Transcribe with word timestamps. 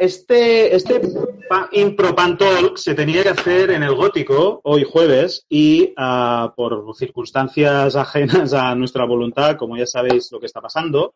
Este, 0.00 0.74
este 0.74 0.98
pa- 1.46 1.68
Impro 1.72 2.14
Pan 2.14 2.38
Talk 2.38 2.78
se 2.78 2.94
tenía 2.94 3.22
que 3.22 3.28
hacer 3.28 3.70
en 3.70 3.82
el 3.82 3.94
Gótico 3.94 4.62
hoy 4.64 4.82
jueves 4.90 5.44
y 5.46 5.92
ah, 5.94 6.54
por 6.56 6.96
circunstancias 6.96 7.94
ajenas 7.96 8.54
a 8.54 8.74
nuestra 8.74 9.04
voluntad, 9.04 9.58
como 9.58 9.76
ya 9.76 9.84
sabéis 9.84 10.32
lo 10.32 10.40
que 10.40 10.46
está 10.46 10.62
pasando, 10.62 11.12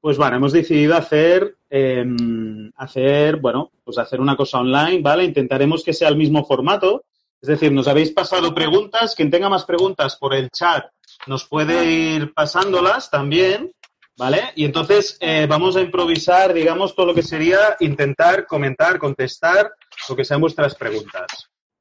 pues 0.00 0.18
bueno, 0.18 0.38
hemos 0.38 0.50
decidido 0.52 0.96
hacer, 0.96 1.56
em, 1.70 2.72
hacer, 2.74 3.36
bueno, 3.36 3.70
pues 3.84 3.96
hacer 3.98 4.20
una 4.20 4.36
cosa 4.36 4.58
online, 4.58 5.02
¿vale? 5.02 5.22
Intentaremos 5.22 5.84
que 5.84 5.92
sea 5.92 6.08
el 6.08 6.16
mismo 6.16 6.44
formato. 6.44 7.04
Es 7.40 7.48
decir, 7.48 7.70
nos 7.70 7.86
habéis 7.86 8.10
pasado 8.10 8.52
preguntas. 8.52 9.14
Quien 9.14 9.30
tenga 9.30 9.48
más 9.48 9.64
preguntas 9.64 10.16
por 10.16 10.34
el 10.34 10.50
chat 10.50 10.84
nos 11.28 11.44
puede 11.44 11.84
ir 11.92 12.34
pasándolas 12.34 13.08
también, 13.08 13.70
¿vale? 14.16 14.52
Y 14.54 14.64
entonces 14.64 15.16
eh, 15.20 15.46
vamos 15.48 15.76
a 15.76 15.80
improvisar, 15.80 16.52
digamos, 16.52 16.94
todo 16.94 17.06
lo 17.06 17.14
que 17.14 17.22
sería 17.22 17.76
intentar 17.80 18.46
comentar, 18.46 18.98
contestar 18.98 19.72
lo 20.08 20.16
que 20.16 20.24
sean 20.24 20.40
vuestras 20.40 20.74
preguntas, 20.74 21.26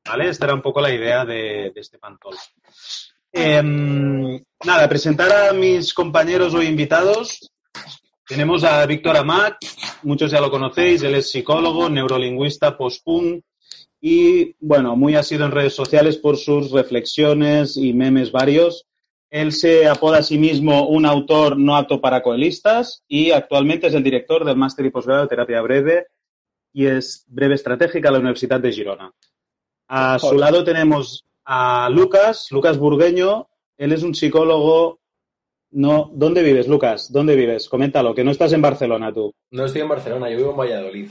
¿vale? 0.05 0.29
Esta 0.29 0.45
era 0.45 0.53
un 0.53 0.61
poco 0.61 0.81
la 0.81 0.93
idea 0.93 1.25
de, 1.25 1.71
de 1.73 1.81
este 1.81 1.97
pantol. 1.97 2.35
Em, 3.31 4.41
nada, 4.65 4.87
presentar 4.87 5.31
a 5.31 5.51
mis 5.51 5.93
compañeros 5.93 6.53
hoy 6.53 6.67
invitados. 6.67 7.51
Tenemos 8.25 8.63
a 8.63 8.85
Víctor 8.85 9.17
Amat, 9.17 9.57
muchos 10.03 10.31
ya 10.31 10.39
lo 10.39 10.49
conocéis, 10.49 11.03
él 11.03 11.15
es 11.15 11.29
psicólogo, 11.29 11.89
neurolingüista, 11.89 12.77
post-punk 12.77 13.43
y, 14.01 14.55
bueno, 14.59 14.95
muy 14.95 15.15
asido 15.15 15.45
en 15.45 15.51
redes 15.51 15.75
sociales 15.75 16.17
por 16.17 16.37
sus 16.37 16.71
reflexiones 16.71 17.75
y 17.75 17.93
memes 17.93 18.31
varios. 18.31 18.85
Él 19.35 19.51
se 19.51 19.85
apoda 19.85 20.19
a 20.19 20.23
sí 20.23 20.37
mismo 20.37 20.87
un 20.87 21.05
autor 21.05 21.57
no 21.57 21.75
apto 21.75 21.99
para 21.99 22.23
coelistas 22.23 23.03
y 23.05 23.31
actualmente 23.31 23.87
es 23.87 23.93
el 23.93 24.01
director 24.01 24.45
del 24.45 24.55
máster 24.55 24.85
y 24.85 24.91
posgrado 24.91 25.23
de 25.23 25.27
terapia 25.27 25.59
breve 25.59 26.07
y 26.71 26.85
es 26.85 27.25
breve 27.27 27.55
estratégica 27.55 28.07
a 28.07 28.11
la 28.13 28.19
Universidad 28.19 28.61
de 28.61 28.71
Girona. 28.71 29.11
A 29.89 30.19
su 30.19 30.37
lado 30.37 30.63
tenemos 30.63 31.25
a 31.43 31.89
Lucas, 31.89 32.47
Lucas 32.51 32.77
Burgueño. 32.77 33.49
Él 33.75 33.91
es 33.91 34.03
un 34.03 34.15
psicólogo. 34.15 35.01
No, 35.71 36.09
¿dónde 36.13 36.41
vives, 36.41 36.69
Lucas? 36.69 37.11
¿Dónde 37.11 37.35
vives? 37.35 37.67
Coméntalo, 37.67 38.15
que 38.15 38.23
no 38.23 38.31
estás 38.31 38.53
en 38.53 38.61
Barcelona 38.61 39.13
tú. 39.13 39.33
No 39.51 39.65
estoy 39.65 39.81
en 39.81 39.89
Barcelona, 39.89 40.29
yo 40.29 40.37
vivo 40.37 40.51
en 40.51 40.57
Valladolid. 40.57 41.09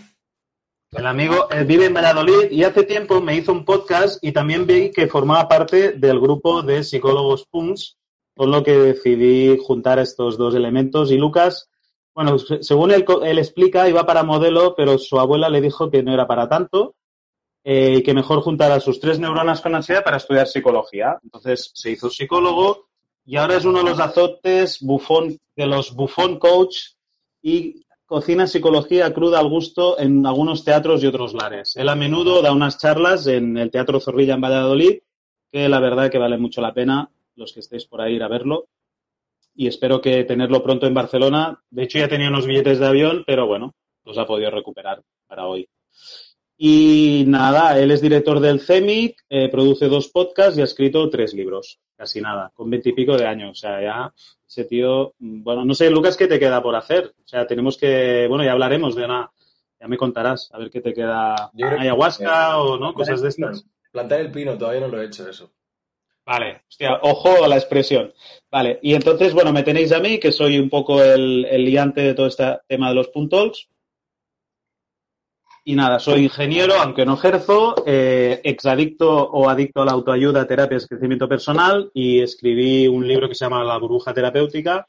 El 0.93 1.07
amigo 1.07 1.49
eh, 1.51 1.65
vive 1.65 1.85
en 1.85 1.93
Valladolid 1.93 2.51
y 2.51 2.65
hace 2.65 2.85
tiempo 2.85 3.21
me 3.21 3.37
hizo 3.37 3.53
un 3.53 3.67
podcast 3.67 4.25
y 4.25 4.33
también 4.33 4.67
vi 4.67 4.93
que 4.93 5.09
formaba 5.09 5.47
parte 5.47 5.93
del 5.93 6.19
grupo 6.19 6.63
de 6.63 6.85
psicólogos 6.85 7.45
punks, 7.51 7.99
con 8.37 8.51
lo 8.51 8.63
que 8.63 8.77
decidí 8.77 9.57
juntar 9.59 9.99
estos 9.99 10.37
dos 10.37 10.55
elementos. 10.55 11.11
Y 11.11 11.17
Lucas, 11.19 11.69
bueno, 12.15 12.39
se- 12.39 12.63
según 12.63 12.91
él, 12.91 13.05
él 13.25 13.39
explica, 13.39 13.89
iba 13.89 14.07
para 14.07 14.23
modelo, 14.23 14.75
pero 14.77 14.99
su 14.99 15.19
abuela 15.19 15.49
le 15.49 15.61
dijo 15.61 15.91
que 15.91 16.03
no 16.03 16.13
era 16.13 16.27
para 16.27 16.49
tanto 16.49 16.95
eh, 17.65 17.97
y 17.99 18.03
que 18.03 18.15
mejor 18.15 18.41
juntara 18.43 18.81
sus 18.81 19.01
tres 19.01 19.19
neuronas 19.19 19.61
con 19.61 19.75
ansiedad 19.75 20.05
para 20.05 20.19
estudiar 20.19 20.47
psicología. 20.47 21.19
Entonces 21.23 21.71
se 21.75 21.91
hizo 21.93 22.11
psicólogo 22.11 22.87
y 23.25 23.37
ahora 23.37 23.57
es 23.57 23.65
uno 23.65 23.79
de 23.79 23.91
los 23.91 24.01
azotes 24.01 24.79
bufón, 24.83 25.39
de 25.57 25.67
los 25.67 25.95
bufón 25.95 26.39
coach 26.39 26.77
y 27.43 27.85
cocina 28.07 28.47
psicología 28.47 29.15
cruda 29.15 29.41
al 29.41 29.49
gusto 29.49 29.99
en 29.99 30.27
algunos 30.27 30.63
teatros 30.65 31.03
y 31.03 31.07
otros 31.07 31.33
lares. 31.33 31.75
Él 31.77 31.89
a 31.89 31.95
menudo 31.95 32.43
da 32.43 32.53
unas 32.53 32.79
charlas 32.79 33.27
en 33.27 33.57
el 33.57 33.71
Teatro 33.71 33.99
Zorrilla 33.99 34.35
en 34.35 34.41
Valladolid, 34.43 34.99
que 35.51 35.69
la 35.69 35.81
verdad 35.81 36.11
que 36.11 36.19
vale 36.19 36.37
mucho 36.37 36.61
la 36.61 36.75
pena 36.75 37.11
los 37.37 37.53
que 37.53 37.61
estéis 37.61 37.87
por 37.87 38.01
ahí 38.01 38.15
ir 38.15 38.23
a 38.23 38.29
verlo. 38.29 38.67
Y 39.55 39.67
espero 39.69 40.01
que 40.01 40.25
tenerlo 40.25 40.63
pronto 40.63 40.87
en 40.87 40.95
Barcelona. 40.95 41.61
De 41.71 41.85
hecho, 41.85 41.99
ya 41.99 42.09
tenía 42.09 42.29
unos 42.29 42.47
billetes 42.47 42.79
de 42.81 42.87
avión, 42.87 43.25
pero 43.27 43.47
bueno, 43.47 43.75
los 44.05 44.19
ha 44.19 44.27
podido 44.27 44.51
recuperar 44.51 45.03
para 45.27 45.47
hoy. 45.47 45.69
Y 46.57 47.25
nada, 47.27 47.79
él 47.79 47.91
es 47.91 48.01
director 48.01 48.39
del 48.41 48.61
CEMIC, 48.61 49.17
eh, 49.29 49.49
produce 49.49 49.89
dos 49.89 50.09
podcasts 50.09 50.57
y 50.57 50.61
ha 50.61 50.65
escrito 50.65 51.09
tres 51.11 51.35
libros. 51.35 51.81
Casi 51.97 52.21
nada, 52.21 52.51
con 52.55 52.71
veintipico 52.71 53.17
de 53.17 53.27
años. 53.27 53.51
O 53.53 53.55
sea, 53.61 53.81
ya 53.83 54.13
ese 54.47 54.65
tío, 54.65 55.15
mm, 55.19 55.43
bueno, 55.43 55.65
no 55.65 55.75
sé, 55.75 55.91
Lucas, 55.91 56.17
¿qué 56.17 56.27
te 56.27 56.39
queda 56.39 56.63
por 56.63 56.77
hacer? 56.77 57.13
O 57.25 57.27
sea, 57.29 57.47
tenemos 57.47 57.77
que, 57.77 58.27
bueno, 58.29 58.45
ya 58.45 58.53
hablaremos 58.53 58.95
de 58.95 59.05
una, 59.05 59.31
ya 59.81 59.89
me 59.89 59.97
contarás, 59.97 60.51
a 60.53 60.59
ver 60.59 60.71
qué 60.71 60.81
te 60.81 60.93
queda, 60.95 61.51
que- 61.57 61.65
ayahuasca 61.65 62.59
o 62.59 62.79
no, 62.79 62.95
cosas 62.95 63.21
de 63.21 63.29
estas. 63.29 63.65
Plantar 63.91 64.21
el 64.21 64.31
pino, 64.33 64.57
todavía 64.59 64.81
no 64.81 64.89
lo 64.89 65.01
he 65.03 65.07
hecho 65.07 65.29
eso. 65.29 65.53
Vale, 66.27 66.63
hostia, 66.69 66.99
ojo 67.03 67.45
a 67.45 67.49
la 67.49 67.57
expresión. 67.57 68.13
Vale, 68.51 68.79
y 68.83 68.95
entonces, 68.95 69.35
bueno, 69.35 69.53
me 69.53 69.63
tenéis 69.63 69.93
a 69.93 70.01
mí, 70.01 70.19
que 70.19 70.33
soy 70.33 70.59
un 70.59 70.71
poco 70.71 71.03
el, 71.03 71.45
el 71.45 71.65
liante 71.65 72.01
de 72.01 72.15
todo 72.15 72.27
este 72.27 72.59
tema 72.67 72.89
de 72.89 72.95
los 72.95 73.09
puntols. 73.09 73.69
Y 75.67 75.75
nada, 75.75 75.99
soy 75.99 76.25
ingeniero, 76.25 76.75
aunque 76.75 77.07
no 77.07 77.15
ejerzo, 77.15 77.75
eh, 77.87 78.41
exadicto 78.45 79.09
o 79.11 79.49
adicto 79.49 79.81
a 79.81 79.87
la 79.87 79.93
autoayuda, 79.93 80.47
terapias, 80.47 80.87
crecimiento 80.87 81.27
personal, 81.27 81.91
y 81.95 82.21
escribí 82.21 82.87
un 82.87 83.09
libro 83.09 83.29
que 83.29 83.35
se 83.35 83.47
llama 83.47 83.65
La 83.65 83.79
burbuja 83.79 84.13
terapéutica, 84.13 84.87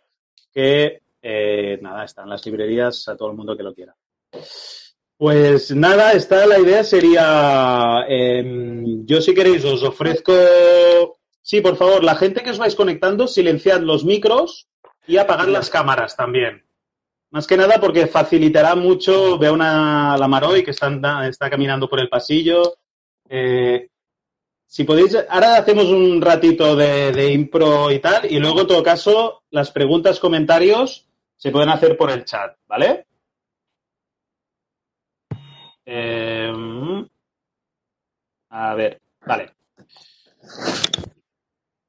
que, 0.54 1.02
eh, 1.22 1.80
nada, 1.82 2.04
está 2.04 2.24
en 2.24 2.30
las 2.30 2.46
librerías 2.46 3.08
a 3.08 3.16
todo 3.16 3.30
el 3.30 3.38
mundo 3.38 3.56
que 3.56 3.64
lo 3.64 3.74
quiera. 3.74 3.96
Pues 5.18 5.74
nada, 5.74 6.12
esta 6.12 6.46
la 6.46 6.60
idea 6.60 6.84
sería, 6.84 8.06
em, 8.10 9.06
yo 9.06 9.22
si 9.22 9.34
queréis 9.34 9.64
os 9.64 9.82
ofrezco, 9.82 10.34
sí, 11.46 11.62
por 11.62 11.78
favor, 11.78 12.04
la 12.04 12.16
gente 12.16 12.42
que 12.42 12.50
os 12.50 12.58
vais 12.58 12.76
conectando, 12.76 13.28
silenciad 13.28 13.82
los 13.82 14.04
micros 14.04 14.68
y 15.06 15.18
apagad 15.18 15.48
las 15.48 15.70
cámaras 15.70 16.16
también. 16.18 16.66
Más 17.30 17.46
que 17.46 17.58
nada 17.58 17.80
porque 17.80 18.08
facilitará 18.08 18.76
mucho, 18.76 19.38
veo 19.38 19.54
una, 19.54 20.18
la 20.18 20.28
Maroy 20.28 20.64
que 20.64 20.72
está, 20.72 21.50
caminando 21.50 21.88
por 21.88 22.00
el 22.00 22.10
pasillo. 22.10 22.78
Eh, 23.30 23.90
si 24.66 24.84
podéis, 24.84 25.16
ahora 25.30 25.58
hacemos 25.58 25.86
un 25.86 26.22
ratito 26.22 26.76
de, 26.76 27.12
de 27.12 27.32
impro 27.32 27.92
y 27.92 28.00
tal, 28.00 28.32
y 28.32 28.40
luego 28.40 28.62
en 28.62 28.68
todo 28.68 28.84
caso, 28.84 29.44
las 29.52 29.70
preguntas, 29.72 30.20
comentarios 30.20 31.08
se 31.36 31.52
pueden 31.52 31.70
hacer 31.70 31.96
por 31.96 32.10
el 32.10 32.26
chat, 32.26 32.58
¿vale? 32.68 33.06
Eh, 35.86 36.52
a 38.50 38.74
ver, 38.74 39.02
vale. 39.26 39.52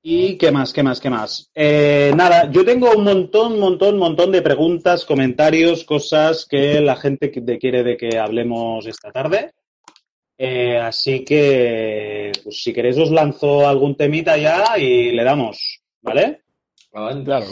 ¿Y 0.08 0.38
qué 0.38 0.52
más? 0.52 0.72
¿Qué 0.72 0.84
más? 0.84 1.00
¿Qué 1.00 1.10
más? 1.10 1.50
Eh, 1.52 2.12
nada, 2.14 2.48
yo 2.48 2.64
tengo 2.64 2.92
un 2.92 3.02
montón, 3.02 3.58
montón, 3.58 3.98
montón 3.98 4.30
de 4.30 4.40
preguntas, 4.40 5.04
comentarios, 5.04 5.82
cosas 5.82 6.46
que 6.48 6.80
la 6.80 6.94
gente 6.94 7.32
quiere 7.58 7.82
de 7.82 7.96
que 7.96 8.16
hablemos 8.16 8.86
esta 8.86 9.10
tarde. 9.10 9.50
Eh, 10.38 10.78
así 10.78 11.24
que, 11.24 12.30
pues 12.44 12.62
si 12.62 12.72
queréis 12.72 12.96
os 12.98 13.10
lanzo 13.10 13.66
algún 13.66 13.96
temita 13.96 14.36
ya 14.36 14.78
y 14.78 15.10
le 15.10 15.24
damos, 15.24 15.80
¿vale? 16.02 16.42
Claro. 16.92 17.46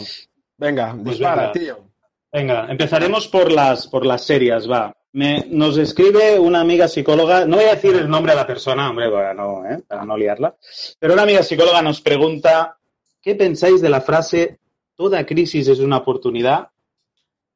Venga, 0.57 0.93
Pues 0.93 1.17
dispara, 1.17 1.51
venga. 1.51 1.51
tío. 1.51 1.89
Venga, 2.31 2.67
empezaremos 2.69 3.27
por 3.27 3.51
las, 3.51 3.85
por 3.85 4.05
las 4.05 4.23
serias, 4.23 4.71
va. 4.71 4.95
Me, 5.15 5.45
nos 5.49 5.77
escribe 5.77 6.37
una 6.37 6.59
amiga 6.59 6.89
psicóloga, 6.89 7.45
no 7.45 7.55
voy 7.55 7.67
a 7.67 7.75
decir 7.75 7.95
el 7.95 8.09
nombre 8.09 8.33
de 8.33 8.35
la 8.35 8.45
persona, 8.45 8.89
hombre, 8.89 9.09
para 9.09 9.33
no, 9.33 9.65
¿eh? 9.65 9.81
para 9.87 10.03
no 10.03 10.17
liarla, 10.17 10.57
pero 10.99 11.13
una 11.13 11.21
amiga 11.21 11.41
psicóloga 11.41 11.81
nos 11.81 12.01
pregunta, 12.01 12.77
¿qué 13.21 13.33
pensáis 13.33 13.79
de 13.79 13.87
la 13.87 14.01
frase, 14.01 14.59
toda 14.93 15.25
crisis 15.25 15.69
es 15.69 15.79
una 15.79 15.95
oportunidad 15.95 16.67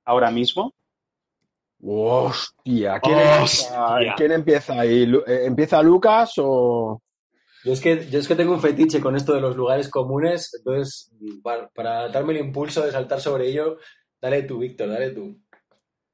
ahora 0.06 0.32
mismo? 0.32 0.74
Hostia, 1.84 3.02
¿quién, 3.02 3.18
Hostia. 3.18 3.88
Empieza, 3.98 4.16
¿quién 4.16 4.32
empieza 4.32 4.80
ahí? 4.80 5.14
Eh, 5.28 5.42
¿Empieza 5.44 5.84
Lucas 5.84 6.36
o...? 6.38 7.02
Yo 7.66 7.74
es, 7.74 7.82
que, 7.82 8.10
yo 8.10 8.20
es 8.20 8.28
que 8.30 8.36
tengo 8.36 8.54
un 8.54 8.62
fetiche 8.62 9.02
con 9.02 9.18
esto 9.18 9.34
de 9.34 9.42
los 9.42 9.58
lugares 9.58 9.90
comunes, 9.90 10.54
entonces, 10.58 11.12
para, 11.44 11.68
para 11.68 12.08
darme 12.08 12.32
el 12.32 12.46
impulso 12.46 12.86
de 12.86 12.94
saltar 12.94 13.20
sobre 13.20 13.50
ello, 13.50 13.80
dale 14.22 14.44
tú, 14.44 14.60
Víctor, 14.60 14.88
dale 14.88 15.10
tú. 15.10 15.38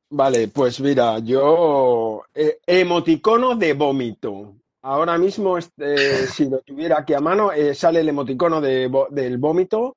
Vale, 0.09 0.47
pues 0.49 0.79
mira, 0.79 1.19
yo... 1.19 2.23
eh, 2.33 2.59
emoticono 2.65 3.55
de 3.55 3.73
vómito. 3.73 4.55
Ahora 4.83 5.17
mismo, 5.17 5.57
este, 5.57 6.27
si 6.27 6.49
lo 6.49 6.59
tuviera 6.61 6.99
aquí 6.99 7.13
a 7.13 7.19
mano, 7.19 7.51
eh, 7.51 7.73
sale 7.73 8.01
el 8.01 8.09
emoticono 8.09 8.61
de 8.61 8.89
del 9.11 9.37
vómito, 9.37 9.95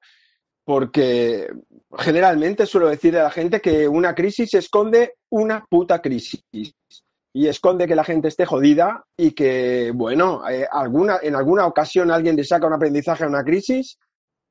porque 0.65 1.49
generalmente 1.99 2.67
suelo 2.67 2.89
decir 2.89 3.17
a 3.19 3.25
la 3.25 3.31
gente 3.31 3.61
que 3.61 3.89
una 3.89 4.15
crisis 4.15 4.55
esconde 4.55 5.15
una 5.31 5.65
puta 5.69 6.01
crisis. 6.01 6.43
y 7.33 7.47
esconde 7.47 7.87
que 7.87 7.95
la 7.95 8.05
gente 8.05 8.29
esté 8.29 8.47
jodida 8.47 9.05
y 9.17 9.33
que, 9.33 9.93
bueno, 9.95 10.49
eh, 10.49 10.67
alguna, 10.71 11.19
en 11.23 11.37
alguna 11.37 11.67
ocasión 11.67 12.11
alguien 12.11 12.37
le 12.37 12.45
saca 12.45 12.67
un 12.67 12.73
aprendizaje 12.73 13.25
a 13.25 13.29
una 13.29 13.45
crisis, 13.45 13.99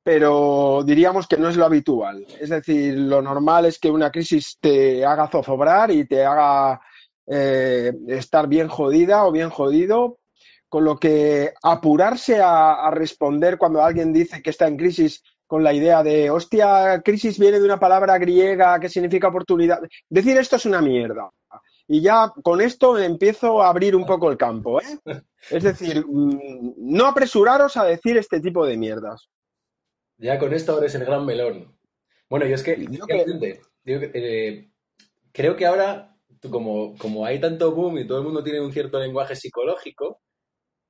pero 0.02 0.82
diríamos 0.84 1.26
que 1.26 1.36
no 1.36 1.48
es 1.48 1.56
lo 1.56 1.64
habitual. 1.64 2.26
Es 2.40 2.48
decir, 2.50 2.98
lo 2.98 3.20
normal 3.20 3.66
es 3.66 3.78
que 3.78 3.90
una 3.90 4.10
crisis 4.10 4.58
te 4.60 5.04
haga 5.04 5.28
zozobrar 5.28 5.90
y 5.90 6.06
te 6.06 6.24
haga 6.24 6.80
eh, 7.26 7.92
estar 8.06 8.48
bien 8.48 8.68
jodida 8.68 9.26
o 9.26 9.32
bien 9.32 9.50
jodido, 9.50 10.18
con 10.68 10.84
lo 10.84 10.98
que 10.98 11.52
apurarse 11.62 12.40
a, 12.42 12.90
responder 12.90 13.58
cuando 13.58 13.82
alguien 13.82 14.12
dice 14.12 14.42
que 14.42 14.50
está 14.50 14.66
en 14.66 14.76
crisis 14.76 15.22
con 15.46 15.62
la 15.62 15.72
idea 15.72 16.02
de, 16.02 16.30
hostia, 16.30 17.00
crisis 17.02 17.38
viene 17.38 17.58
de 17.58 17.64
una 17.64 17.78
palabra 17.78 18.18
griega 18.18 18.78
que 18.78 18.88
significa 18.88 19.28
oportunidad. 19.28 19.80
Decir 20.08 20.36
esto 20.36 20.56
es 20.56 20.66
una 20.66 20.82
mierda. 20.82 21.30
Y 21.86 22.02
ya 22.02 22.32
con 22.42 22.60
esto 22.60 22.98
empiezo 22.98 23.62
a 23.62 23.70
abrir 23.70 23.96
un 23.96 24.04
poco 24.04 24.30
el 24.30 24.36
campo. 24.36 24.80
¿eh? 24.80 24.98
Es 25.50 25.62
decir, 25.62 26.04
mm, 26.06 26.74
no 26.76 27.06
apresuraros 27.06 27.76
a 27.76 27.84
decir 27.84 28.18
este 28.18 28.40
tipo 28.40 28.66
de 28.66 28.76
mierdas. 28.76 29.28
Ya 30.18 30.38
con 30.38 30.52
esto 30.52 30.74
abres 30.74 30.94
el 30.94 31.04
gran 31.04 31.24
melón. 31.24 31.78
Bueno, 32.28 32.46
yo 32.46 32.54
es 32.54 32.62
que, 32.62 32.72
eh, 33.86 34.70
creo 35.32 35.56
que 35.56 35.66
ahora, 35.66 36.16
como, 36.50 36.96
como 36.96 37.24
hay 37.24 37.40
tanto 37.40 37.72
boom 37.72 37.98
y 37.98 38.06
todo 38.06 38.18
el 38.18 38.24
mundo 38.24 38.42
tiene 38.42 38.60
un 38.60 38.72
cierto 38.72 38.98
lenguaje 38.98 39.34
psicológico, 39.34 40.20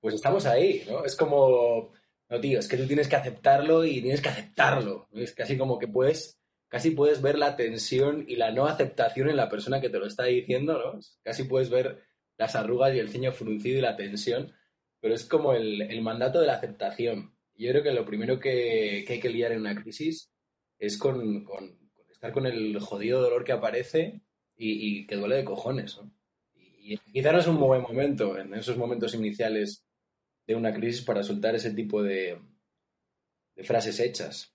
pues 0.01 0.15
estamos 0.15 0.47
ahí, 0.47 0.85
¿no? 0.89 1.05
Es 1.05 1.15
como, 1.17 1.93
no, 2.29 2.41
tío, 2.41 2.59
es 2.59 2.69
que 2.69 2.77
tú 2.77 2.87
tienes 2.87 3.09
que 3.09 3.17
aceptarlo 3.17 3.85
y 3.85 4.01
tienes 4.01 4.21
que 4.21 4.29
aceptarlo. 4.29 5.09
Es 5.13 5.33
casi 5.35 5.57
como 5.57 5.79
que 5.79 5.89
puedes, 5.89 6.39
casi 6.69 6.91
puedes 6.91 7.23
ver 7.23 7.39
la 7.39 7.57
tensión 7.57 8.25
y 8.27 8.37
la 8.37 8.51
no 8.51 8.67
aceptación 8.67 9.31
en 9.31 9.37
la 9.37 9.49
persona 9.49 9.81
que 9.81 9.91
te 9.91 9.99
lo 9.99 10.07
está 10.07 10.25
diciendo, 10.25 10.79
¿no? 10.79 11.01
Casi 11.23 11.45
puedes 11.45 11.71
ver 11.71 12.03
las 12.37 12.55
arrugas 12.55 12.95
y 12.95 12.99
el 12.99 13.11
ceño 13.11 13.33
fruncido 13.33 13.79
y 13.79 13.83
la 13.83 13.97
tensión, 13.97 14.53
pero 15.01 15.15
es 15.15 15.25
como 15.25 15.53
el, 15.55 16.01
mandato 16.03 16.41
de 16.41 16.47
la 16.47 16.55
aceptación. 16.55 17.35
Yo 17.59 17.71
creo 17.71 17.83
que 17.83 17.93
lo 17.93 18.07
primero 18.07 18.39
que, 18.39 19.05
hay 19.07 19.21
que 19.21 19.29
liar 19.29 19.53
en 19.53 19.61
una 19.61 19.75
crisis 19.75 20.31
es 20.79 20.97
con, 20.97 21.45
estar 22.11 22.33
con 22.33 22.47
el 22.47 22.79
jodido 22.79 23.21
dolor 23.21 23.45
que 23.45 23.53
aparece 23.53 24.23
y, 24.57 25.07
que 25.07 25.17
duele 25.17 25.37
de 25.37 25.45
cojones, 25.45 25.97
¿no? 25.97 26.11
Y, 26.55 26.95
y 26.95 26.99
quizá 27.13 27.33
no 27.33 27.41
es 27.41 27.47
un 27.47 27.59
buen 27.59 27.83
momento 27.83 28.39
en 28.39 28.55
esos 28.55 28.77
momentos 28.77 29.15
iniciales 29.15 29.85
de 30.49 30.55
una 30.55 30.73
crisis 30.73 31.03
para 31.03 31.23
soltar 31.23 31.55
ese 31.55 31.73
tipo 31.73 32.03
de, 32.03 32.41
frases 33.63 34.01
hechas. 34.01 34.55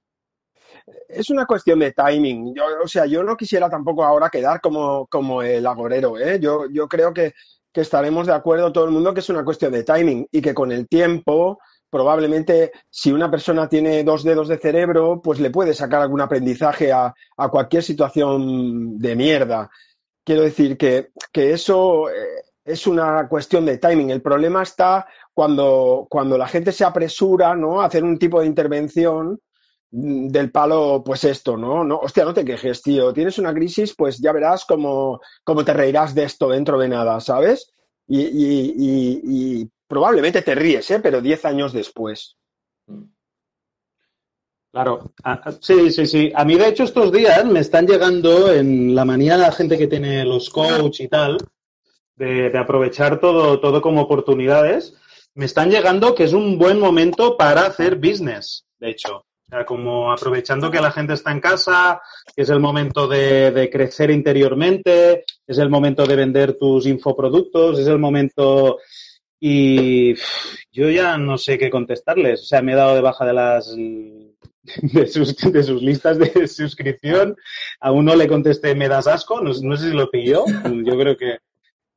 Es 1.08 1.30
una 1.30 1.46
cuestión 1.46 1.80
de 1.80 1.92
timing. 1.92 2.56
Yo, 2.56 2.64
o 2.84 2.88
sea, 2.88 3.06
yo 3.06 3.24
no 3.24 3.38
quisiera 3.38 3.70
tampoco 3.70 4.04
ahora 4.04 4.30
quedar 4.30 4.60
como, 4.60 5.44
el 5.44 5.66
agorero. 5.68 6.18
¿eh? 6.18 6.40
Yo 6.40 6.88
creo 6.90 7.14
que, 7.14 7.34
estaremos 7.74 8.28
de 8.28 8.34
acuerdo 8.34 8.72
todo 8.72 8.86
el 8.86 8.92
mundo 8.92 9.14
que 9.14 9.20
es 9.20 9.30
una 9.30 9.44
cuestión 9.44 9.72
de 9.72 9.84
timing 9.84 10.28
y 10.32 10.42
que 10.42 10.54
con 10.54 10.72
el 10.72 10.88
tiempo 10.88 11.60
probablemente 11.94 12.72
si 12.90 13.12
una 13.12 13.30
persona 13.30 13.70
tiene 13.70 14.04
dos 14.04 14.24
dedos 14.24 14.48
de 14.48 14.58
cerebro, 14.58 15.22
pues 15.22 15.40
le 15.40 15.52
puede 15.52 15.76
sacar 15.76 16.02
algún 16.02 16.22
aprendizaje 16.22 16.92
a, 16.92 17.14
cualquier 17.52 17.84
situación 17.84 18.98
de 18.98 19.16
mierda. 19.16 19.70
Quiero 20.26 20.42
decir 20.42 20.76
que, 20.76 21.12
eso 21.34 22.10
eh, 22.10 22.14
es 22.66 22.88
una 22.88 23.28
cuestión 23.30 23.64
de 23.68 23.78
timing. 23.78 24.10
El 24.10 24.24
problema 24.24 24.64
está 24.64 25.06
cuando, 25.36 26.08
cuando 26.10 26.36
la 26.36 26.48
gente 26.48 26.72
se 26.72 26.84
apresura, 26.84 27.56
¿no? 27.56 27.82
A 27.82 27.86
hacer 27.86 28.04
un 28.04 28.18
tipo 28.18 28.40
de 28.40 28.48
intervención 28.48 29.40
del 29.92 30.50
palo, 30.50 31.04
pues 31.06 31.24
esto, 31.26 31.56
¿no? 31.56 31.84
no 31.84 31.98
hostia, 31.98 32.26
no 32.26 32.34
te 32.34 32.44
quejes, 32.44 32.82
tío. 32.82 33.14
Tienes 33.14 33.38
una 33.38 33.54
crisis, 33.54 33.94
pues 33.96 34.18
ya 34.18 34.32
verás 34.32 34.66
cómo, 34.66 35.22
cómo 35.44 35.64
te 35.64 35.74
reirás 35.76 36.16
de 36.16 36.24
esto 36.24 36.50
dentro 36.50 36.80
de 36.80 36.90
nada, 36.90 37.20
¿sabes? 37.20 37.72
Y, 38.08 38.22
y, 38.22 39.72
probablemente 39.88 40.42
te 40.42 40.56
ríes, 40.56 40.90
¿eh? 40.92 41.00
Pero 41.00 41.22
diez 41.22 41.46
años 41.46 41.74
después. 41.74 42.38
Claro, 44.72 45.14
sí, 45.62 45.92
sí, 45.92 46.08
sí. 46.08 46.32
A 46.36 46.44
mí, 46.46 46.56
de 46.56 46.68
hecho, 46.68 46.84
estos 46.84 47.12
días 47.12 47.46
me 47.46 47.60
están 47.60 47.86
llegando 47.86 48.52
en 48.52 48.96
la 48.96 49.06
manía 49.06 49.38
de 49.38 49.44
la 49.44 49.52
gente 49.52 49.78
que 49.78 49.88
tiene 49.88 50.26
los 50.26 50.50
coach 50.50 51.02
y 51.02 51.08
tal, 51.08 51.38
de, 52.16 52.50
de 52.50 52.58
aprovechar 52.58 53.20
todo, 53.20 53.60
todo 53.60 53.82
como 53.82 54.02
oportunidades 54.02 54.96
me 55.36 55.46
están 55.46 55.70
llegando 55.70 56.14
que 56.14 56.26
es 56.26 56.34
un 56.34 56.58
buen 56.58 56.80
momento 56.80 57.38
para 57.38 57.66
hacer 57.66 57.96
business, 57.96 58.66
de 58.80 58.92
hecho. 58.92 59.18
O 59.18 59.46
sea, 59.50 59.66
como 59.66 60.12
aprovechando 60.12 60.72
que 60.72 60.82
la 60.82 60.92
gente 60.92 61.14
está 61.14 61.32
en 61.32 61.40
casa, 61.40 62.02
que 62.36 62.44
es 62.44 62.50
el 62.50 62.60
momento 62.60 63.08
de, 63.08 63.70
crecer 63.72 64.10
interiormente, 64.10 65.26
es 65.46 65.58
el 65.58 65.70
momento 65.70 66.06
de 66.06 66.16
vender 66.16 66.58
tus 66.58 66.86
infoproductos, 66.86 67.80
es 67.80 67.88
el 67.88 68.00
momento... 68.00 68.80
Y 69.46 70.16
yo 70.72 70.90
ya 70.90 71.18
no 71.18 71.38
sé 71.38 71.58
qué 71.58 71.70
contestarles. 71.70 72.44
O 72.44 72.46
sea, 72.46 72.62
me 72.62 72.72
he 72.72 72.76
dado 72.76 72.96
de 72.96 73.02
baja 73.02 73.26
de 73.26 73.34
las 73.34 73.76
de 73.76 75.08
sus, 75.08 75.36
de 75.36 75.64
sus 75.64 75.82
listas 75.82 76.18
de 76.18 76.48
suscripción. 76.48 77.36
A 77.82 77.92
uno 77.92 78.16
le 78.16 78.26
contesté, 78.30 78.74
me 78.74 78.88
das 78.88 79.06
asco, 79.06 79.42
no, 79.42 79.54
sé 79.54 79.90
si 79.90 79.94
lo 79.94 80.10
pilló. 80.10 80.46
Yo 80.86 80.98
creo 80.98 81.18
que, 81.18 81.40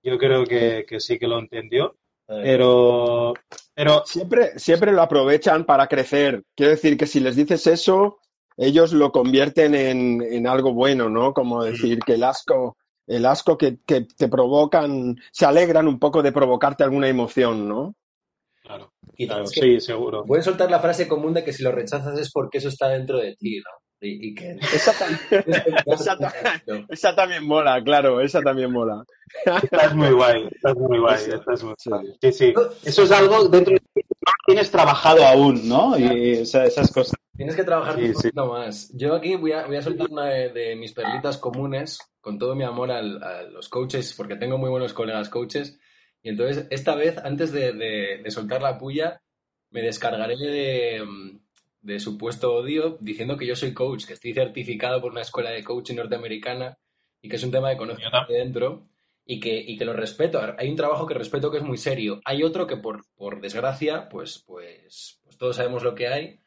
yo 0.02 0.18
creo 0.18 0.44
que, 0.44 0.84
que 0.88 0.98
sí 0.98 1.20
que 1.20 1.28
lo 1.28 1.38
entendió. 1.38 1.94
Pero, 2.26 3.34
pero 3.72 4.02
siempre, 4.04 4.58
siempre 4.58 4.90
lo 4.90 5.02
aprovechan 5.02 5.64
para 5.64 5.86
crecer. 5.86 6.42
Quiero 6.56 6.72
decir 6.72 6.96
que 6.96 7.06
si 7.06 7.20
les 7.20 7.36
dices 7.36 7.64
eso, 7.68 8.18
ellos 8.56 8.92
lo 8.92 9.12
convierten 9.12 9.76
en, 9.76 10.20
en 10.20 10.48
algo 10.48 10.72
bueno, 10.72 11.08
¿no? 11.08 11.32
Como 11.32 11.62
decir 11.62 12.00
que 12.00 12.14
el 12.14 12.24
asco, 12.24 12.76
el 13.06 13.26
asco 13.26 13.56
que, 13.56 13.78
que, 13.84 14.02
te 14.02 14.28
provocan, 14.28 15.16
se 15.30 15.46
alegran 15.46 15.88
un 15.88 15.98
poco 15.98 16.22
de 16.22 16.32
provocarte 16.32 16.84
alguna 16.84 17.08
emoción, 17.08 17.68
¿no? 17.68 17.94
Claro, 18.62 18.92
claro 19.16 19.46
sí, 19.46 19.80
seguro. 19.80 20.24
Pueden 20.24 20.44
soltar 20.44 20.70
la 20.70 20.80
frase 20.80 21.06
común 21.06 21.34
de 21.34 21.44
que 21.44 21.52
si 21.52 21.62
lo 21.62 21.72
rechazas 21.72 22.18
es 22.18 22.32
porque 22.32 22.58
eso 22.58 22.68
está 22.68 22.88
dentro 22.88 23.18
de 23.18 23.36
ti, 23.36 23.58
¿no? 23.58 23.85
Y, 24.06 24.34
que... 24.34 24.58
esa, 26.88 27.14
también 27.14 27.46
mola, 27.46 27.82
claro, 27.82 28.20
esa 28.20 28.40
también 28.40 28.72
mola. 28.72 29.04
Estás 29.62 29.94
muy 29.94 30.10
guay, 30.10 30.48
estás 30.50 30.76
muy 30.76 30.98
guay. 30.98 31.24
Estás 31.32 31.64
muy... 31.64 31.74
Sí, 32.20 32.32
sí. 32.32 32.54
Eso 32.84 33.02
es 33.02 33.12
algo 33.12 33.48
dentro 33.48 33.74
de 33.74 33.80
ti 33.80 33.86
que 33.94 34.02
no 34.02 34.32
tienes 34.46 34.70
trabajado 34.70 35.24
aún, 35.26 35.68
¿no? 35.68 35.98
Y 35.98 36.32
esas 36.32 36.92
cosas. 36.92 37.14
Tienes 37.36 37.54
que 37.54 37.64
trabajar 37.64 37.98
un 37.98 38.12
poquito 38.12 38.46
más. 38.46 38.90
Yo 38.94 39.14
aquí 39.14 39.36
voy 39.36 39.52
a, 39.52 39.66
voy 39.66 39.76
a 39.76 39.82
soltar 39.82 40.08
una 40.10 40.26
de, 40.26 40.74
mis 40.76 40.92
perlitas 40.92 41.36
comunes, 41.36 41.98
con 42.20 42.38
todo 42.38 42.54
mi 42.54 42.64
amor 42.64 42.90
a 42.90 43.02
los 43.02 43.68
coaches, 43.68 44.14
porque 44.16 44.36
tengo 44.36 44.56
muy 44.56 44.70
buenos 44.70 44.92
colegas 44.92 45.28
coaches. 45.28 45.78
Y 46.22 46.30
entonces, 46.30 46.66
esta 46.70 46.94
vez, 46.94 47.18
antes 47.18 47.52
de, 47.52 47.72
de 47.72 48.30
soltar 48.30 48.62
la 48.62 48.78
puya, 48.78 49.20
me 49.70 49.82
descargaré 49.82 50.36
de 50.36 51.04
de 51.86 52.00
supuesto 52.00 52.52
odio 52.52 52.98
diciendo 53.00 53.36
que 53.36 53.46
yo 53.46 53.54
soy 53.54 53.72
coach, 53.72 54.06
que 54.06 54.14
estoy 54.14 54.34
certificado 54.34 55.00
por 55.00 55.12
una 55.12 55.22
escuela 55.22 55.50
de 55.50 55.62
coaching 55.62 55.94
norteamericana 55.94 56.78
y 57.22 57.28
que 57.28 57.36
es 57.36 57.44
un 57.44 57.52
tema 57.52 57.70
de 57.70 57.76
conocimiento 57.76 58.18
de 58.28 58.38
dentro 58.38 58.82
y 59.24 59.38
que, 59.38 59.56
y 59.56 59.78
que 59.78 59.84
lo 59.84 59.92
respeto. 59.92 60.40
Hay 60.58 60.68
un 60.68 60.76
trabajo 60.76 61.06
que 61.06 61.14
respeto 61.14 61.50
que 61.50 61.58
es 61.58 61.62
muy 61.62 61.78
serio. 61.78 62.20
Hay 62.24 62.42
otro 62.42 62.66
que, 62.66 62.76
por, 62.76 63.04
por 63.14 63.40
desgracia, 63.40 64.08
pues, 64.08 64.42
pues, 64.46 65.20
pues 65.22 65.38
todos 65.38 65.56
sabemos 65.56 65.84
lo 65.84 65.94
que 65.94 66.08
hay. 66.08 66.40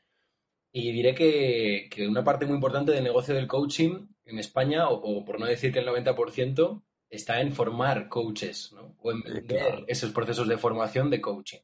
Y 0.71 0.91
diré 0.91 1.15
que, 1.15 1.87
que, 1.89 2.07
una 2.07 2.23
parte 2.23 2.45
muy 2.45 2.55
importante 2.55 2.91
del 2.91 3.03
negocio 3.03 3.33
del 3.33 3.47
coaching 3.47 4.07
en 4.25 4.39
España, 4.39 4.89
o, 4.89 5.25
por 5.25 5.39
no 5.39 5.45
decir 5.45 5.71
que 5.71 5.79
el 5.79 5.87
90%, 5.87 6.83
está 7.09 7.41
en 7.41 7.53
formar 7.53 8.07
coaches, 8.07 8.71
¿no? 8.73 8.95
O 9.01 9.11
en 9.11 9.21
vender 9.21 9.83
esos 9.87 10.11
procesos 10.11 10.47
de 10.47 10.57
formación 10.57 11.09
de 11.09 11.21
coaching 11.21 11.59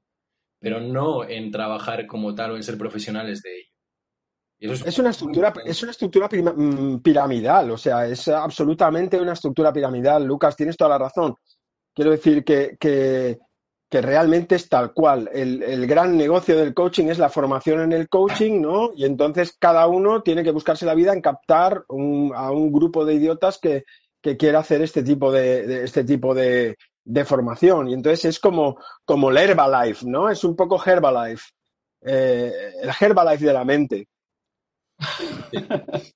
pero 0.60 0.80
no 0.80 1.28
en 1.28 1.52
trabajar 1.52 2.08
como 2.08 2.34
tal 2.34 2.52
o 2.52 2.56
en 2.56 2.64
ser 2.64 2.78
profesionales 2.78 3.42
de 3.42 3.58
ello. 3.58 4.74
es, 4.86 5.00
una 5.00 5.12
estructura, 5.12 5.54
es 5.66 5.82
una 5.84 5.92
estructura 5.92 6.28
mm, 6.28 7.00
piramidal, 7.00 7.72
o 7.72 7.78
sea, 7.78 8.08
es 8.08 8.28
absolutamente 8.28 9.20
una 9.20 9.34
estructura 9.34 9.72
piramidal. 9.72 10.26
Lucas, 10.26 10.56
tienes 10.56 10.78
toda 10.78 10.92
la 10.92 10.98
razón. 10.98 11.36
Quiero 11.94 12.12
decir 12.12 12.44
que, 12.44 12.78
que, 12.80 13.38
realmente 13.92 14.56
es 14.56 14.68
tal 14.68 14.94
cual. 14.94 15.30
El, 15.34 15.88
gran 15.88 16.18
negocio 16.18 16.58
del 16.58 16.74
coaching 16.74 17.06
es 17.06 17.18
la 17.18 17.30
formación 17.30 17.80
en 17.80 17.94
el 17.94 18.10
coaching, 18.10 18.60
¿no? 18.60 18.92
Y 18.94 19.06
entonces 19.06 19.56
cada 19.58 19.88
uno 19.88 20.22
tiene 20.22 20.44
que 20.44 20.52
buscarse 20.52 20.86
la 20.86 20.96
vida 20.96 21.14
en 21.14 21.22
captar 21.22 21.86
a 21.88 22.52
un 22.52 22.72
grupo 22.74 23.06
de 23.06 23.14
idiotas 23.14 23.58
que, 23.58 23.86
que 24.26 24.38
quiera 24.38 24.58
hacer 24.58 24.82
este 24.82 25.04
tipo 25.04 25.32
de 25.32 25.84
este 25.84 26.04
tipo 26.04 26.34
de, 26.34 26.76
de 27.06 27.24
formación. 27.24 27.88
Y 27.88 27.94
entonces 27.94 28.26
es 28.26 28.40
como, 28.40 28.80
como 29.06 29.30
el 29.30 29.38
Herbalife, 29.38 30.06
¿no? 30.06 30.30
Es 30.30 30.44
un 30.44 30.56
poco 30.56 30.84
Herbalife. 30.84 31.46
Eh, 32.02 32.52
el 32.82 32.90
Herbalife 33.00 33.46
de 33.46 33.54
la 33.54 33.64
mente. 33.64 34.08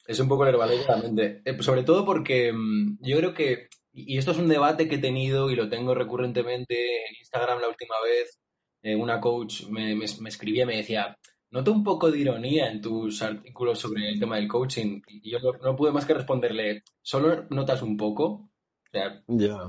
es 0.08 0.20
un 0.20 0.28
poco 0.28 0.44
el 0.44 0.50
Herbalife 0.50 0.82
de 0.82 0.88
la 0.88 0.98
mente. 0.98 1.42
Eh, 1.46 1.62
sobre 1.62 1.84
todo 1.84 2.04
porque 2.06 2.52
mm, 2.52 2.98
yo 3.02 3.18
creo 3.18 3.34
que, 3.34 3.68
y 3.94 4.18
esto 4.18 4.32
es 4.32 4.38
un 4.38 4.50
debate 4.50 4.90
que 4.90 4.96
he 4.96 5.00
tenido 5.00 5.50
y 5.50 5.56
lo 5.56 5.70
tengo 5.70 5.94
recurrentemente 5.94 7.06
en 7.08 7.16
Instagram 7.20 7.62
la 7.62 7.70
última 7.70 7.96
vez, 8.04 8.40
eh, 8.82 8.96
una 8.96 9.20
coach 9.20 9.66
me, 9.68 9.96
me, 9.96 10.06
escribía 10.06 10.64
y 10.64 10.68
me 10.68 10.78
decía, 10.78 11.18
noto 11.52 11.72
un 11.72 11.84
poco 11.84 12.10
de 12.10 12.20
ironía 12.20 12.72
en 12.72 12.82
tus 12.82 13.22
artículos 13.22 13.80
sobre 13.80 14.10
el 14.10 14.20
tema 14.20 14.38
del 14.38 14.48
coaching. 14.48 15.02
Y 15.08 15.32
yo 15.32 15.40
no, 15.62 15.76
pude 15.76 15.92
más 15.92 16.06
que 16.06 16.14
responderle, 16.14 16.84
¿solo 17.02 17.46
notas 17.50 17.82
un 17.82 17.98
poco? 17.98 18.26
O 18.26 18.92
sea, 18.92 19.22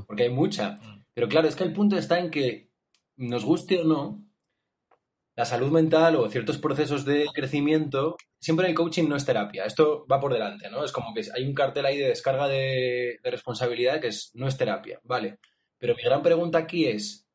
porque 0.07 0.25
hay 0.25 0.31
mucha. 0.31 0.79
Pero 1.21 1.29
claro, 1.29 1.49
es 1.49 1.55
que 1.55 1.65
el 1.65 1.75
punto 1.75 1.99
está 1.99 2.19
en 2.19 2.31
que, 2.31 2.71
nos 3.19 3.45
guste 3.45 3.79
o 3.79 3.85
no, 3.85 4.25
la 5.37 5.45
salud 5.45 5.71
mental 5.71 6.17
o 6.17 6.27
ciertos 6.31 6.57
procesos 6.57 7.05
de 7.05 7.27
crecimiento, 7.35 8.17
siempre 8.39 8.67
el 8.67 8.75
coaching 8.75 9.07
no 9.07 9.17
es 9.17 9.27
terapia. 9.27 9.67
Esto 9.67 10.07
va 10.11 10.19
por 10.19 10.33
delante, 10.33 10.71
¿no? 10.71 10.83
Es 10.83 10.93
como 10.93 11.13
que 11.13 11.21
hay 11.35 11.47
un 11.47 11.53
cartel 11.53 11.85
ahí 11.85 11.99
de 11.99 12.09
descarga 12.09 12.49
de, 12.49 13.21
responsabilidad 13.23 14.01
que 14.01 14.07
es, 14.07 14.31
no 14.33 14.49
es 14.49 14.57
terapia, 14.57 14.99
¿vale? 15.05 15.41
Pero 15.77 15.95
mi 15.95 16.03
gran 16.03 16.23
pregunta 16.23 16.57
aquí 16.57 16.87
es, 16.87 17.29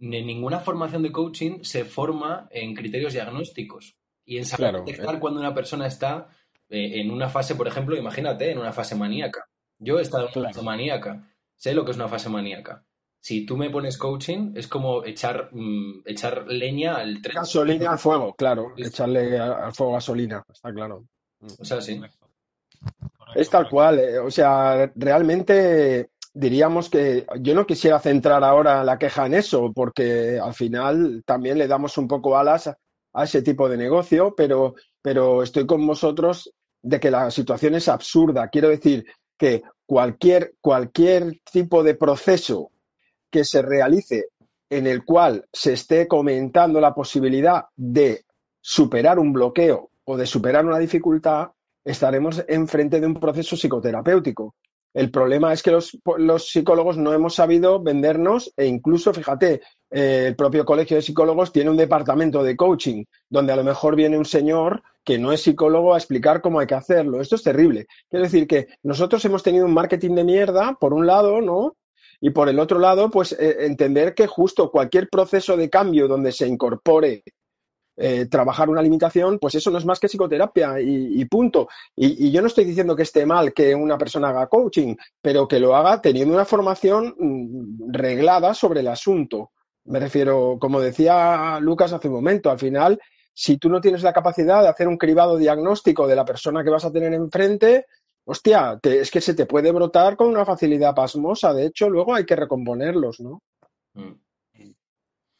en 0.00 0.26
ninguna 0.26 0.58
formación 0.58 1.04
de 1.04 1.12
coaching 1.12 1.62
se 1.62 1.84
forma 1.84 2.48
en 2.50 2.74
criterios 2.74 3.12
diagnósticos 3.12 3.94
y 4.24 4.38
en 4.38 4.46
saber 4.46 4.82
detectar 4.82 5.14
eh. 5.14 5.20
cuando 5.20 5.38
una 5.38 5.54
persona 5.54 5.86
está 5.86 6.26
eh, 6.68 7.00
en 7.00 7.12
una 7.12 7.28
fase, 7.28 7.54
por 7.54 7.68
ejemplo, 7.68 7.96
imagínate, 7.96 8.50
en 8.50 8.58
una 8.58 8.72
fase 8.72 8.96
maníaca. 8.96 9.48
Yo 9.78 10.00
he 10.00 10.02
estado 10.02 10.28
en 10.28 10.40
una 10.40 10.48
fase 10.48 10.62
maníaca, 10.64 11.32
sé 11.54 11.72
lo 11.72 11.84
que 11.84 11.92
es 11.92 11.96
una 11.96 12.08
fase 12.08 12.28
maníaca. 12.28 12.84
Si 13.20 13.44
tú 13.44 13.56
me 13.56 13.70
pones 13.70 13.98
coaching, 13.98 14.52
es 14.54 14.68
como 14.68 15.04
echar, 15.04 15.50
mm, 15.52 16.02
echar 16.06 16.46
leña 16.46 16.96
al 16.96 17.20
tren. 17.20 17.36
Gasolina 17.36 17.92
al 17.92 17.98
fuego, 17.98 18.34
claro. 18.34 18.72
Echarle 18.76 19.38
al 19.38 19.72
fuego 19.72 19.94
gasolina, 19.94 20.44
está 20.52 20.72
claro. 20.72 21.04
O 21.58 21.64
sea, 21.64 21.80
sí. 21.80 22.00
Es 23.34 23.50
tal 23.50 23.68
cual. 23.68 23.98
Eh, 23.98 24.18
o 24.18 24.30
sea, 24.30 24.90
realmente 24.94 26.10
diríamos 26.32 26.88
que 26.88 27.26
yo 27.40 27.54
no 27.54 27.66
quisiera 27.66 27.98
centrar 27.98 28.44
ahora 28.44 28.84
la 28.84 28.98
queja 28.98 29.26
en 29.26 29.34
eso, 29.34 29.72
porque 29.74 30.38
al 30.38 30.54
final 30.54 31.22
también 31.26 31.58
le 31.58 31.66
damos 31.66 31.98
un 31.98 32.06
poco 32.06 32.38
alas 32.38 32.68
a 33.12 33.24
ese 33.24 33.42
tipo 33.42 33.68
de 33.68 33.76
negocio, 33.76 34.34
pero, 34.36 34.74
pero 35.02 35.42
estoy 35.42 35.66
con 35.66 35.86
vosotros 35.86 36.52
de 36.82 37.00
que 37.00 37.10
la 37.10 37.30
situación 37.30 37.74
es 37.74 37.88
absurda. 37.88 38.48
Quiero 38.48 38.68
decir 38.68 39.04
que 39.36 39.62
cualquier, 39.86 40.54
cualquier 40.60 41.40
tipo 41.50 41.82
de 41.82 41.94
proceso 41.94 42.70
que 43.30 43.44
se 43.44 43.62
realice 43.62 44.28
en 44.70 44.86
el 44.86 45.04
cual 45.04 45.46
se 45.52 45.72
esté 45.74 46.06
comentando 46.06 46.80
la 46.80 46.94
posibilidad 46.94 47.64
de 47.76 48.24
superar 48.60 49.18
un 49.18 49.32
bloqueo 49.32 49.90
o 50.04 50.16
de 50.16 50.26
superar 50.26 50.66
una 50.66 50.78
dificultad, 50.78 51.48
estaremos 51.84 52.44
enfrente 52.48 53.00
de 53.00 53.06
un 53.06 53.14
proceso 53.14 53.56
psicoterapéutico. 53.56 54.54
El 54.94 55.10
problema 55.10 55.52
es 55.52 55.62
que 55.62 55.70
los, 55.70 55.92
psicólogos 56.48 56.96
no 56.96 57.12
hemos 57.12 57.34
sabido 57.34 57.80
vendernos 57.80 58.52
e 58.56 58.66
incluso, 58.66 59.12
fíjate, 59.12 59.60
eh, 59.90 60.24
el 60.26 60.36
propio 60.36 60.64
colegio 60.64 60.96
de 60.96 61.02
psicólogos 61.02 61.52
tiene 61.52 61.70
un 61.70 61.76
departamento 61.76 62.42
de 62.42 62.56
coaching 62.56 63.04
donde 63.28 63.52
a 63.52 63.56
lo 63.56 63.64
mejor 63.64 63.96
viene 63.96 64.18
un 64.18 64.24
señor 64.24 64.82
que 65.04 65.18
no 65.18 65.32
es 65.32 65.42
psicólogo 65.42 65.94
a 65.94 65.98
explicar 65.98 66.40
cómo 66.40 66.60
hay 66.60 66.66
que 66.66 66.74
hacerlo. 66.74 67.20
Esto 67.20 67.36
es 67.36 67.42
terrible. 67.42 67.86
Quiero 68.10 68.24
decir 68.24 68.46
que 68.46 68.66
nosotros 68.82 69.24
hemos 69.24 69.42
tenido 69.42 69.64
un 69.66 69.72
marketing 69.72 70.14
de 70.14 70.24
mierda, 70.24 70.76
por 70.78 70.92
un 70.92 71.06
lado, 71.06 71.40
¿no? 71.40 71.77
Y 72.20 72.30
por 72.30 72.48
el 72.48 72.58
otro 72.58 72.78
lado, 72.78 73.10
pues 73.10 73.32
eh, 73.32 73.56
entender 73.60 74.14
que 74.14 74.26
justo 74.26 74.70
cualquier 74.70 75.08
proceso 75.08 75.56
de 75.56 75.70
cambio 75.70 76.08
donde 76.08 76.32
se 76.32 76.46
incorpore 76.46 77.22
eh, 78.00 78.26
trabajar 78.26 78.70
una 78.70 78.80
limitación, 78.80 79.40
pues 79.40 79.56
eso 79.56 79.72
no 79.72 79.78
es 79.78 79.84
más 79.84 79.98
que 79.98 80.06
psicoterapia 80.06 80.80
y, 80.80 81.24
punto. 81.24 81.68
Y, 81.96 82.30
yo 82.30 82.40
no 82.40 82.46
estoy 82.46 82.64
diciendo 82.64 82.94
que 82.94 83.02
esté 83.02 83.26
mal 83.26 83.52
que 83.52 83.74
una 83.74 83.98
persona 83.98 84.28
haga 84.28 84.46
coaching, 84.46 84.94
pero 85.20 85.48
que 85.48 85.58
lo 85.58 85.74
haga 85.74 86.00
teniendo 86.00 86.32
una 86.32 86.44
formación 86.44 87.16
mm, 87.18 87.92
reglada 87.92 88.54
sobre 88.54 88.80
el 88.80 88.88
asunto. 88.88 89.50
Me 89.84 89.98
refiero, 89.98 90.58
como 90.60 90.80
decía 90.80 91.58
Lucas 91.60 91.92
hace 91.92 92.06
un 92.06 92.14
momento, 92.14 92.52
al 92.52 92.60
final, 92.60 93.00
si 93.34 93.56
tú 93.58 93.68
no 93.68 93.80
tienes 93.80 94.04
la 94.04 94.12
capacidad 94.12 94.62
de 94.62 94.68
hacer 94.68 94.86
un 94.86 94.96
cribado 94.96 95.36
diagnóstico 95.36 96.06
de 96.06 96.14
la 96.14 96.24
persona 96.24 96.62
que 96.62 96.70
vas 96.70 96.84
a 96.84 96.92
tener 96.92 97.12
enfrente, 97.14 97.86
hostia, 98.28 98.78
es 98.82 99.10
que 99.10 99.20
se 99.22 99.34
te 99.34 99.46
puede 99.46 99.72
brotar 99.72 100.16
con 100.16 100.28
una 100.28 100.44
facilidad 100.44 100.94
pasmosa. 100.94 101.54
De 101.54 101.66
hecho, 101.66 101.88
luego 101.88 102.14
hay 102.14 102.26
que 102.26 102.36
recomponerlos, 102.36 103.20
¿no? 103.20 103.42
Mm. 103.94 104.12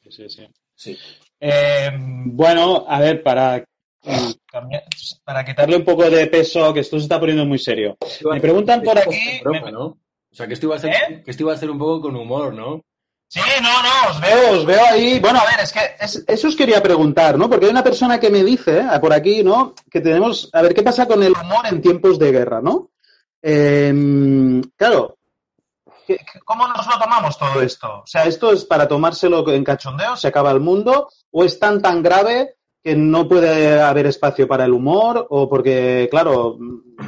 Sí, 0.09 0.29
sí. 0.31 0.49
sí. 0.75 0.99
Eh, 1.39 1.91
bueno, 1.99 2.87
a 2.89 2.99
ver, 2.99 3.23
para, 3.23 3.63
para 5.23 5.45
quitarle 5.45 5.77
un 5.77 5.85
poco 5.85 6.09
de 6.09 6.29
peso, 6.29 6.73
que 6.73 6.81
esto 6.81 6.97
se 6.97 7.03
está 7.03 7.21
poniendo 7.21 7.45
muy 7.45 7.59
serio. 7.59 7.99
Me 8.31 8.41
preguntan 8.41 8.81
por 8.83 8.99
aquí. 8.99 9.43
O 9.45 10.35
sea, 10.35 10.47
que 10.47 10.55
esto, 10.55 10.67
iba 10.67 10.77
a 10.77 10.79
ser, 10.79 10.93
¿Eh? 10.93 11.23
que 11.23 11.31
esto 11.31 11.43
iba 11.43 11.53
a 11.53 11.59
ser 11.59 11.71
un 11.71 11.79
poco 11.79 12.01
con 12.03 12.17
humor, 12.17 12.55
¿no? 12.55 12.83
Sí, 13.31 13.41
no, 13.63 13.83
no, 13.83 14.11
os 14.11 14.21
veo, 14.23 14.53
os 14.53 14.65
veo 14.65 14.85
ahí. 14.87 15.21
Bueno, 15.21 15.39
a 15.39 15.45
ver, 15.45 15.61
es 15.63 15.71
que 15.71 15.81
eso 16.33 16.49
os 16.49 16.57
quería 16.57 16.83
preguntar, 16.83 17.37
¿no? 17.37 17.49
Porque 17.51 17.67
hay 17.67 17.73
una 17.73 17.85
persona 17.85 18.19
que 18.19 18.31
me 18.31 18.43
dice 18.43 18.79
eh, 18.79 19.01
por 19.01 19.13
aquí, 19.13 19.45
¿no? 19.45 19.75
Que 19.91 20.01
tenemos, 20.01 20.49
a 20.55 20.63
ver, 20.63 20.73
¿qué 20.73 20.83
pasa 20.83 21.07
con 21.07 21.23
el 21.23 21.33
humor 21.33 21.67
en 21.67 21.83
tiempos 21.83 22.19
de 22.19 22.33
guerra, 22.33 22.63
¿no? 22.63 22.89
Em, 23.43 24.63
claro, 24.77 25.19
¿cómo 26.45 26.67
nos 26.69 26.87
lo 26.87 26.99
tomamos 26.99 27.39
todo 27.39 27.61
esto? 27.61 28.01
O 28.03 28.07
sea, 28.07 28.25
¿esto 28.25 28.51
es 28.51 28.65
para 28.65 28.89
tomárselo 28.89 29.47
en 29.51 29.63
cachondeo? 29.63 30.17
¿Se 30.17 30.29
acaba 30.29 30.51
el 30.51 30.61
mundo? 30.61 31.11
¿O 31.31 31.45
es 31.45 31.59
tan 31.59 31.83
tan 31.83 32.03
grave 32.03 32.57
que 32.83 32.97
no 32.97 33.29
puede 33.29 33.79
haber 33.81 34.07
espacio 34.07 34.49
para 34.49 34.65
el 34.65 34.73
humor? 34.73 35.27
O 35.29 35.51
porque, 35.51 36.09
claro, 36.11 36.57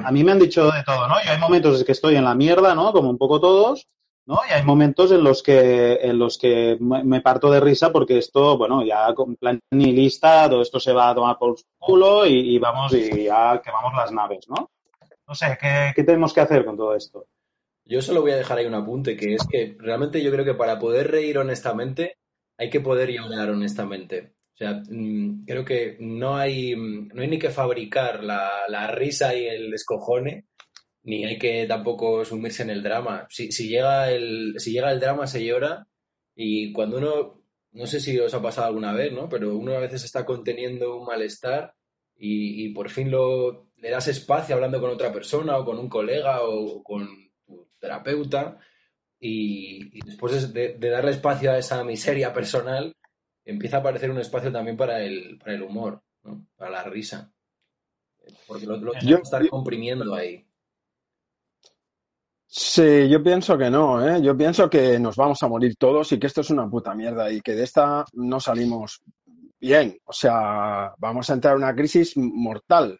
a 0.05 0.13
mí 0.13 0.23
me 0.23 0.33
han 0.33 0.39
dicho 0.39 0.71
de 0.71 0.83
todo, 0.85 1.09
¿no? 1.09 1.15
Yo 1.25 1.33
hay 1.33 1.39
momentos 1.39 1.81
en 1.81 1.87
que 1.87 1.93
estoy 1.93 2.17
en 2.17 2.25
la 2.25 2.35
mierda, 2.35 2.75
¿no? 2.75 2.93
Como 2.93 3.09
un 3.09 3.19
poco 3.19 3.41
todos. 3.41 3.89
¿No? 4.27 4.39
Y 4.49 4.53
hay 4.53 4.65
momentos 4.65 5.11
en 5.13 5.25
los 5.25 5.43
que, 5.43 5.95
en 5.95 6.19
los 6.19 6.39
que 6.39 6.77
me 6.81 7.21
parto 7.21 7.51
de 7.51 7.61
risa 7.61 7.91
porque 7.91 8.19
esto, 8.19 8.57
bueno, 8.57 8.85
ya 8.85 9.13
con 9.15 9.37
plan 9.37 9.61
nihilista, 9.71 10.49
todo 10.49 10.63
esto 10.63 10.79
se 10.79 10.93
va 10.93 11.11
a 11.11 11.15
tomar 11.15 11.39
por 11.39 11.57
culo 11.79 12.27
y, 12.27 12.59
vamos 12.59 12.93
y 12.95 13.25
ya 13.25 13.61
quemamos 13.65 13.95
las 13.95 14.13
naves, 14.13 14.49
¿no? 14.49 14.71
No 15.27 15.35
sé, 15.35 15.57
¿qué, 15.95 16.03
tenemos 16.03 16.33
que 16.33 16.41
hacer 16.41 16.65
con 16.65 16.77
todo 16.77 16.95
esto? 16.95 17.27
Yo 17.85 18.03
solo 18.03 18.21
voy 18.21 18.33
a 18.33 18.37
dejar 18.37 18.59
ahí 18.59 18.67
un 18.67 18.75
apunte, 18.75 19.17
que 19.17 19.35
es 19.35 19.47
que 19.49 19.77
realmente 19.79 20.23
yo 20.23 20.31
creo 20.31 20.45
que 20.45 20.55
para 20.55 20.79
poder 20.79 21.11
reír 21.11 21.39
honestamente 21.39 22.17
hay 22.59 22.69
que 22.69 22.81
poder 22.81 23.11
llorar 23.11 23.51
honestamente. 23.51 24.35
O 24.55 24.57
sea, 24.57 24.83
mm, 24.89 25.45
creo 25.47 25.65
que 25.65 25.97
no 26.01 26.37
hay, 26.37 26.75
no 26.77 27.23
hay 27.23 27.29
ni 27.29 27.39
que 27.39 27.51
fabricar 27.51 28.23
la, 28.23 28.51
la 28.69 28.89
risa 28.89 29.35
y 29.35 29.47
el 29.47 29.71
descojone, 29.71 30.47
ni 31.03 31.25
hay 31.25 31.39
que 31.39 31.67
tampoco 31.67 32.25
sumirse 32.25 32.63
en 32.63 32.71
el 32.71 32.83
drama. 32.83 33.27
Si, 33.31 33.53
si, 33.53 33.69
llega 33.69 34.11
el, 34.11 34.55
si 34.59 34.73
llega 34.73 34.93
el 34.93 35.01
drama, 35.01 35.27
se 35.27 35.45
llora 35.45 35.87
y 36.35 36.73
cuando 36.73 36.99
uno, 36.99 37.43
no 37.73 37.87
sé 37.87 38.01
si 38.01 38.19
os 38.19 38.35
ha 38.35 38.43
pasado 38.43 38.69
alguna 38.69 38.93
vez, 38.93 39.13
¿no? 39.13 39.29
Pero 39.29 39.57
uno 39.57 39.75
a 39.75 39.81
veces 39.81 40.05
está 40.05 40.25
conteniendo 40.25 40.97
un 40.99 41.07
malestar 41.07 41.75
y, 42.17 42.69
por 42.75 42.91
fin 42.91 43.11
lo, 43.11 43.71
le 43.77 43.91
das 43.91 44.09
espacio 44.09 44.55
hablando 44.55 44.79
con 44.81 44.91
otra 44.91 45.11
persona 45.13 45.57
o 45.57 45.65
con 45.65 45.79
un 45.79 45.89
colega 45.89 46.43
o 46.43 46.83
con 46.83 47.09
tu 47.47 47.71
terapeuta 47.79 48.59
y, 49.19 50.01
después 50.05 50.53
de, 50.53 50.77
darle 50.79 51.13
espacio 51.13 51.51
a 51.51 51.59
esa 51.59 51.83
miseria 51.85 52.33
personal, 52.33 52.95
empieza 53.45 53.79
a 53.79 53.81
aparecer 53.81 54.11
un 54.11 54.19
espacio 54.19 54.53
también 54.53 54.77
para 54.77 55.03
el, 55.03 55.39
para 55.39 55.55
el 55.55 55.63
humor, 55.63 56.03
¿no? 56.25 56.47
para 56.57 56.71
la 56.71 56.85
risa. 56.85 57.33
Porque 58.47 58.67
lo, 58.67 58.77
lo 58.77 58.93
estar 58.93 59.49
comprimiendo 59.49 60.15
ahí. 60.15 60.47
Sí, 62.53 63.09
yo 63.09 63.23
pienso 63.23 63.57
que 63.57 63.71
no, 63.71 64.05
¿eh? 64.05 64.21
Yo 64.21 64.37
pienso 64.37 64.69
que 64.69 64.99
nos 64.99 65.15
vamos 65.15 65.41
a 65.43 65.49
morir 65.49 65.77
todos 65.77 66.11
y 66.11 66.19
que 66.19 66.27
esto 66.27 66.41
es 66.41 66.51
una 66.51 66.69
puta 66.69 66.95
mierda 66.97 67.31
y 67.31 67.41
que 67.41 67.55
de 67.55 67.63
esta 67.63 68.05
no 68.15 68.41
salimos 68.41 69.01
bien. 69.61 69.97
O 70.05 70.13
sea, 70.13 70.93
vamos 70.99 71.31
a 71.31 71.35
entrar 71.35 71.55
en 71.55 71.63
una 71.63 71.77
crisis 71.77 72.17
mortal. 72.17 72.99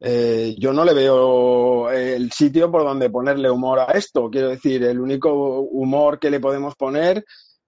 Eh, 0.00 0.54
yo 0.58 0.74
no 0.74 0.84
le 0.84 0.92
veo 0.92 1.90
el 1.90 2.30
sitio 2.32 2.70
por 2.70 2.84
donde 2.84 3.08
ponerle 3.08 3.50
humor 3.50 3.78
a 3.80 3.92
esto. 3.92 4.28
Quiero 4.28 4.48
decir, 4.50 4.84
el 4.84 5.00
único 5.00 5.60
humor 5.60 6.18
que 6.18 6.30
le 6.30 6.40
podemos 6.40 6.74
poner 6.76 7.24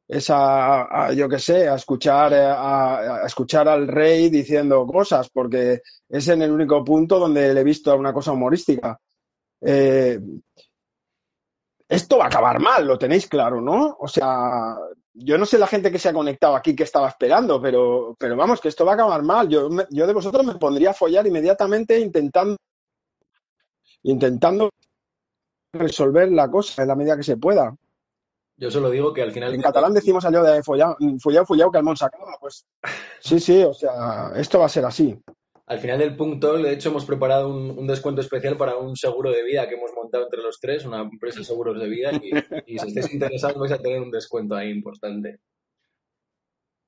es 0.07 0.27
a, 0.29 1.15
yo 1.15 1.31
qué 1.31 1.39
sé, 1.39 1.67
a 1.67 1.77
escuchar, 1.77 2.35
a, 2.35 3.23
escuchar 3.27 3.69
al 3.69 3.89
rey 3.89 4.29
diciendo 4.29 4.87
cosas, 4.87 5.31
porque 5.31 5.81
es 6.11 6.29
en 6.29 6.43
el 6.43 6.51
único 6.51 6.85
punto 6.85 7.19
donde 7.19 7.55
le 7.55 7.61
he 7.61 7.65
visto 7.65 7.97
una 7.97 8.13
cosa 8.13 8.33
humorística. 8.33 8.99
Eh, 9.63 10.21
esto 11.93 12.17
va 12.17 12.25
a 12.25 12.27
acabar 12.29 12.59
mal, 12.59 12.87
lo 12.87 12.99
tenéis 12.99 13.27
claro, 13.29 13.61
¿no? 13.61 13.97
O 14.01 14.09
sea, 14.09 14.77
yo 15.13 15.37
no 15.37 15.45
sé 15.45 15.59
la 15.59 15.67
gente 15.67 15.93
que 15.93 15.99
se 15.99 16.09
ha 16.09 16.15
conectado 16.15 16.57
aquí 16.57 16.75
que 16.75 16.85
estaba 16.85 17.09
esperando, 17.09 17.61
pero, 17.61 18.17
pero 18.19 18.35
vamos, 18.35 18.61
que 18.61 18.69
esto 18.69 18.85
va 18.87 18.93
a 18.93 18.95
acabar 18.95 19.23
mal. 19.23 19.49
Yo, 19.49 19.69
yo 19.91 20.07
de 20.07 20.13
vosotros 20.13 20.45
me 20.47 20.55
pondría 20.55 20.91
a 20.91 20.95
follar 20.95 21.27
inmediatamente 21.27 21.99
intentando, 22.01 22.57
intentando 24.05 24.71
resolver 25.75 26.33
la 26.33 26.51
cosa 26.51 26.83
en 26.83 26.89
la 26.89 26.97
medida 26.97 27.17
que 27.17 27.23
se 27.23 27.37
pueda. 27.37 27.75
Yo 28.57 28.71
solo 28.71 28.91
digo 28.91 29.13
que 29.13 29.23
al 29.23 29.33
final... 29.33 29.55
En 29.55 29.61
catalán 29.61 29.93
decimos 29.93 30.25
allá 30.25 30.43
de 30.43 30.63
follado, 30.63 30.97
follado, 31.21 31.47
follado 31.47 31.73
que 31.73 31.79
el 31.79 31.85
mon 31.85 31.97
se 31.97 32.07
acaba. 32.07 32.37
Pues 32.41 32.65
sí, 33.21 33.39
sí, 33.39 33.63
o 33.65 33.75
sea, 33.75 34.33
esto 34.37 34.59
va 34.59 34.67
a 34.67 34.71
ser 34.71 34.85
así. 34.85 35.21
Al 35.67 35.79
final 35.79 35.99
del 35.99 36.17
punto, 36.17 36.55
de 36.55 36.73
hecho, 36.73 36.91
hemos 36.91 37.05
preparado 37.05 37.49
un, 37.49 37.87
descuento 37.87 38.21
especial 38.21 38.57
para 38.57 38.77
un 38.77 38.97
seguro 38.97 39.31
de 39.31 39.43
vida 39.43 39.69
que 39.69 39.77
hemos 39.77 39.92
montado 40.13 40.25
entre 40.25 40.43
los 40.43 40.61
tres, 40.61 40.85
una 40.85 41.01
empresa 41.01 41.39
de 41.39 41.45
seguros 41.45 41.79
de 41.81 41.89
vida, 41.89 42.11
y, 42.67 42.79
si 42.79 42.89
estáis 42.89 43.13
interesados 43.13 43.59
vais 43.59 43.73
a 43.73 43.79
tener 43.79 44.01
un 44.01 44.11
descuento 44.11 44.55
ahí 44.55 44.71
importante. 44.71 45.41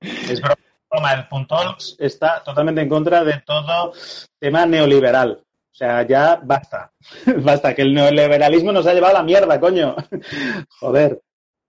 Es 0.01 0.41
broma, 0.41 1.15
el 1.15 1.29
punto 1.29 1.57
está 1.99 2.43
totalmente 2.45 2.83
en 2.83 2.89
contra 2.89 3.25
de 3.25 3.43
todo 3.47 3.93
tema 4.39 4.67
neoliberal. 4.67 5.43
O 5.43 5.77
sea, 5.77 6.07
ya 6.07 6.37
basta. 6.37 6.93
basta, 7.43 7.75
que 7.75 7.83
el 7.83 7.95
neoliberalismo 7.95 8.73
nos 8.73 8.87
ha 8.87 8.93
llevado 8.93 9.17
a 9.17 9.21
la 9.21 9.25
mierda, 9.25 9.59
coño. 9.59 9.97
Joder. 10.81 11.21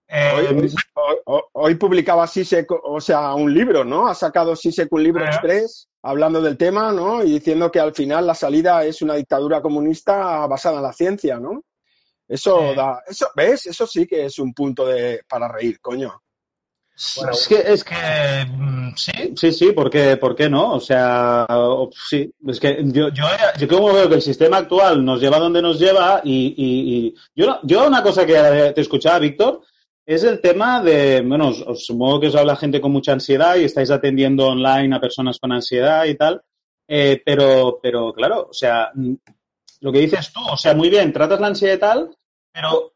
Eh, 0.08 0.70
hoy 1.54 1.76
publicaba 1.76 2.28
Sisek, 2.28 2.68
o 2.72 3.02
sea, 3.02 3.34
un 3.34 3.54
libro, 3.54 3.84
¿no? 3.84 4.08
Ha 4.08 4.14
sacado 4.14 4.56
Sisek 4.56 4.92
un 4.92 5.04
libro 5.04 5.26
express 5.26 5.88
hablando 6.04 6.42
del 6.42 6.58
tema, 6.58 6.92
¿no? 6.92 7.24
Y 7.24 7.32
diciendo 7.32 7.72
que 7.72 7.80
al 7.80 7.94
final 7.94 8.28
la 8.28 8.36
salida 8.36 8.86
es 8.86 9.02
una 9.02 9.16
dictadura 9.16 9.62
comunista 9.62 10.46
basada 10.46 10.78
en 10.78 10.84
la 10.84 10.94
ciencia, 10.94 11.40
¿no? 11.40 11.64
Eso 12.28 12.74
da, 12.76 13.02
eso, 13.08 13.28
¿ves? 13.36 13.66
Eso 13.66 13.88
sí 13.88 14.06
que 14.06 14.26
es 14.26 14.38
un 14.40 14.54
punto 14.54 14.86
de, 14.86 15.22
para 15.28 15.48
reír, 15.48 15.80
coño. 15.80 16.22
es 16.96 17.48
que, 17.48 17.56
es 17.66 17.84
que 17.84 18.46
mm, 18.48 18.96
sí, 18.96 19.34
sí, 19.36 19.52
sí, 19.52 19.72
¿por 19.72 19.90
qué, 19.90 20.18
¿por 20.18 20.36
qué 20.36 20.50
no? 20.50 20.74
O 20.74 20.80
sea, 20.80 21.48
sí, 22.10 22.32
es 22.48 22.60
que 22.60 22.84
yo, 22.86 23.10
yo, 23.10 23.26
yo 23.58 23.68
como 23.68 23.94
veo 23.94 24.08
que 24.08 24.16
el 24.16 24.22
sistema 24.22 24.58
actual 24.58 25.04
nos 25.04 25.20
lleva 25.20 25.40
donde 25.40 25.62
nos 25.62 25.80
lleva 25.80 26.22
y, 26.24 26.54
y, 26.58 27.16
yo, 27.36 27.60
yo 27.64 27.88
una 27.88 28.04
cosa 28.04 28.26
que 28.26 28.72
te 28.74 28.82
escuchaba, 28.82 29.20
Víctor, 29.20 29.62
es 30.06 30.24
el 30.24 30.40
tema 30.40 30.82
de, 30.82 31.22
bueno, 31.22 31.50
os, 31.50 31.86
supongo 31.86 32.20
que 32.20 32.28
os 32.28 32.36
habla 32.36 32.56
gente 32.56 32.80
con 32.80 32.92
mucha 32.92 33.14
ansiedad 33.14 33.56
y 33.56 33.64
estáis 33.64 33.90
atendiendo 33.90 34.48
online 34.48 34.96
a 34.96 35.02
personas 35.02 35.40
con 35.40 35.52
ansiedad 35.52 36.06
y 36.06 36.16
tal, 36.16 36.42
eh, 36.88 37.22
pero, 37.26 37.80
pero 37.82 38.14
claro, 38.14 38.48
o 38.50 38.54
sea, 38.54 38.92
lo 39.82 39.92
que 39.92 40.00
dices 40.00 40.32
tú, 40.32 40.42
o 40.52 40.58
sea, 40.58 40.76
muy 40.76 40.90
bien, 40.90 41.12
tratas 41.12 41.40
la 41.40 41.48
ansiedad 41.48 41.76
y 41.76 41.80
tal, 41.80 42.18
pero 42.52 42.94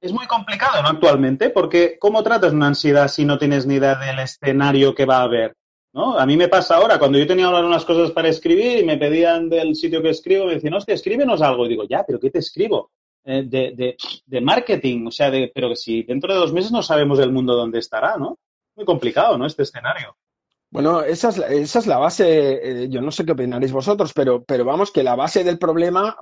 es 0.00 0.12
muy 0.12 0.26
complicado, 0.26 0.82
¿no? 0.82 0.88
Actualmente, 0.88 1.50
porque 1.50 1.96
¿cómo 1.98 2.22
tratas 2.22 2.52
una 2.52 2.68
ansiedad 2.68 3.08
si 3.08 3.24
no 3.24 3.38
tienes 3.38 3.66
ni 3.66 3.74
idea 3.74 3.94
del 3.94 4.18
escenario 4.18 4.94
que 4.94 5.06
va 5.06 5.18
a 5.18 5.22
haber? 5.22 5.54
¿No? 5.92 6.18
A 6.18 6.26
mí 6.26 6.36
me 6.36 6.48
pasa 6.48 6.76
ahora, 6.76 6.98
cuando 6.98 7.18
yo 7.18 7.26
tenía 7.26 7.48
unas 7.48 7.84
cosas 7.84 8.10
para 8.12 8.28
escribir 8.28 8.78
y 8.78 8.84
me 8.84 8.98
pedían 8.98 9.48
del 9.48 9.74
sitio 9.74 10.02
que 10.02 10.10
escribo, 10.10 10.44
me 10.44 10.54
decían, 10.54 10.74
hostia, 10.74 10.94
escríbenos 10.94 11.40
algo. 11.40 11.64
Y 11.64 11.70
digo, 11.70 11.84
ya, 11.88 12.04
pero 12.06 12.20
¿qué 12.20 12.30
te 12.30 12.40
escribo? 12.40 12.90
Eh, 13.30 13.42
de, 13.44 13.94
de, 14.24 14.40
marketing, 14.40 15.08
o 15.08 15.10
sea, 15.10 15.30
de, 15.30 15.52
pero 15.54 15.68
que 15.68 15.76
si 15.76 16.02
dentro 16.02 16.32
de 16.32 16.40
dos 16.40 16.54
meses 16.54 16.72
no 16.72 16.82
sabemos 16.82 17.18
el 17.18 17.30
mundo 17.30 17.54
dónde 17.54 17.78
estará, 17.78 18.16
¿no? 18.16 18.38
Muy 18.74 18.86
complicado, 18.86 19.36
¿no? 19.36 19.44
Este 19.44 19.64
escenario. 19.64 20.16
Bueno, 20.70 21.02
esa 21.02 21.28
es, 21.28 21.36
esa 21.36 21.78
es 21.80 21.86
la 21.86 21.98
base, 21.98 22.84
eh, 22.84 22.88
yo 22.88 23.02
no 23.02 23.10
sé 23.10 23.26
qué 23.26 23.32
opinaréis 23.32 23.70
vosotros, 23.70 24.14
pero, 24.14 24.42
pero 24.44 24.64
vamos 24.64 24.90
que 24.90 25.02
la 25.02 25.14
base 25.14 25.44
del 25.44 25.58
problema, 25.58 26.16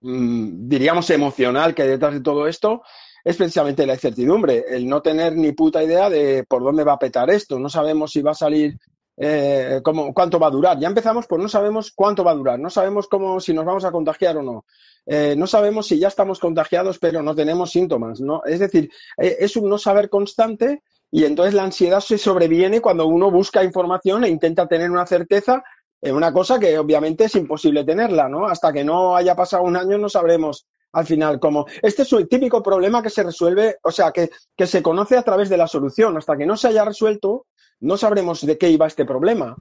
mmm, 0.00 0.68
diríamos 0.68 1.08
emocional 1.10 1.76
que 1.76 1.82
hay 1.82 1.90
detrás 1.90 2.14
de 2.14 2.22
todo 2.22 2.48
esto, 2.48 2.82
es 3.22 3.36
precisamente 3.36 3.86
la 3.86 3.94
incertidumbre, 3.94 4.64
el 4.68 4.88
no 4.88 5.00
tener 5.00 5.36
ni 5.36 5.52
puta 5.52 5.84
idea 5.84 6.10
de 6.10 6.42
por 6.42 6.64
dónde 6.64 6.82
va 6.82 6.94
a 6.94 6.98
petar 6.98 7.30
esto, 7.30 7.60
no 7.60 7.68
sabemos 7.68 8.10
si 8.10 8.20
va 8.20 8.32
a 8.32 8.34
salir, 8.34 8.76
eh, 9.20 9.80
cómo, 9.82 10.14
cuánto 10.14 10.38
va 10.38 10.46
a 10.46 10.50
durar. 10.50 10.78
Ya 10.78 10.88
empezamos, 10.88 11.26
pues 11.26 11.42
no 11.42 11.48
sabemos 11.48 11.92
cuánto 11.94 12.22
va 12.22 12.30
a 12.30 12.36
durar, 12.36 12.58
no 12.58 12.70
sabemos 12.70 13.08
cómo, 13.08 13.40
si 13.40 13.52
nos 13.52 13.64
vamos 13.64 13.84
a 13.84 13.90
contagiar 13.90 14.36
o 14.36 14.42
no. 14.42 14.64
Eh, 15.06 15.34
no 15.36 15.46
sabemos 15.46 15.86
si 15.86 15.98
ya 15.98 16.08
estamos 16.08 16.38
contagiados, 16.38 16.98
pero 16.98 17.22
no 17.22 17.34
tenemos 17.34 17.70
síntomas. 17.70 18.20
Es 18.46 18.60
decir, 18.60 18.90
eh, 19.16 19.36
es 19.40 19.56
un 19.56 19.68
no 19.68 19.78
saber 19.78 20.08
constante 20.08 20.82
y 21.10 21.24
entonces 21.24 21.54
la 21.54 21.64
ansiedad 21.64 22.00
se 22.00 22.18
sobreviene 22.18 22.80
cuando 22.80 23.06
uno 23.06 23.30
busca 23.30 23.64
información 23.64 24.24
e 24.24 24.28
intenta 24.28 24.66
tener 24.68 24.90
una 24.90 25.06
certeza 25.06 25.64
en 26.00 26.14
una 26.14 26.32
cosa 26.32 26.60
que 26.60 26.78
obviamente 26.78 27.24
es 27.24 27.34
imposible 27.34 27.84
tenerla, 27.84 28.28
¿no? 28.28 28.46
Hasta 28.46 28.72
que 28.72 28.84
no 28.84 29.16
haya 29.16 29.34
pasado 29.34 29.64
un 29.64 29.76
año 29.76 29.98
no 29.98 30.08
sabremos 30.08 30.66
al 30.92 31.06
final 31.06 31.40
cómo. 31.40 31.66
Este 31.82 32.02
es 32.02 32.12
el 32.12 32.28
típico 32.28 32.62
problema 32.62 33.02
que 33.02 33.10
se 33.10 33.22
resuelve, 33.22 33.78
o 33.82 33.90
sea, 33.90 34.12
que, 34.12 34.30
que 34.56 34.66
se 34.66 34.82
conoce 34.82 35.16
a 35.16 35.22
través 35.22 35.48
de 35.48 35.56
la 35.56 35.66
solución. 35.66 36.16
Hasta 36.16 36.36
que 36.36 36.46
no 36.46 36.56
se 36.56 36.68
haya 36.68 36.84
resuelto, 36.84 37.46
no 37.80 37.96
sabremos 37.96 38.44
de 38.44 38.58
qué 38.58 38.70
iba 38.70 38.86
este 38.86 39.04
problema. 39.04 39.56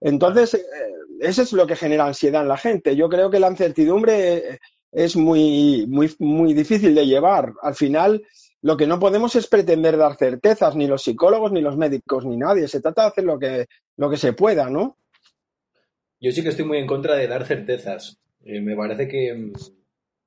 Entonces, 0.00 0.54
eh, 0.54 0.60
eso 1.20 1.42
es 1.42 1.52
lo 1.52 1.66
que 1.66 1.76
genera 1.76 2.06
ansiedad 2.06 2.42
en 2.42 2.48
la 2.48 2.56
gente. 2.56 2.96
Yo 2.96 3.08
creo 3.08 3.30
que 3.30 3.40
la 3.40 3.50
incertidumbre 3.50 4.60
es 4.90 5.16
muy, 5.16 5.86
muy, 5.88 6.14
muy 6.18 6.54
difícil 6.54 6.94
de 6.94 7.06
llevar. 7.06 7.52
Al 7.62 7.74
final, 7.74 8.22
lo 8.62 8.76
que 8.76 8.86
no 8.86 8.98
podemos 8.98 9.34
es 9.36 9.46
pretender 9.46 9.96
dar 9.96 10.16
certezas, 10.16 10.76
ni 10.76 10.86
los 10.86 11.02
psicólogos, 11.02 11.52
ni 11.52 11.60
los 11.60 11.76
médicos, 11.76 12.24
ni 12.24 12.36
nadie. 12.36 12.68
Se 12.68 12.80
trata 12.80 13.02
de 13.02 13.08
hacer 13.08 13.24
lo 13.24 13.38
que, 13.38 13.66
lo 13.96 14.10
que 14.10 14.16
se 14.16 14.32
pueda, 14.32 14.70
¿no? 14.70 14.96
Yo 16.20 16.30
sí 16.30 16.42
que 16.42 16.50
estoy 16.50 16.64
muy 16.64 16.78
en 16.78 16.86
contra 16.86 17.16
de 17.16 17.26
dar 17.26 17.44
certezas. 17.44 18.18
Eh, 18.44 18.60
me 18.60 18.76
parece 18.76 19.08
que, 19.08 19.52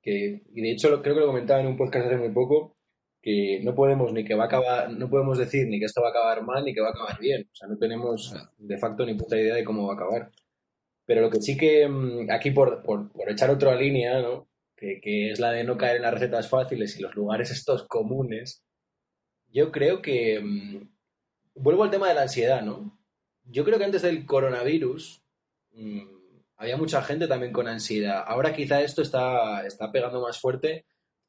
que, 0.02 0.42
y 0.54 0.60
de 0.60 0.72
hecho 0.72 1.02
creo 1.02 1.14
que 1.14 1.20
lo 1.20 1.26
comentaba 1.28 1.60
en 1.60 1.68
un 1.68 1.76
podcast 1.76 2.06
hace 2.06 2.16
muy 2.16 2.30
poco, 2.30 2.75
que 3.26 3.58
no 3.64 3.74
podemos 3.74 4.12
ni 4.12 4.24
que 4.24 4.36
va 4.36 4.44
a 4.44 4.46
acabar, 4.46 4.92
no 4.92 5.10
podemos 5.10 5.36
decir 5.36 5.66
ni 5.66 5.80
que 5.80 5.86
esto 5.86 6.00
va 6.00 6.08
a 6.08 6.10
acabar 6.12 6.44
mal 6.44 6.64
ni 6.64 6.72
que 6.72 6.80
va 6.80 6.88
a 6.88 6.90
acabar 6.92 7.18
bien. 7.18 7.48
O 7.50 7.56
sea, 7.56 7.66
no 7.66 7.76
tenemos 7.76 8.32
de 8.56 8.78
facto 8.78 9.04
ni 9.04 9.14
puta 9.14 9.36
idea 9.36 9.56
de 9.56 9.64
cómo 9.64 9.84
va 9.84 9.94
a 9.94 9.96
acabar. 9.96 10.30
Pero 11.04 11.22
lo 11.22 11.28
que 11.30 11.40
sí 11.40 11.56
que 11.56 11.88
mm, 11.88 12.30
aquí 12.30 12.52
por, 12.52 12.84
por, 12.84 13.10
por 13.10 13.28
echar 13.28 13.50
otra 13.50 13.74
línea, 13.74 14.22
¿no? 14.22 14.48
que, 14.76 15.00
es 15.32 15.40
la 15.40 15.50
de 15.50 15.64
no 15.64 15.76
caer 15.76 15.96
en 15.96 16.02
las 16.02 16.14
recetas 16.14 16.48
fáciles 16.48 16.96
y 16.96 17.02
los 17.02 17.16
lugares 17.16 17.50
estos 17.50 17.88
comunes, 17.88 18.62
yo 19.48 19.72
creo 19.72 20.00
que... 20.00 20.40
Mm, 20.40 20.88
vuelvo 21.56 21.82
al 21.82 21.90
tema 21.90 22.06
de 22.08 22.14
la 22.14 22.22
ansiedad, 22.22 22.62
¿no? 22.62 22.96
Yo 23.42 23.64
creo 23.64 23.78
que 23.78 23.86
antes 23.86 24.02
del 24.02 24.24
coronavirus 24.24 25.24
mm, 25.72 26.00
había 26.58 26.76
mucha 26.76 27.02
gente 27.02 27.26
también 27.26 27.52
con 27.52 27.66
ansiedad. 27.66 28.22
Ahora 28.24 28.54
quizá 28.54 28.82
esto 28.82 29.02
está, 29.02 29.66
está 29.66 29.90
pegando 29.90 30.20
más 30.20 30.38
fuerte 30.40 30.86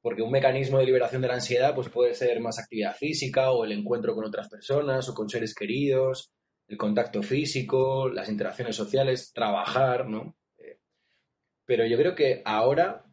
porque 0.07 0.21
un 0.21 0.31
mecanismo 0.31 0.79
de 0.79 0.85
liberación 0.85 1.21
de 1.21 1.27
la 1.27 1.33
ansiedad 1.35 1.75
pues 1.75 1.89
puede 1.89 2.13
ser 2.13 2.39
más 2.39 2.57
actividad 2.59 2.95
física 2.95 3.51
o 3.51 3.65
el 3.65 3.73
encuentro 3.73 4.15
con 4.15 4.25
otras 4.25 4.47
personas 4.47 5.09
o 5.09 5.13
con 5.13 5.29
seres 5.29 5.53
queridos, 5.53 6.31
el 6.67 6.77
contacto 6.77 7.21
físico, 7.21 8.09
las 8.09 8.29
interacciones 8.29 8.75
sociales, 8.75 9.31
trabajar, 9.33 10.07
¿no? 10.07 10.37
Eh, 10.57 10.79
pero 11.65 11.85
yo 11.85 11.97
creo 11.97 12.15
que 12.15 12.41
ahora 12.45 13.03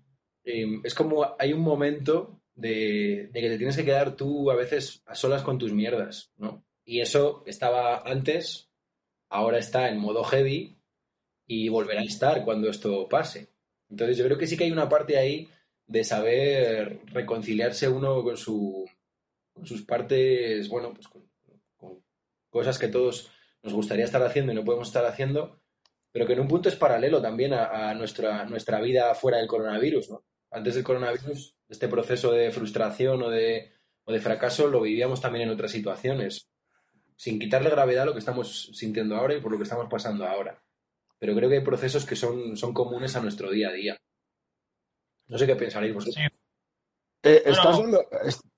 Em, 0.45 0.83
es 0.85 0.95
como 0.95 1.35
hay 1.39 1.53
un 1.55 1.63
momento 1.63 2.43
de, 2.55 3.31
que 3.33 3.49
te 3.49 3.57
tienes 3.57 3.77
que 3.77 3.85
quedar 3.85 4.15
tú 4.15 4.51
a 4.51 4.55
veces 4.55 5.03
a 5.07 5.15
solas 5.15 5.43
con 5.43 5.59
tus 5.59 5.73
mierdas, 5.73 6.31
¿no? 6.37 6.65
Y 6.85 7.01
eso 7.01 7.43
estaba 7.47 8.03
antes, 8.05 8.71
ahora 9.31 9.59
está 9.59 9.89
en 9.89 9.99
modo 9.99 10.23
heavy 10.23 10.77
y 11.47 11.69
volverá 11.71 12.03
a 12.03 12.05
estar 12.05 12.45
cuando 12.45 12.69
esto 12.69 13.09
pase. 13.09 13.49
Entonces 13.89 14.19
yo 14.19 14.25
creo 14.27 14.37
que 14.37 14.47
sí 14.47 14.57
que 14.57 14.65
hay 14.65 14.71
una 14.71 14.89
parte 14.89 15.17
ahí 15.17 15.49
de 15.87 16.05
saber 16.05 17.01
reconciliarse 17.07 17.89
uno 17.89 18.23
con, 18.23 18.37
su, 18.37 18.89
con 19.53 19.67
sus 19.67 19.83
partes, 19.83 20.69
bueno, 20.69 20.93
pues 20.95 21.09
con, 21.09 21.25
cosas 22.51 22.79
que 22.79 22.89
todos 22.89 23.31
nos 23.63 23.73
gustaría 23.73 24.05
estar 24.05 24.23
haciendo 24.23 24.53
y 24.53 24.55
no 24.55 24.65
podemos 24.65 24.89
estar 24.89 25.05
haciendo, 25.05 25.61
pero 26.13 26.27
que 26.27 26.35
en 26.35 26.41
un 26.41 26.49
punto 26.49 26.69
es 26.69 26.77
paralelo 26.77 27.21
también 27.21 27.53
a, 27.53 27.93
nuestra, 27.95 28.45
nuestra 28.45 28.81
vida 28.81 29.13
fuera 29.17 29.39
del 29.39 29.49
coronavirus, 29.49 30.11
antes 30.53 30.77
del 30.77 30.85
coronavirus, 30.85 31.57
este 31.69 31.89
proceso 31.89 32.31
de 32.31 32.53
frustración 32.53 33.23
o 33.23 33.31
de, 33.31 33.73
o 34.05 34.13
de 34.13 34.21
fracaso 34.21 34.69
lo 34.69 34.83
vivíamos 34.83 35.21
también 35.21 35.49
en 35.49 35.55
otras 35.55 35.73
situaciones, 35.73 36.49
sin 37.17 37.41
quitarle 37.41 37.71
gravedad 37.71 38.05
a 38.05 38.07
lo 38.07 38.13
que 38.13 38.21
estamos 38.21 38.71
sintiendo 38.73 39.17
ahora 39.17 39.35
y 39.35 39.41
por 39.41 39.51
lo 39.51 39.59
que 39.59 39.65
estamos 39.65 39.89
pasando 39.89 40.25
ahora. 40.27 40.63
Pero 41.19 41.35
creo 41.35 41.49
que 41.49 41.57
hay 41.57 41.65
procesos 41.65 42.07
que 42.07 42.15
son, 42.15 42.57
son 42.57 42.73
comunes 42.73 43.17
a 43.17 43.21
nuestro 43.21 43.51
día 43.51 43.71
a 43.71 43.73
día. 43.73 43.99
No 45.29 45.39
sé 45.39 45.47
qué 45.47 45.57
pensaréis 45.57 45.95
vosotros. 45.95 46.25
Eh, 47.23 47.43
estás 47.47 47.79
dando, 47.79 48.01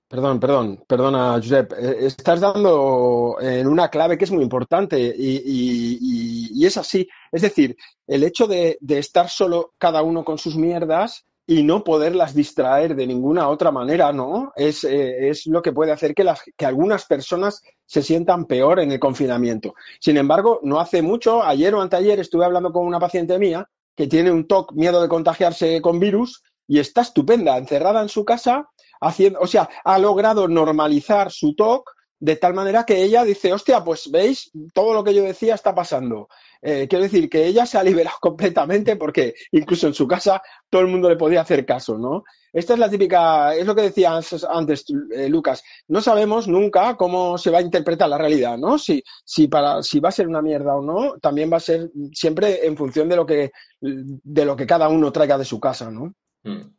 perdón, 0.08 0.40
perdón, 0.40 0.84
perdona, 0.86 1.34
Josep. 1.34 1.72
Eh, 1.72 2.06
estás 2.06 2.40
dando 2.40 3.36
en 3.40 3.66
una 3.66 3.88
clave 3.88 4.18
que 4.18 4.24
es 4.24 4.30
muy 4.30 4.42
importante 4.42 4.98
y, 4.98 6.50
y, 6.52 6.66
es 6.66 6.76
así. 6.76 7.08
Es 7.30 7.42
decir, 7.42 7.76
el 8.06 8.24
hecho 8.24 8.46
de, 8.46 8.76
de, 8.80 8.98
estar 8.98 9.28
solo 9.28 9.74
cada 9.78 10.02
uno 10.02 10.24
con 10.24 10.38
sus 10.38 10.56
mierdas 10.56 11.24
y 11.46 11.62
no 11.62 11.84
poderlas 11.84 12.34
distraer 12.34 12.96
de 12.96 13.06
ninguna 13.06 13.48
otra 13.48 13.70
manera, 13.70 14.12
¿no? 14.12 14.52
Es, 14.56 14.82
eh, 14.82 15.28
es 15.28 15.46
lo 15.46 15.62
que 15.62 15.72
puede 15.72 15.92
hacer 15.92 16.12
que, 16.12 16.24
las, 16.24 16.42
que 16.56 16.66
algunas 16.66 17.04
personas 17.06 17.62
se 17.84 18.02
sientan 18.02 18.46
peor 18.46 18.80
en 18.80 18.90
el 18.90 18.98
confinamiento. 18.98 19.74
Sin 20.00 20.16
embargo, 20.16 20.58
no 20.64 20.80
hace 20.80 21.02
mucho, 21.02 21.44
ayer 21.44 21.72
o 21.74 21.80
anteayer, 21.80 22.18
estuve 22.18 22.44
hablando 22.44 22.72
con 22.72 22.84
una 22.84 22.98
paciente 22.98 23.38
mía 23.38 23.68
que 23.94 24.08
tiene 24.08 24.32
un 24.32 24.46
TOC, 24.46 24.72
miedo 24.72 25.00
de 25.00 25.08
contagiarse 25.08 25.80
con 25.80 26.00
virus, 26.00 26.42
y 26.68 26.78
está 26.78 27.02
estupenda, 27.02 27.56
encerrada 27.56 28.02
en 28.02 28.08
su 28.08 28.24
casa, 28.24 28.68
haciendo, 29.00 29.40
o 29.40 29.46
sea, 29.46 29.68
ha 29.84 29.98
logrado 29.98 30.48
normalizar 30.48 31.30
su 31.30 31.54
TOC 31.54 31.96
de 32.18 32.36
tal 32.36 32.54
manera 32.54 32.84
que 32.84 33.02
ella 33.02 33.24
dice, 33.24 33.52
hostia, 33.52 33.84
pues 33.84 34.10
veis, 34.10 34.50
todo 34.72 34.94
lo 34.94 35.04
que 35.04 35.14
yo 35.14 35.22
decía 35.22 35.54
está 35.54 35.74
pasando. 35.74 36.28
Eh, 36.62 36.86
quiero 36.88 37.04
decir 37.04 37.28
que 37.28 37.46
ella 37.46 37.66
se 37.66 37.76
ha 37.76 37.82
liberado 37.82 38.16
completamente 38.20 38.96
porque 38.96 39.34
incluso 39.52 39.86
en 39.86 39.94
su 39.94 40.08
casa 40.08 40.42
todo 40.70 40.82
el 40.82 40.88
mundo 40.88 41.08
le 41.08 41.16
podía 41.16 41.42
hacer 41.42 41.66
caso, 41.66 41.98
¿no? 41.98 42.24
Esta 42.52 42.72
es 42.72 42.78
la 42.78 42.88
típica, 42.88 43.54
es 43.54 43.66
lo 43.66 43.74
que 43.74 43.82
decías 43.82 44.46
antes, 44.48 44.86
eh, 45.14 45.28
Lucas, 45.28 45.62
no 45.88 46.00
sabemos 46.00 46.48
nunca 46.48 46.96
cómo 46.96 47.36
se 47.36 47.50
va 47.50 47.58
a 47.58 47.62
interpretar 47.62 48.08
la 48.08 48.16
realidad, 48.16 48.56
¿no? 48.56 48.78
Si, 48.78 49.02
si, 49.24 49.46
para, 49.46 49.82
si 49.82 50.00
va 50.00 50.08
a 50.08 50.12
ser 50.12 50.26
una 50.26 50.40
mierda 50.40 50.74
o 50.74 50.82
no, 50.82 51.18
también 51.20 51.52
va 51.52 51.58
a 51.58 51.60
ser 51.60 51.90
siempre 52.12 52.66
en 52.66 52.76
función 52.76 53.10
de 53.10 53.16
lo 53.16 53.26
que, 53.26 53.52
de 53.80 54.44
lo 54.46 54.56
que 54.56 54.66
cada 54.66 54.88
uno 54.88 55.12
traiga 55.12 55.36
de 55.36 55.44
su 55.44 55.60
casa, 55.60 55.90
¿no? 55.90 56.14
Hmm. 56.46 56.76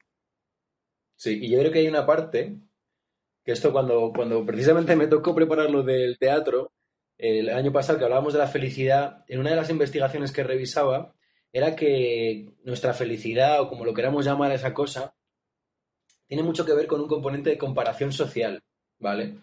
Sí, 1.18 1.40
y 1.42 1.50
yo 1.50 1.60
creo 1.60 1.72
que 1.72 1.80
hay 1.80 1.88
una 1.88 2.06
parte 2.06 2.58
que 3.44 3.52
esto 3.52 3.72
cuando, 3.72 4.12
cuando 4.16 4.46
precisamente 4.46 4.96
me 4.96 5.08
tocó 5.08 5.36
preparar 5.36 5.70
lo 5.70 5.84
del 5.84 6.18
teatro, 6.18 6.72
el 7.18 7.50
año 7.50 7.72
pasado 7.72 7.98
que 7.98 8.06
hablábamos 8.06 8.34
de 8.34 8.40
la 8.40 8.48
felicidad, 8.48 9.26
en 9.28 9.40
una 9.40 9.50
de 9.50 9.56
las 9.56 9.70
investigaciones 9.70 10.32
que 10.32 10.44
revisaba, 10.44 11.14
era 11.52 11.76
que 11.76 12.54
nuestra 12.64 12.94
felicidad, 12.94 13.62
o 13.62 13.68
como 13.68 13.86
lo 13.86 13.94
queramos 13.94 14.26
llamar 14.26 14.52
a 14.52 14.56
esa 14.56 14.74
cosa, 14.74 15.16
tiene 16.28 16.44
mucho 16.44 16.66
que 16.66 16.74
ver 16.74 16.88
con 16.88 17.02
un 17.02 17.08
componente 17.08 17.50
de 17.50 17.58
comparación 17.58 18.12
social, 18.12 18.62
¿vale? 19.00 19.36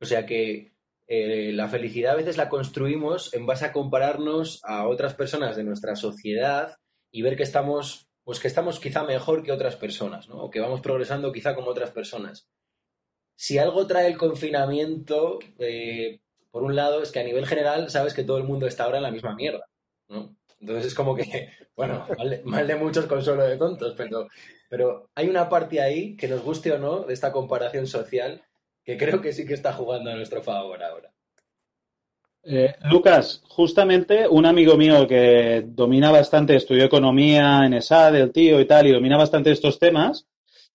O 0.00 0.06
sea 0.06 0.26
que 0.26 0.72
eh, 1.06 1.52
la 1.52 1.68
felicidad 1.68 2.14
a 2.14 2.16
veces 2.16 2.36
la 2.36 2.48
construimos 2.48 3.34
en 3.34 3.46
base 3.46 3.66
a 3.66 3.72
compararnos 3.72 4.60
a 4.64 4.88
otras 4.88 5.14
personas 5.14 5.56
de 5.56 5.64
nuestra 5.64 5.96
sociedad 5.96 6.76
y 7.10 7.22
ver 7.22 7.36
que 7.36 7.42
estamos, 7.42 8.09
pues 8.30 8.38
que 8.38 8.46
estamos 8.46 8.78
quizá 8.78 9.02
mejor 9.02 9.42
que 9.42 9.50
otras 9.50 9.74
personas, 9.74 10.28
¿no? 10.28 10.36
O 10.36 10.50
que 10.50 10.60
vamos 10.60 10.80
progresando 10.80 11.32
quizá 11.32 11.52
como 11.56 11.72
otras 11.72 11.90
personas. 11.90 12.48
Si 13.34 13.58
algo 13.58 13.88
trae 13.88 14.06
el 14.06 14.16
confinamiento, 14.16 15.40
eh, 15.58 16.20
por 16.52 16.62
un 16.62 16.76
lado, 16.76 17.02
es 17.02 17.10
que 17.10 17.18
a 17.18 17.24
nivel 17.24 17.44
general 17.44 17.90
sabes 17.90 18.14
que 18.14 18.22
todo 18.22 18.38
el 18.38 18.44
mundo 18.44 18.68
está 18.68 18.84
ahora 18.84 18.98
en 18.98 19.02
la 19.02 19.10
misma 19.10 19.34
mierda, 19.34 19.66
¿no? 20.06 20.36
Entonces 20.60 20.86
es 20.86 20.94
como 20.94 21.16
que, 21.16 21.50
bueno, 21.76 22.06
mal 22.44 22.68
de, 22.68 22.76
muchos 22.76 23.06
consuelo 23.06 23.42
de 23.42 23.56
tontos, 23.56 23.94
pero, 23.96 24.28
pero 24.68 25.10
hay 25.16 25.28
una 25.28 25.48
parte 25.48 25.80
ahí, 25.80 26.16
que 26.16 26.28
nos 26.28 26.44
guste 26.44 26.70
o 26.70 26.78
no, 26.78 27.00
de 27.00 27.14
esta 27.14 27.32
comparación 27.32 27.88
social, 27.88 28.44
que 28.84 28.96
creo 28.96 29.20
que 29.20 29.32
sí 29.32 29.44
que 29.44 29.54
está 29.54 29.72
jugando 29.72 30.12
a 30.12 30.14
nuestro 30.14 30.40
favor 30.40 30.80
ahora. 30.84 31.12
Eh, 32.42 32.74
Lucas, 32.90 33.42
justamente 33.48 34.26
un 34.26 34.46
amigo 34.46 34.76
mío 34.76 35.06
que 35.06 35.62
domina 35.66 36.10
bastante, 36.10 36.56
estudió 36.56 36.84
economía 36.84 37.66
en 37.66 37.74
ESAD, 37.74 38.16
el 38.16 38.32
tío 38.32 38.60
y 38.60 38.66
tal, 38.66 38.86
y 38.86 38.92
domina 38.92 39.18
bastante 39.18 39.50
estos 39.50 39.78
temas, 39.78 40.26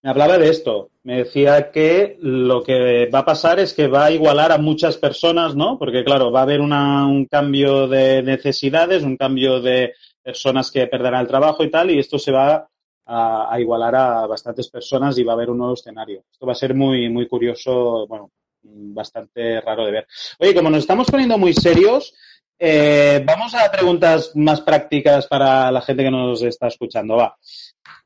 me 0.03 0.11
hablaba 0.11 0.37
de 0.37 0.49
esto. 0.49 0.91
Me 1.01 1.17
decía 1.23 1.71
que 1.71 2.17
lo 2.21 2.61
que 2.61 3.07
va 3.07 3.19
a 3.19 3.25
pasar 3.25 3.59
es 3.59 3.73
que 3.73 3.87
va 3.87 4.05
a 4.05 4.11
igualar 4.11 4.51
a 4.51 4.59
muchas 4.59 4.97
personas, 4.97 5.55
¿no? 5.55 5.79
Porque, 5.79 6.03
claro, 6.03 6.31
va 6.31 6.41
a 6.41 6.43
haber 6.43 6.61
un 6.61 7.25
cambio 7.25 7.87
de 7.87 8.21
necesidades, 8.21 9.01
un 9.01 9.17
cambio 9.17 9.59
de 9.61 9.93
personas 10.21 10.69
que 10.69 10.85
perderán 10.85 11.21
el 11.21 11.27
trabajo 11.27 11.63
y 11.63 11.71
tal, 11.71 11.89
y 11.89 11.97
esto 11.97 12.19
se 12.19 12.31
va 12.31 12.69
a, 13.07 13.59
igualar 13.59 13.95
a 13.95 14.27
bastantes 14.27 14.69
personas 14.69 15.17
y 15.17 15.23
va 15.23 15.33
a 15.33 15.35
haber 15.35 15.49
un 15.49 15.57
nuevo 15.57 15.73
escenario. 15.73 16.23
Esto 16.31 16.45
va 16.45 16.51
a 16.51 16.55
ser 16.55 16.75
muy, 16.75 17.09
muy 17.09 17.27
curioso, 17.27 18.05
bueno, 18.07 18.29
bastante 18.65 19.61
raro 19.61 19.85
de 19.85 19.91
ver. 19.91 20.07
Oye, 20.39 20.53
como 20.53 20.69
nos 20.69 20.79
estamos 20.79 21.07
poniendo 21.09 21.37
muy 21.37 21.53
serios, 21.53 22.13
eh, 22.57 23.21
vamos 23.25 23.53
a 23.53 23.69
preguntas 23.69 24.31
más 24.35 24.61
prácticas 24.61 25.27
para 25.27 25.71
la 25.71 25.81
gente 25.81 26.03
que 26.03 26.11
nos 26.11 26.41
está 26.41 26.67
escuchando. 26.67 27.17
Va. 27.17 27.37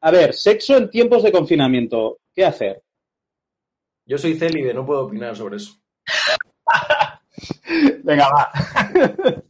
A 0.02 0.12
ver, 0.12 0.34
sexo 0.34 0.78
en 0.78 0.90
tiempos 0.90 1.24
de 1.24 1.32
confinamiento. 1.32 2.20
¿Qué 2.34 2.46
hacer? 2.46 2.82
Yo 4.06 4.18
soy 4.18 4.36
célibe, 4.36 4.74
no 4.74 4.86
puedo 4.86 5.06
opinar 5.06 5.36
sobre 5.36 5.58
eso. 5.58 5.74
Venga, 8.04 8.28
va. 8.30 8.52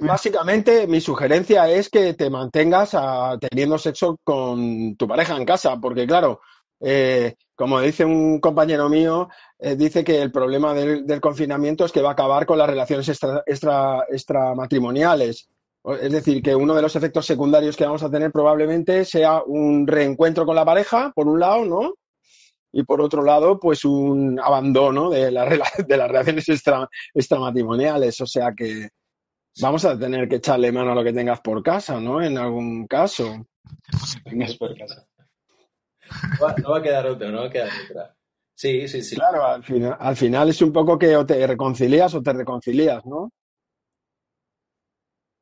básicamente, 0.00 0.86
mi 0.86 1.00
sugerencia 1.00 1.68
es 1.68 1.90
que 1.90 2.14
te 2.14 2.30
mantengas 2.30 2.96
teniendo 3.40 3.78
sexo 3.78 4.18
con 4.24 4.96
tu 4.96 5.06
pareja 5.06 5.36
en 5.36 5.44
casa, 5.44 5.76
porque 5.76 6.06
claro, 6.06 6.40
eh, 6.80 7.34
como 7.58 7.80
dice 7.80 8.04
un 8.04 8.38
compañero 8.38 8.88
mío, 8.88 9.28
eh, 9.58 9.74
dice 9.74 10.04
que 10.04 10.22
el 10.22 10.30
problema 10.30 10.74
del, 10.74 11.20
confinamiento 11.20 11.84
es 11.84 11.90
que 11.90 12.00
va 12.00 12.10
a 12.10 12.12
acabar 12.12 12.46
con 12.46 12.56
las 12.56 12.70
relaciones 12.70 13.08
extra, 13.08 13.42
extra, 13.46 14.04
extramatrimoniales. 14.08 15.48
Es 16.00 16.12
decir, 16.12 16.40
que 16.40 16.54
uno 16.54 16.72
de 16.72 16.82
los 16.82 16.94
efectos 16.94 17.26
secundarios 17.26 17.76
que 17.76 17.84
vamos 17.84 18.04
a 18.04 18.10
tener 18.10 18.30
probablemente 18.30 19.04
sea 19.04 19.42
un 19.44 19.88
reencuentro 19.88 20.46
con 20.46 20.54
la 20.54 20.64
pareja, 20.64 21.10
por 21.16 21.26
un 21.26 21.40
lado, 21.40 21.64
¿no? 21.64 21.94
Y 22.70 22.84
por 22.84 23.00
otro 23.00 23.24
lado, 23.24 23.58
pues 23.58 23.84
un 23.84 24.38
abandono 24.38 25.10
de, 25.10 25.24
de 25.24 25.32
las 25.32 26.08
relaciones 26.08 26.48
extra, 26.48 26.88
extramatrimoniales. 27.12 28.20
O 28.20 28.26
sea 28.26 28.52
que, 28.56 28.90
vamos 29.60 29.84
a 29.84 29.98
tener 29.98 30.28
que 30.28 30.36
echarle 30.36 30.70
mano 30.70 30.92
a 30.92 30.94
lo 30.94 31.02
que 31.02 31.12
tengas 31.12 31.40
por 31.40 31.60
casa, 31.60 31.98
¿no? 31.98 32.22
En 32.22 32.38
algún 32.38 32.86
caso. 32.86 33.48
Tengas 34.22 34.54
por 34.56 34.78
casa. 34.78 35.07
No 36.60 36.70
va, 36.70 36.78
a 36.78 36.82
quedar 36.82 37.06
otra, 37.06 37.30
no 37.30 37.38
va 37.40 37.46
a 37.46 37.50
quedar 37.50 37.70
otra. 37.88 38.14
Sí, 38.54 38.88
sí, 38.88 39.02
sí. 39.02 39.16
Claro, 39.16 39.46
al 39.46 39.62
final, 39.62 39.96
al 39.98 40.16
final 40.16 40.48
es 40.48 40.60
un 40.62 40.72
poco 40.72 40.98
que 40.98 41.16
o 41.16 41.24
te 41.24 41.46
reconcilias 41.46 42.14
o 42.14 42.22
te 42.22 42.32
reconcilias, 42.32 43.04
¿no? 43.06 43.30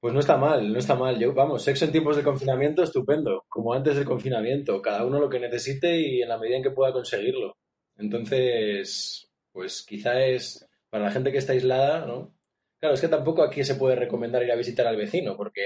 Pues 0.00 0.12
no 0.12 0.20
está 0.20 0.36
mal, 0.36 0.72
no 0.72 0.78
está 0.78 0.94
mal. 0.94 1.18
Yo, 1.18 1.32
vamos, 1.32 1.62
sexo 1.62 1.86
en 1.86 1.92
tiempos 1.92 2.16
de 2.16 2.22
confinamiento, 2.22 2.82
estupendo. 2.82 3.44
Como 3.48 3.72
antes 3.72 3.96
del 3.96 4.04
confinamiento. 4.04 4.80
Cada 4.82 5.04
uno 5.04 5.18
lo 5.18 5.28
que 5.28 5.40
necesite 5.40 5.98
y 5.98 6.22
en 6.22 6.28
la 6.28 6.38
medida 6.38 6.58
en 6.58 6.62
que 6.62 6.70
pueda 6.70 6.92
conseguirlo. 6.92 7.56
Entonces, 7.96 9.28
pues 9.50 9.82
quizá 9.82 10.20
es 10.20 10.68
para 10.90 11.04
la 11.04 11.10
gente 11.10 11.32
que 11.32 11.38
está 11.38 11.54
aislada, 11.54 12.06
¿no? 12.06 12.34
Claro, 12.78 12.94
es 12.94 13.00
que 13.00 13.08
tampoco 13.08 13.42
aquí 13.42 13.64
se 13.64 13.76
puede 13.76 13.96
recomendar 13.96 14.42
ir 14.42 14.52
a 14.52 14.56
visitar 14.56 14.86
al 14.86 14.96
vecino, 14.96 15.36
porque 15.36 15.62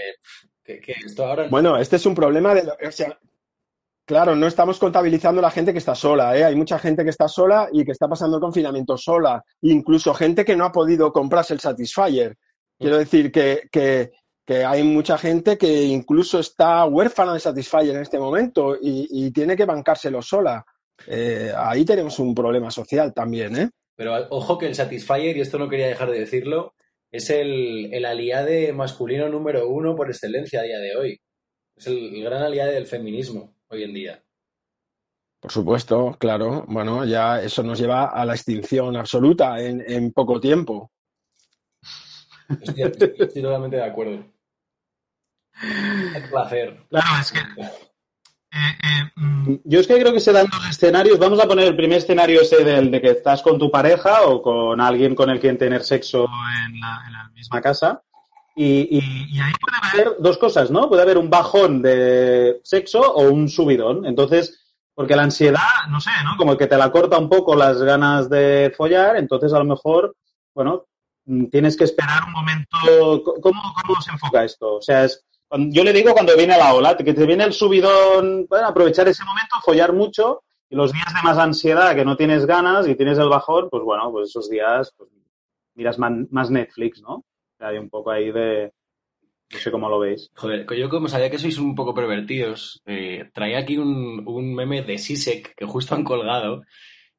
esto 0.65 1.27
ahora... 1.27 1.49
Bueno, 1.49 1.77
este 1.77 1.97
es 1.97 2.07
un 2.07 2.15
problema 2.15 2.55
de... 2.55 2.63
O 2.87 2.93
sea, 2.93 3.19
claro, 4.11 4.35
no 4.35 4.49
estamos 4.49 4.81
contabilizando 4.81 5.41
la 5.41 5.53
gente 5.53 5.71
que 5.71 5.79
está 5.79 5.95
sola, 5.95 6.37
¿eh? 6.37 6.43
Hay 6.43 6.57
mucha 6.57 6.81
gente 6.81 7.05
que 7.05 7.11
está 7.11 7.29
sola 7.29 7.69
y 7.73 7.85
que 7.85 7.93
está 7.93 8.09
pasando 8.09 8.39
el 8.39 8.41
confinamiento 8.41 8.97
sola. 8.97 9.41
Incluso 9.63 10.13
gente 10.15 10.45
que 10.45 10.57
no 10.57 10.65
ha 10.65 10.73
podido 10.73 11.13
comprarse 11.13 11.55
el 11.55 11.61
Satisfyer. 11.61 12.37
Quiero 12.77 12.99
decir 12.99 13.31
que, 13.31 13.69
que, 13.71 14.11
hay 14.65 14.83
mucha 14.83 15.17
gente 15.17 15.57
que 15.57 15.85
incluso 15.85 16.41
está 16.41 16.85
huérfana 16.87 17.35
de 17.35 17.39
Satisfyer 17.39 17.95
en 17.95 18.03
este 18.03 18.19
momento 18.19 18.77
y, 18.83 19.31
tiene 19.31 19.55
que 19.57 19.65
bancárselo 19.65 20.21
sola. 20.23 20.65
Eh, 21.07 21.53
ahí 21.57 21.85
tenemos 21.85 22.19
un 22.19 22.35
problema 22.35 22.69
social 22.69 23.15
también, 23.15 23.57
¿eh? 23.57 23.71
Pero 23.95 24.27
ojo 24.31 24.59
que 24.59 24.67
el 24.67 24.75
Satisfyer, 24.75 25.37
y 25.37 25.41
esto 25.41 25.57
no 25.57 25.69
quería 25.69 25.87
dejar 25.87 26.11
de 26.11 26.19
decirlo, 26.19 26.75
es 27.13 27.31
el, 27.31 27.95
el 27.95 28.05
aliade 28.05 28.73
masculino 28.73 29.29
número 29.29 29.69
uno 29.69 29.95
por 29.95 30.11
excelencia 30.11 30.63
a 30.63 30.65
día 30.65 30.81
de 30.81 30.97
hoy. 30.97 31.21
Es 31.77 31.87
el, 31.87 32.25
gran 32.25 32.43
aliade 32.43 32.73
del 32.73 32.89
feminismo 32.89 33.55
hoy 33.71 33.85
en 33.85 33.95
día. 33.95 34.23
Por 35.41 35.51
supuesto, 35.51 36.17
claro. 36.19 36.65
Bueno, 36.69 37.05
ya 37.05 37.41
eso 37.41 37.63
nos 37.63 37.79
lleva 37.79 38.07
a 38.07 38.25
la 38.25 38.35
extinción 38.35 38.97
absoluta 38.97 39.59
en, 39.61 40.13
poco 40.13 40.39
tiempo. 40.41 40.93
Estoy, 42.49 42.83
estoy, 42.83 43.43
totalmente 43.43 43.77
de 43.77 43.85
acuerdo. 43.85 44.25
Un 45.63 46.31
placer. 46.31 46.85
Claro, 46.91 47.21
es 47.21 47.33
que 47.33 47.39
eh, 48.53 48.77
eh, 48.83 49.11
mm, 49.15 49.55
yo 49.65 49.79
es 49.79 49.87
que 49.87 50.01
creo 50.01 50.13
que 50.13 50.21
se 50.21 50.33
dan 50.33 50.49
dos 50.51 50.69
escenarios. 50.69 51.19
Vamos 51.19 51.41
a 51.41 51.47
poner 51.47 51.69
el 51.69 51.77
primer 51.77 51.99
escenario 51.99 52.43
ese 52.43 52.65
del 52.65 52.91
de 52.91 53.01
que 53.01 53.11
estás 53.11 53.43
con 53.43 53.59
tu 53.59 53.71
pareja 53.71 54.27
o 54.27 54.43
con 54.43 54.81
alguien 54.81 55.15
con 55.15 55.31
el 55.31 55.39
quien 55.39 55.57
tener 55.57 55.85
sexo 55.85 56.25
en 56.25 56.81
la, 56.81 57.31
misma 57.35 57.61
casa. 57.61 58.03
Y, 58.63 59.41
ahí 59.41 59.53
puede 59.59 60.05
haber 60.05 60.17
dos 60.21 60.37
cosas, 60.37 60.71
¿no? 60.71 60.87
Puede 60.87 61.01
haber 61.01 61.17
un 61.17 61.31
bajón 61.31 61.81
de 61.81 62.61
sexo 62.63 63.01
o 63.01 63.23
un 63.31 63.49
subidón. 63.49 64.05
Entonces, 64.05 64.67
porque 64.95 65.17
la 65.17 65.23
ansiedad, 65.23 65.89
no 65.89 65.99
sé, 65.99 66.11
¿no? 66.25 66.37
Como 66.37 66.59
que 66.59 66.67
te 66.67 66.77
la 66.77 66.93
corta 66.93 67.17
un 67.17 67.31
poco 67.31 67.55
las 67.57 67.83
ganas 67.83 68.29
de 68.29 68.71
follar, 68.77 69.17
entonces 69.17 69.55
a 69.55 69.59
lo 69.59 69.65
mejor, 69.65 70.15
bueno, 70.55 70.85
mm, 71.25 71.47
tienes 71.47 71.75
que 71.75 71.85
esperar 71.85 72.25
un 72.27 72.33
momento. 72.33 73.41
¿Cómo, 73.41 73.63
cómo 73.87 74.03
se 74.03 74.11
enfoca 74.11 74.45
esto? 74.45 74.75
O 74.75 74.83
sea, 74.83 75.05
es 75.05 75.25
yo 75.71 75.83
le 75.83 75.95
digo 75.95 76.13
cuando 76.13 76.37
viene 76.37 76.59
la 76.59 76.75
ola, 76.75 76.97
que 76.99 77.15
te 77.15 77.27
viene 77.27 77.45
el 77.45 77.55
subidón, 77.55 78.47
bueno, 78.47 78.69
aprovechar 78.69 79.09
ese 79.09 79.25
momento, 79.25 79.57
follar 79.65 79.95
mucho, 79.95 80.43
y 80.69 80.77
los 80.77 80.93
días 80.93 81.13
de 81.15 81.23
más 81.25 81.39
ansiedad, 81.39 81.95
que 81.97 82.05
no 82.05 82.17
tienes 82.17 82.45
ganas 82.45 82.87
y 82.87 82.95
tienes 82.95 83.19
el 83.19 83.29
bajón, 83.31 83.69
pues 83.71 83.83
bueno, 83.83 84.13
pues 84.13 84.29
esos 84.29 84.51
días 84.51 84.93
pues, 84.97 85.11
miras 85.75 85.99
más 85.99 86.51
Netflix, 86.51 87.01
¿no? 87.01 87.25
Hay 87.61 87.79
un 87.79 87.89
poco 87.89 88.11
ahí 88.11 88.31
de... 88.31 88.73
No 89.53 89.59
sé 89.59 89.71
cómo 89.71 89.89
lo 89.89 89.99
veis. 89.99 90.31
Joder, 90.35 90.65
yo 90.77 90.89
como 90.89 91.09
sabía 91.09 91.31
que 91.31 91.39
sois 91.39 91.59
un 91.59 91.75
poco 91.75 91.93
pervertidos, 91.93 92.83
eh, 92.87 93.29
traía 93.35 93.59
aquí 93.59 93.79
un, 93.79 94.23
un, 94.25 94.55
meme 94.55 94.83
de 94.83 94.97
Sisek 94.97 95.55
que 95.57 95.67
justo 95.67 95.97
han 95.97 96.05
colgado 96.05 96.63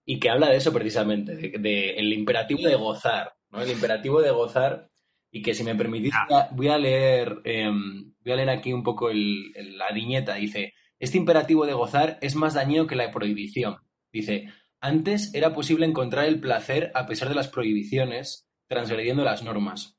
y 0.05 0.17
que 0.17 0.29
habla 0.29 0.49
de 0.49 0.55
eso 0.55 0.71
precisamente, 0.71 1.35
de, 1.35 1.49
de 1.59 1.89
el 1.95 2.13
imperativo 2.13 2.61
de 2.61 2.75
gozar, 2.75 3.33
¿no? 3.49 3.61
El 3.61 3.71
imperativo 3.71 4.21
de 4.21 4.31
gozar 4.31 4.91
y 5.31 5.41
que 5.41 5.53
si 5.53 5.63
me 5.63 5.75
permitís 5.75 6.13
voy 6.51 6.67
a 6.67 6.77
leer 6.77 7.39
em, 7.45 8.13
voy 8.23 8.33
a 8.33 8.35
leer 8.35 8.49
aquí 8.49 8.73
un 8.73 8.83
poco 8.83 9.09
la 9.11 9.91
viñeta. 9.93 10.35
Dice, 10.35 10.73
este 10.99 11.17
imperativo 11.17 11.65
de 11.65 11.73
gozar 11.73 12.17
es 12.21 12.35
más 12.35 12.53
dañino 12.53 12.85
que 12.85 12.95
la 12.95 13.11
prohibición. 13.11 13.77
Dice, 14.11 14.49
antes 14.81 15.33
era 15.33 15.53
posible 15.53 15.85
encontrar 15.85 16.25
el 16.25 16.39
placer 16.39 16.91
a 16.93 17.07
pesar 17.07 17.29
de 17.29 17.35
las 17.35 17.47
prohibiciones, 17.47 18.47
transgrediendo 18.67 19.23
las 19.23 19.43
normas. 19.43 19.97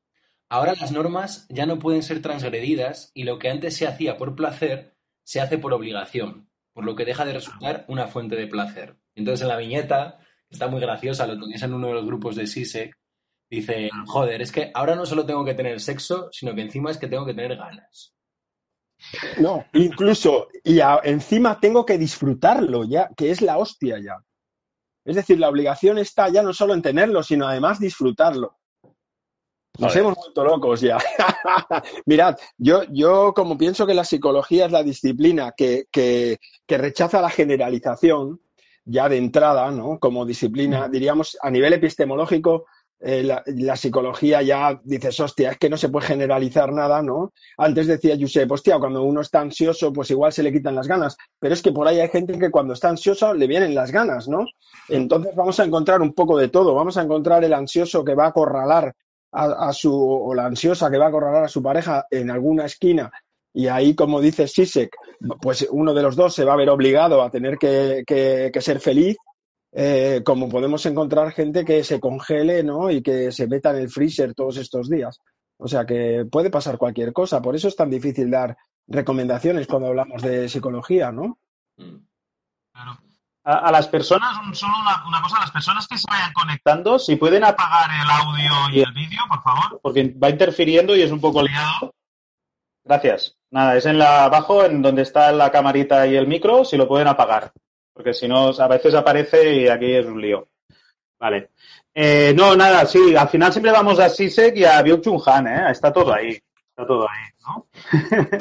Ahora 0.52 0.74
las 0.78 0.92
normas 0.92 1.46
ya 1.48 1.64
no 1.64 1.78
pueden 1.78 2.02
ser 2.02 2.20
transgredidas 2.20 3.10
y 3.14 3.24
lo 3.24 3.38
que 3.38 3.48
antes 3.48 3.74
se 3.74 3.86
hacía 3.86 4.18
por 4.18 4.36
placer 4.36 4.94
se 5.24 5.40
hace 5.40 5.56
por 5.56 5.72
obligación, 5.72 6.50
por 6.74 6.84
lo 6.84 6.94
que 6.94 7.06
deja 7.06 7.24
de 7.24 7.32
resultar 7.32 7.86
una 7.88 8.06
fuente 8.06 8.36
de 8.36 8.46
placer. 8.46 8.98
Entonces 9.14 9.40
en 9.40 9.48
la 9.48 9.56
viñeta, 9.56 10.18
está 10.50 10.68
muy 10.68 10.78
graciosa, 10.78 11.26
lo 11.26 11.40
tenéis 11.40 11.62
en 11.62 11.72
uno 11.72 11.86
de 11.86 11.94
los 11.94 12.04
grupos 12.04 12.36
de 12.36 12.46
SISEC, 12.46 12.94
Dice, 13.48 13.88
joder, 14.06 14.42
es 14.42 14.52
que 14.52 14.70
ahora 14.74 14.94
no 14.94 15.06
solo 15.06 15.24
tengo 15.24 15.42
que 15.42 15.54
tener 15.54 15.80
sexo, 15.80 16.28
sino 16.32 16.54
que 16.54 16.60
encima 16.60 16.90
es 16.90 16.98
que 16.98 17.08
tengo 17.08 17.24
que 17.24 17.32
tener 17.32 17.56
ganas. 17.56 18.14
No, 19.38 19.64
incluso, 19.72 20.48
y 20.62 20.80
encima 21.04 21.60
tengo 21.60 21.86
que 21.86 21.96
disfrutarlo 21.96 22.84
ya, 22.84 23.08
que 23.16 23.30
es 23.30 23.40
la 23.40 23.56
hostia 23.56 23.98
ya. 23.98 24.22
Es 25.04 25.16
decir, 25.16 25.38
la 25.38 25.48
obligación 25.48 25.96
está 25.96 26.28
ya 26.28 26.42
no 26.42 26.52
solo 26.52 26.74
en 26.74 26.82
tenerlo, 26.82 27.22
sino 27.22 27.48
además 27.48 27.80
disfrutarlo. 27.80 28.58
Nos 29.78 29.96
hemos 29.96 30.14
vuelto 30.14 30.44
locos 30.44 30.80
ya. 30.80 30.98
Mirad, 32.06 32.37
yo, 32.58 32.82
yo 32.90 33.32
como 33.35 33.56
pienso 33.56 33.87
que 33.87 33.94
la 33.94 34.04
psicología 34.04 34.66
es 34.66 34.72
la 34.72 34.82
disciplina 34.82 35.52
que, 35.56 35.87
que, 35.90 36.38
que 36.66 36.78
rechaza 36.78 37.22
la 37.22 37.30
generalización, 37.30 38.40
ya 38.85 39.08
de 39.08 39.16
entrada, 39.16 39.70
¿no? 39.70 39.98
Como 39.98 40.26
disciplina, 40.26 40.88
diríamos, 40.88 41.38
a 41.40 41.50
nivel 41.50 41.72
epistemológico, 41.72 42.66
eh, 43.04 43.24
la, 43.24 43.76
psicología 43.76 44.42
ya 44.42 44.80
dices, 44.85 45.18
hostia, 45.18 45.50
es 45.50 45.58
que 45.58 45.68
no 45.68 45.76
se 45.76 45.88
puede 45.88 46.06
generalizar 46.06 46.72
nada, 46.72 47.02
¿no? 47.02 47.32
Antes 47.58 47.88
decía 47.88 48.16
Josep, 48.18 48.52
hostia, 48.52 48.78
cuando 48.78 49.02
uno 49.02 49.22
está 49.22 49.40
ansioso, 49.40 49.92
pues 49.92 50.12
igual 50.12 50.32
se 50.32 50.44
le 50.44 50.52
quitan 50.52 50.76
las 50.76 50.87
ganas, 50.87 51.16
pero 51.40 51.52
es 51.52 51.62
que 51.62 51.72
por 51.72 51.88
ahí 51.88 51.98
hay 51.98 52.08
gente 52.11 52.38
que 52.38 52.52
cuando 52.52 52.74
está 52.74 52.90
ansioso 52.90 53.35
le 53.35 53.48
vienen 53.48 53.74
las 53.74 53.90
ganas, 53.90 54.28
¿no? 54.28 54.46
Entonces 54.88 55.35
vamos 55.35 55.58
a 55.58 55.64
encontrar 55.64 56.00
un 56.00 56.12
poco 56.12 56.38
de 56.38 56.48
todo, 56.48 56.74
vamos 56.74 56.96
a 56.96 57.02
encontrar 57.02 57.42
el 57.42 57.54
ansioso 57.54 58.04
que 58.04 58.14
va 58.14 58.26
a 58.26 58.28
acorralar 58.28 58.94
a, 59.32 59.72
su, 59.72 59.92
o 59.94 60.34
la 60.34 60.46
ansiosa 60.46 60.90
que 60.90 60.98
va 60.98 61.06
a 61.06 61.08
acorralar 61.08 61.44
a 61.44 61.48
su 61.48 61.62
pareja 61.62 62.06
en 62.10 62.30
alguna 62.30 62.66
esquina 62.66 63.10
y 63.54 63.66
ahí, 63.66 63.94
como 63.94 64.20
dice 64.20 64.46
Sisek, 64.46 64.94
pues 65.40 65.66
uno 65.70 65.92
de 65.94 66.02
los 66.02 66.16
dos 66.16 66.34
se 66.34 66.44
va 66.44 66.54
a 66.54 66.56
ver 66.56 66.70
obligado 66.70 67.22
a 67.22 67.30
tener 67.30 67.58
que, 67.58 68.04
que 68.06 68.60
ser 68.60 68.80
feliz 68.80 69.16
eh, 69.74 70.20
como 70.22 70.50
podemos 70.50 70.84
encontrar 70.84 71.32
gente 71.32 71.64
que 71.64 71.82
se 71.82 71.98
congele 71.98 72.62
¿no? 72.62 72.90
y 72.90 73.02
que 73.02 73.32
se 73.32 73.46
meta 73.46 73.70
en 73.70 73.76
el 73.76 73.88
freezer 73.88 74.34
todos 74.34 74.58
estos 74.58 74.88
días. 74.88 75.18
O 75.56 75.66
sea 75.66 75.86
que 75.86 76.26
puede 76.30 76.50
pasar 76.50 76.76
cualquier 76.76 77.12
cosa. 77.12 77.40
Por 77.40 77.56
eso 77.56 77.68
es 77.68 77.76
tan 77.76 77.88
difícil 77.88 78.30
dar 78.30 78.56
recomendaciones 78.86 79.66
cuando 79.66 79.88
hablamos 79.88 80.22
de 80.22 80.48
psicología, 80.48 81.10
¿no? 81.10 81.38
Claro. 81.76 82.98
A, 83.44 83.72
las 83.72 83.88
personas, 83.88 84.37
solo 84.57 84.72
una, 84.78 85.20
cosa, 85.20 85.38
a 85.38 85.40
las 85.40 85.50
personas 85.50 85.88
que 85.88 85.98
se 85.98 86.07
vayan 86.09 86.33
conectando, 86.33 86.98
si 86.98 87.16
pueden 87.16 87.42
apagar 87.42 87.90
el 87.90 88.09
audio 88.09 88.70
y 88.72 88.81
el 88.81 88.92
vídeo, 88.92 89.20
por 89.28 89.42
favor, 89.42 89.81
porque 89.83 90.14
va 90.22 90.31
interfiriendo 90.31 90.94
y 90.94 91.02
es 91.02 91.11
un 91.11 91.20
poco 91.20 91.42
liado. 91.42 91.92
Gracias. 92.85 93.37
Nada, 93.50 93.76
es 93.76 93.85
en 93.87 93.98
la 93.98 94.24
abajo, 94.24 94.64
en 94.64 94.81
donde 94.81 95.02
está 95.02 95.33
la 95.33 95.50
camarita 95.50 96.07
y 96.07 96.16
el 96.16 96.28
micro, 96.28 96.64
si 96.64 96.76
lo 96.76 96.87
pueden 96.87 97.09
apagar 97.09 97.52
porque 97.92 98.14
si 98.14 98.28
no, 98.28 98.48
a 98.48 98.68
veces 98.68 98.94
aparece 98.94 99.55
y 99.55 99.68
aquí 99.68 99.92
es 99.92 100.07
un 100.07 100.20
lío. 100.20 100.48
Vale. 101.18 101.50
Eh, 101.94 102.33
no, 102.35 102.57
nada, 102.57 102.87
sí, 102.87 103.14
al 103.14 103.28
final 103.28 103.52
siempre 103.52 103.70
vamos 103.70 103.98
a 103.98 104.09
Sisek 104.09 104.57
y 104.57 104.64
a 104.64 104.81
Byung 104.83 105.02
Chun 105.02 105.20
Han, 105.24 105.46
¿eh? 105.46 105.70
Está 105.70 105.92
todo 105.92 106.12
ahí. 106.12 106.31
Está 106.70 106.87
todo 106.87 107.07
ahí, 107.09 107.24
¿no? 107.46 107.66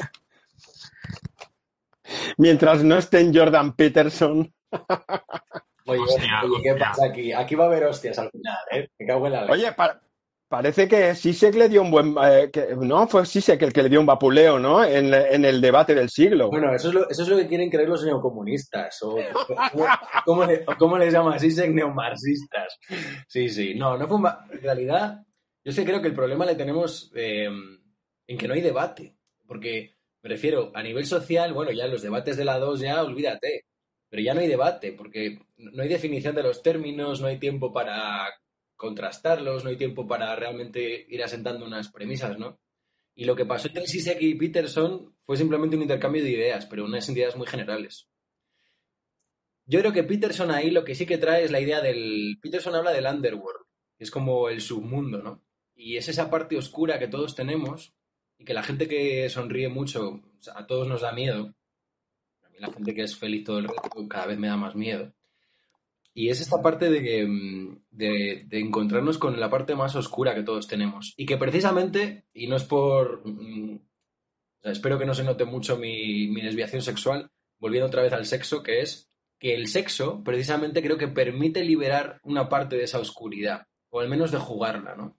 Mientras 2.38 2.84
no 2.84 2.98
esté 2.98 3.20
en 3.20 3.36
Jordan 3.36 3.74
Peterson. 3.74 4.52
Oye, 5.86 6.04
¿qué 6.64 6.76
pasa 6.76 7.06
aquí? 7.08 7.34
Aquí 7.34 7.56
va 7.56 7.66
a 7.66 7.68
haber 7.68 7.86
hostias 7.86 8.18
al 8.20 8.30
final, 8.30 8.58
¿eh? 8.72 8.88
Me 9.00 9.06
cago 9.06 9.28
en 9.28 9.34
la 9.34 9.42
ley. 9.46 9.52
Oye, 9.52 9.72
para, 9.74 10.00
Parece 10.52 10.90
que 10.90 11.16
Sisek 11.16 11.56
le 11.56 11.70
dio 11.70 11.82
un 11.82 11.90
buen. 11.90 12.14
Eh, 12.26 12.52
no, 12.78 13.08
fue 13.08 13.26
Sisek 13.26 13.62
el 13.62 13.72
que 13.72 13.84
le 13.84 13.88
dio 13.88 14.02
un 14.02 14.06
vapuleo, 14.06 14.60
¿no? 14.60 14.84
En, 14.84 15.14
el 15.14 15.62
debate 15.62 15.96
del 15.96 16.10
siglo. 16.10 16.50
Bueno, 16.50 16.76
eso 16.76 16.90
es 16.90 16.94
lo, 16.94 17.10
eso 17.10 17.22
es 17.24 17.30
lo 17.30 17.38
que 17.38 17.48
quieren 17.48 17.70
creer 17.70 17.88
los 17.88 18.04
neocomunistas. 18.04 19.02
O, 19.04 19.18
¿cómo, 20.26 20.46
¿cómo, 20.78 20.98
les 20.98 21.14
llama 21.14 21.40
Sisek? 21.40 21.72
Neomarxistas. 21.72 22.80
Sí, 23.30 23.48
sí. 23.48 23.76
No, 23.76 23.98
no 23.98 24.10
fue 24.10 24.18
un. 24.18 24.28
En 24.52 24.62
realidad, 24.62 25.22
yo 25.64 25.72
sí 25.72 25.86
creo 25.86 26.02
que 26.02 26.10
el 26.10 26.16
problema 26.16 26.46
le 26.46 26.56
tenemos 26.56 27.14
em, 27.16 27.80
en 28.28 28.38
que 28.38 28.46
no 28.50 28.54
hay 28.54 28.62
debate. 28.62 29.16
Porque, 29.48 29.96
me 30.22 30.32
refiero, 30.32 30.74
a 30.76 30.84
nivel 30.84 31.06
social, 31.06 31.54
bueno, 31.54 31.72
ya 31.72 31.88
los 31.88 32.02
debates 32.02 32.36
de 32.36 32.44
la 32.44 32.60
2 32.60 32.82
ya 32.82 33.02
olvídate. 33.04 33.68
Pero 34.12 34.24
ya 34.24 34.34
no 34.34 34.41
hay 34.41 34.47
debate, 34.50 34.91
porque 34.91 35.39
no 35.56 35.82
hay 35.82 35.88
definición 35.88 36.36
de 36.36 36.43
los 36.43 36.62
términos, 36.62 37.21
no 37.21 37.28
hay 37.28 37.39
tiempo 37.39 37.71
para 37.71 38.28
contrastarlos, 38.76 39.63
no 39.63 39.69
hay 39.69 39.78
tiempo 39.78 40.06
para 40.06 40.36
realmente 40.36 41.06
ir 41.08 41.24
asentando 41.24 41.65
unas 41.65 41.89
premisas, 41.89 42.38
¿no? 42.38 42.60
Y 43.15 43.24
lo 43.24 43.38
que 43.38 43.45
pasó 43.45 43.69
entre 43.69 43.88
Sisek 43.88 44.21
y 44.21 44.36
Peterson 44.36 45.15
fue 45.26 45.38
simplemente 45.38 45.78
un 45.78 45.84
intercambio 45.84 46.21
de 46.21 46.32
ideas, 46.32 46.65
pero 46.65 46.84
unas 46.84 47.08
ideas 47.08 47.38
muy 47.38 47.47
generales. 47.47 48.10
Yo 49.65 49.80
creo 49.80 49.93
que 49.93 50.04
Peterson 50.04 50.52
ahí 50.52 50.71
lo 50.71 50.84
que 50.84 50.95
sí 50.95 51.06
que 51.06 51.17
trae 51.17 51.45
es 51.45 51.52
la 51.52 51.62
idea 51.62 51.80
del... 51.80 52.38
Peterson 52.41 52.76
habla 52.76 52.91
del 52.91 53.06
underworld, 53.06 53.65
que 53.97 54.04
es 54.04 54.12
como 54.12 54.50
el 54.50 54.60
submundo, 54.60 55.21
¿no? 55.21 55.41
Y 55.74 55.95
es 55.95 56.10
esa 56.10 56.30
parte 56.30 56.58
oscura 56.58 57.00
que 57.00 57.08
todos 57.08 57.34
tenemos 57.34 57.93
y 58.38 58.43
que 58.43 58.54
la 58.54 58.63
gente 58.63 58.89
que 58.89 59.30
sonríe 59.30 59.69
mucho, 59.69 60.21
a 60.54 60.67
todos 60.67 60.88
nos 60.88 61.00
da 61.00 61.13
miedo. 61.13 61.54
La 62.62 62.71
gente 62.71 62.93
que 62.93 63.02
es 63.02 63.17
feliz 63.17 63.43
todo 63.43 63.58
el 63.58 63.67
rato 63.67 64.08
cada 64.08 64.28
vez 64.28 64.38
me 64.38 64.47
da 64.47 64.56
más 64.56 64.76
miedo. 64.76 65.12
Y 66.13 66.30
es 66.30 66.41
esta 66.41 66.62
parte 66.62 66.89
mm, 67.26 67.78
de, 67.89 68.43
de, 68.45 68.60
encontrarnos 68.60 69.17
con 69.17 69.39
la 69.39 69.50
parte 69.50 69.76
más 69.76 69.95
oscura 69.95 70.36
que 70.36 70.43
todos 70.43 70.67
tenemos. 70.67 71.15
Y 71.17 71.26
que 71.26 71.38
precisamente, 71.38 72.26
y 72.34 72.47
no 72.47 72.56
es 72.56 72.63
por... 72.63 73.28
Mm, 73.28 73.80
espero 74.63 75.00
que 75.00 75.08
no 75.08 75.15
se 75.15 75.24
note 75.24 75.45
mucho 75.45 75.78
mi, 75.78 76.28
mi 76.28 76.41
desviación 76.41 76.84
sexual, 76.84 77.32
volviendo 77.58 77.88
otra 77.88 78.04
vez 78.04 78.13
al 78.13 78.28
sexo, 78.28 78.62
que 78.62 78.82
es 78.82 79.10
que 79.39 79.56
el 79.56 79.67
sexo 79.67 80.24
precisamente 80.24 80.84
creo 80.84 80.97
que 80.97 81.08
permite 81.08 81.63
liberar 81.63 82.19
una 82.24 82.47
parte 82.47 82.76
de 82.76 82.84
esa 82.84 83.00
oscuridad, 83.00 83.65
o 83.89 84.02
al 84.02 84.10
menos 84.10 84.32
de 84.32 84.38
jugarla, 84.38 84.95
¿no? 84.95 85.17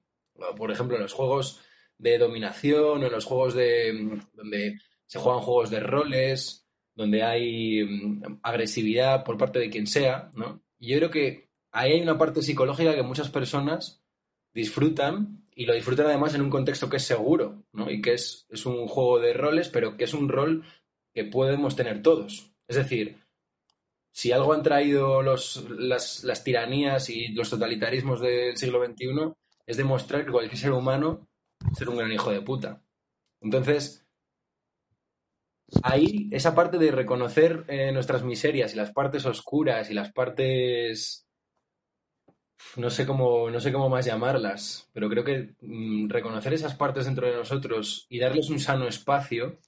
Por 0.56 0.70
ejemplo, 0.70 0.96
en 0.96 1.02
los 1.02 1.12
juegos 1.12 1.60
de 1.98 2.18
dominación, 2.18 3.02
o 3.02 3.06
en 3.06 3.12
los 3.12 3.24
juegos 3.24 3.54
de 3.54 3.92
mm, 3.92 4.20
donde 4.34 4.78
se 5.06 5.18
juegan 5.18 5.42
juegos 5.42 5.70
de 5.70 5.80
roles, 5.80 6.61
donde 6.94 7.22
hay 7.22 8.20
agresividad 8.42 9.24
por 9.24 9.38
parte 9.38 9.58
de 9.58 9.70
quien 9.70 9.86
sea, 9.86 10.30
¿no? 10.34 10.62
Y 10.78 10.88
yo 10.88 10.98
creo 10.98 11.10
que 11.10 11.50
ahí 11.70 11.92
hay 11.92 12.00
una 12.02 12.18
parte 12.18 12.42
psicológica 12.42 12.94
que 12.94 13.02
muchas 13.02 13.30
personas 13.30 14.02
disfrutan 14.52 15.46
y 15.54 15.66
lo 15.66 15.74
disfrutan 15.74 16.06
además 16.06 16.34
en 16.34 16.42
un 16.42 16.50
contexto 16.50 16.88
que 16.88 16.96
es 16.96 17.04
seguro, 17.04 17.64
¿no? 17.72 17.90
Y 17.90 18.00
que 18.02 18.14
es, 18.14 18.46
es 18.50 18.66
un 18.66 18.86
juego 18.86 19.18
de 19.20 19.32
roles, 19.32 19.68
pero 19.68 19.96
que 19.96 20.04
es 20.04 20.14
un 20.14 20.28
rol 20.28 20.64
que 21.14 21.24
podemos 21.24 21.76
tener 21.76 22.02
todos. 22.02 22.52
Es 22.66 22.76
decir, 22.76 23.18
si 24.10 24.32
algo 24.32 24.52
han 24.52 24.62
traído 24.62 25.22
los, 25.22 25.64
las, 25.70 26.24
las, 26.24 26.44
tiranías 26.44 27.08
y 27.10 27.28
los 27.28 27.50
totalitarismos 27.50 28.20
del 28.20 28.56
siglo 28.56 28.84
XXI, 28.84 29.32
es 29.66 29.76
demostrar 29.76 30.24
que 30.24 30.32
cualquier 30.32 30.58
ser 30.58 30.72
humano 30.72 31.28
es 31.70 31.78
ser 31.78 31.88
un 31.88 31.96
gran 31.96 32.12
hijo 32.12 32.30
de 32.30 32.42
puta. 32.42 32.82
Entonces, 33.40 34.01
ahí 35.82 36.28
esa 36.30 36.54
parte 36.54 36.78
de 36.78 36.90
reconocer 36.90 37.64
eh, 37.68 37.92
nuestras 37.92 38.22
miserias 38.22 38.72
y 38.72 38.76
las 38.76 38.92
partes 38.92 39.24
oscuras 39.24 39.90
y 39.90 39.94
las 39.94 40.12
partes 40.12 41.26
no 42.76 42.90
sé 42.90 43.06
cómo 43.06 43.50
no 43.50 43.60
sé 43.60 43.72
cómo 43.72 43.88
más 43.88 44.04
llamarlas 44.04 44.88
pero 44.92 45.08
creo 45.08 45.24
que 45.24 45.54
mm, 45.60 46.08
reconocer 46.08 46.52
esas 46.54 46.74
partes 46.74 47.06
dentro 47.06 47.26
de 47.26 47.36
nosotros 47.36 48.06
y 48.08 48.18
darles 48.18 48.50
un 48.50 48.58
sano 48.58 48.86
espacio 48.86 49.58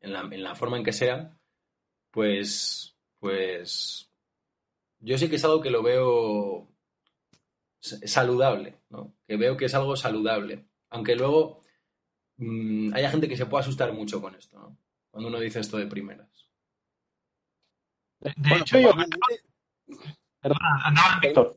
en 0.00 0.12
la, 0.12 0.20
en 0.20 0.42
la 0.42 0.54
forma 0.54 0.76
en 0.76 0.84
que 0.84 0.92
sea 0.92 1.36
pues 2.10 2.96
pues 3.18 4.10
yo 4.98 5.16
sí 5.16 5.28
que 5.28 5.36
es 5.36 5.44
algo 5.44 5.60
que 5.60 5.70
lo 5.70 5.82
veo 5.82 6.68
saludable 7.80 8.80
¿no? 8.90 9.14
que 9.26 9.36
veo 9.36 9.56
que 9.56 9.64
es 9.64 9.74
algo 9.74 9.96
saludable 9.96 10.66
aunque 10.90 11.16
luego 11.16 11.62
mm, 12.36 12.92
haya 12.94 13.10
gente 13.10 13.28
que 13.28 13.36
se 13.36 13.46
pueda 13.46 13.62
asustar 13.62 13.92
mucho 13.92 14.20
con 14.20 14.34
esto 14.34 14.58
¿no? 14.58 14.76
Cuando 15.10 15.28
uno 15.28 15.40
dice 15.40 15.60
esto 15.60 15.76
de 15.76 15.86
primeras. 15.86 16.28
De, 18.20 18.32
hecho, 18.56 18.78
yo... 18.78 18.90
Perdona, 20.40 20.80
andaban, 20.84 21.20
Víctor. 21.20 21.56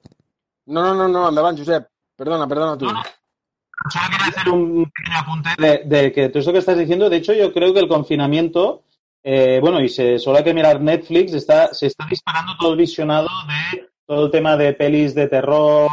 No, 0.66 0.82
no, 0.82 0.96
no, 0.96 1.08
no, 1.08 1.28
andaban, 1.28 1.58
Josep. 1.58 1.88
Perdona, 2.16 2.48
perdona 2.48 2.78
tú. 2.78 2.88
Solo 2.88 4.06
quería 4.12 4.28
hacer 4.28 4.50
un 4.50 4.92
pequeño 4.92 5.18
apunte 5.18 5.84
de, 5.86 6.12
que 6.12 6.30
todo 6.30 6.40
esto 6.40 6.54
que 6.54 6.60
estás 6.60 6.78
diciendo, 6.78 7.10
de 7.10 7.18
hecho, 7.18 7.34
yo 7.34 7.52
creo 7.52 7.74
que 7.74 7.82
el 7.82 7.88
confinamiento, 7.88 8.84
eh, 9.24 9.60
bueno, 9.62 9.82
y 9.82 9.90
se, 9.90 10.20
solo 10.20 10.38
hay 10.38 10.44
que 10.44 10.54
mirar 10.54 10.80
Netflix, 10.80 11.34
está, 11.34 11.74
se 11.74 11.88
está 11.88 12.06
disparando 12.10 12.54
todo 12.58 12.72
el 12.72 12.78
visionado 12.78 13.28
de 13.48 13.90
todo 14.06 14.26
el 14.26 14.32
tema 14.32 14.56
de 14.56 14.74
pelis 14.74 15.16
de 15.16 15.28
terror, 15.28 15.90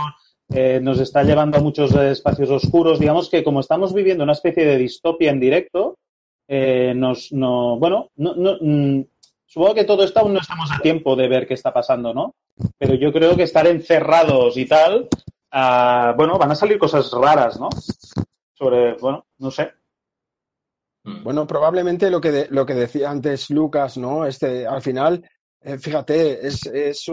eh, 0.51 0.81
nos 0.83 1.01
está 1.01 1.23
llevando 1.23 1.59
a 1.59 1.63
muchos 1.63 1.95
espacios 1.95 2.51
oscuros. 2.51 2.99
Digamos 2.99 3.29
que 3.29 3.43
como 3.43 3.61
estamos 3.61 3.95
viviendo 3.95 4.25
una 4.25 4.33
especie 4.33 4.65
de 4.65 4.79
distopia 4.79 5.31
en 5.31 5.41
directo, 5.41 5.99
eh, 6.53 6.95
nos, 6.97 7.33
no, 7.33 7.79
bueno, 7.79 8.11
no, 8.17 8.35
no, 8.35 8.57
mm, 8.61 9.05
supongo 9.47 9.73
que 9.73 9.85
todo 9.85 10.03
esto 10.03 10.19
aún 10.19 10.35
no 10.35 10.41
estamos 10.41 10.69
a 10.73 10.81
tiempo 10.81 11.15
de 11.15 11.29
ver 11.29 11.47
qué 11.47 11.55
está 11.55 11.73
pasando, 11.73 12.13
¿no? 12.13 12.35
Pero 12.77 12.95
yo 12.95 13.13
creo 13.13 13.37
que 13.37 13.45
estar 13.45 13.69
encerrados 13.69 14.57
y 14.57 14.67
tal, 14.67 15.09
ah, 15.53 16.13
bueno, 16.17 16.39
van 16.39 16.51
a 16.51 16.57
salir 16.57 16.77
cosas 16.77 17.09
raras, 17.13 17.61
¿no? 17.61 17.69
Sobre, 18.53 18.95
bueno, 18.95 19.27
no 19.39 19.53
sé. 19.53 19.71
Mm. 21.05 21.23
Bueno, 21.23 21.47
probablemente 21.47 22.11
lo 22.11 22.21
que, 22.21 22.49
lo 22.51 22.67
que 22.67 22.75
decía 22.75 23.13
antes 23.13 23.49
Lucas, 23.51 23.97
¿no? 23.97 24.27
Este, 24.27 24.67
al 24.67 24.83
final, 24.83 25.25
eh, 25.61 25.79
fíjate, 25.79 26.49
es, 26.49 26.67
es 26.67 27.07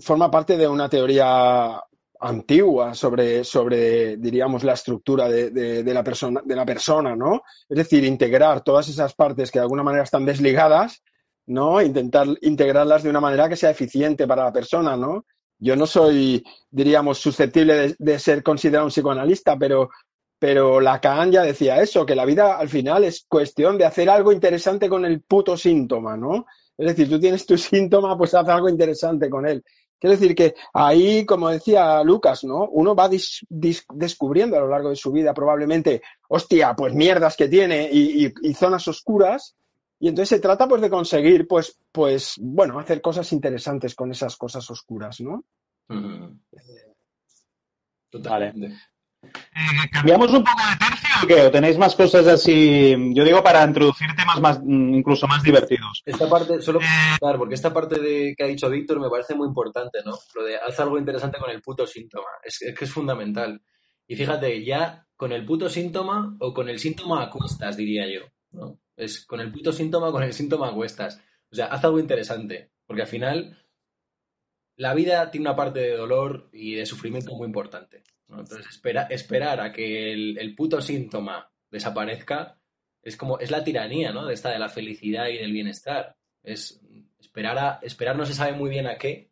forma 0.00 0.30
parte 0.30 0.58
de 0.58 0.68
una 0.68 0.90
teoría 0.90 1.80
antigua 2.20 2.94
sobre, 2.94 3.44
sobre 3.44 4.16
diríamos, 4.16 4.64
la 4.64 4.74
estructura 4.74 5.28
de, 5.28 5.50
de, 5.50 5.94
la 5.94 6.02
persona, 6.02 6.42
de 6.44 6.56
la 6.56 6.64
persona, 6.64 7.14
¿no? 7.16 7.42
Es 7.68 7.76
decir, 7.76 8.04
integrar 8.04 8.62
todas 8.62 8.88
esas 8.88 9.14
partes 9.14 9.50
que 9.50 9.58
de 9.58 9.64
alguna 9.64 9.82
manera 9.82 10.04
están 10.04 10.24
desligadas, 10.24 11.02
¿no? 11.46 11.80
Intentar 11.80 12.26
integrarlas 12.42 13.02
de 13.02 13.10
una 13.10 13.20
manera 13.20 13.48
que 13.48 13.56
sea 13.56 13.70
eficiente 13.70 14.26
para 14.26 14.44
la 14.44 14.52
persona, 14.52 14.96
¿no? 14.96 15.24
Yo 15.58 15.76
no 15.76 15.86
soy, 15.86 16.44
diríamos, 16.70 17.18
susceptible 17.18 17.94
de, 17.98 18.18
ser 18.18 18.42
considerado 18.42 18.86
un 18.86 18.90
psicoanalista, 18.90 19.56
pero, 19.56 19.90
pero 20.38 20.80
Lacan 20.80 21.32
ya 21.32 21.42
decía 21.42 21.80
eso, 21.80 22.04
que 22.04 22.14
la 22.14 22.26
vida 22.26 22.58
al 22.58 22.68
final 22.68 23.04
es 23.04 23.24
cuestión 23.26 23.78
de 23.78 23.86
hacer 23.86 24.10
algo 24.10 24.32
interesante 24.32 24.88
con 24.88 25.04
el 25.04 25.22
puto 25.22 25.56
síntoma, 25.56 26.16
¿no? 26.16 26.46
Es 26.76 26.88
decir, 26.88 27.08
tú 27.08 27.18
tienes 27.18 27.46
tu 27.46 27.56
síntoma, 27.58 28.18
pues 28.18 28.34
haz 28.34 28.48
algo 28.48 28.68
interesante 28.68 29.30
con 29.30 29.46
él. 29.46 29.64
Quiero 29.98 30.16
decir 30.16 30.34
que 30.34 30.54
ahí, 30.74 31.24
como 31.24 31.48
decía 31.48 32.02
Lucas, 32.02 32.44
¿no? 32.44 32.68
Uno 32.68 32.94
va 32.94 33.08
descubriendo 33.08 34.56
a 34.56 34.60
lo 34.60 34.68
largo 34.68 34.90
de 34.90 34.96
su 34.96 35.10
vida 35.10 35.32
probablemente, 35.32 36.02
hostia, 36.28 36.74
pues 36.74 36.94
mierdas 36.94 37.36
que 37.36 37.48
tiene 37.48 37.88
y, 37.90 38.30
zonas 38.54 38.86
oscuras. 38.88 39.56
Y 39.98 40.08
entonces 40.08 40.28
se 40.28 40.42
trata 40.42 40.68
pues 40.68 40.82
de 40.82 40.90
conseguir, 40.90 41.48
pues, 41.48 41.78
pues, 41.90 42.34
bueno, 42.38 42.78
hacer 42.78 43.00
cosas 43.00 43.32
interesantes 43.32 43.94
con 43.94 44.10
esas 44.10 44.36
cosas 44.36 44.70
oscuras, 44.70 45.20
¿no? 45.20 45.44
Totalmente. 48.10 48.76
Eh, 49.34 49.88
¿Cambiamos 49.92 50.30
un 50.32 50.44
poco 50.44 50.60
de 50.70 50.76
tercio 50.76 51.14
o 51.22 51.26
qué? 51.26 51.42
¿O 51.42 51.50
tenéis 51.50 51.78
más 51.78 51.94
cosas 51.94 52.26
así? 52.26 52.94
Yo 53.12 53.24
digo 53.24 53.42
para 53.42 53.64
introducir 53.64 54.08
temas 54.16 54.40
más, 54.40 54.60
mm, 54.62 54.94
incluso 54.94 55.26
más 55.26 55.42
divertidos. 55.42 56.02
Esta 56.04 56.28
parte, 56.28 56.60
solo 56.60 56.80
eh, 56.80 57.16
porque 57.20 57.54
esta 57.54 57.72
parte 57.72 58.00
de 58.00 58.34
que 58.36 58.44
ha 58.44 58.46
dicho 58.46 58.68
Víctor 58.68 59.00
me 59.00 59.10
parece 59.10 59.34
muy 59.34 59.48
importante, 59.48 60.00
¿no? 60.04 60.12
Lo 60.34 60.44
de 60.44 60.56
haz 60.56 60.78
algo 60.80 60.98
interesante 60.98 61.38
con 61.38 61.50
el 61.50 61.62
puto 61.62 61.86
síntoma. 61.86 62.28
Es, 62.42 62.58
que 62.58 62.84
es 62.84 62.90
fundamental. 62.90 63.62
Y 64.06 64.16
fíjate, 64.16 64.64
ya 64.64 65.06
con 65.16 65.32
el 65.32 65.44
puto 65.44 65.68
síntoma 65.68 66.36
o 66.40 66.52
con 66.52 66.68
el 66.68 66.78
síntoma 66.78 67.22
a 67.22 67.30
cuestas, 67.30 67.76
diría 67.76 68.06
yo, 68.06 68.26
¿no? 68.52 68.78
Es 68.96 69.24
con 69.26 69.40
el 69.40 69.52
puto 69.52 69.72
síntoma 69.72 70.08
o 70.08 70.12
con 70.12 70.22
el 70.22 70.32
síntoma 70.32 70.68
a 70.68 70.74
cuestas. 70.74 71.20
O 71.50 71.54
sea, 71.54 71.66
haz 71.66 71.84
algo 71.84 71.98
interesante. 71.98 72.72
Porque 72.86 73.02
al 73.02 73.08
final, 73.08 73.58
la 74.76 74.94
vida 74.94 75.30
tiene 75.30 75.48
una 75.48 75.56
parte 75.56 75.80
de 75.80 75.96
dolor 75.96 76.48
y 76.52 76.74
de 76.74 76.86
sufrimiento 76.86 77.34
muy 77.34 77.46
importante. 77.46 78.04
Entonces, 78.28 78.66
espera, 78.68 79.02
esperar 79.04 79.60
a 79.60 79.72
que 79.72 80.12
el, 80.12 80.54
puto 80.54 80.80
síntoma 80.80 81.50
desaparezca 81.70 82.58
es 83.02 83.16
como, 83.16 83.38
es 83.38 83.50
la 83.50 83.62
tiranía, 83.62 84.12
¿no? 84.12 84.26
De 84.26 84.34
esta 84.34 84.50
de 84.50 84.58
la 84.58 84.68
felicidad 84.68 85.28
y 85.28 85.38
del 85.38 85.52
bienestar. 85.52 86.16
Es 86.42 86.80
esperar 87.18 87.58
a, 87.58 87.78
esperar 87.82 88.16
no 88.16 88.26
se 88.26 88.34
sabe 88.34 88.52
muy 88.52 88.70
bien 88.70 88.86
a 88.86 88.98
qué, 88.98 89.30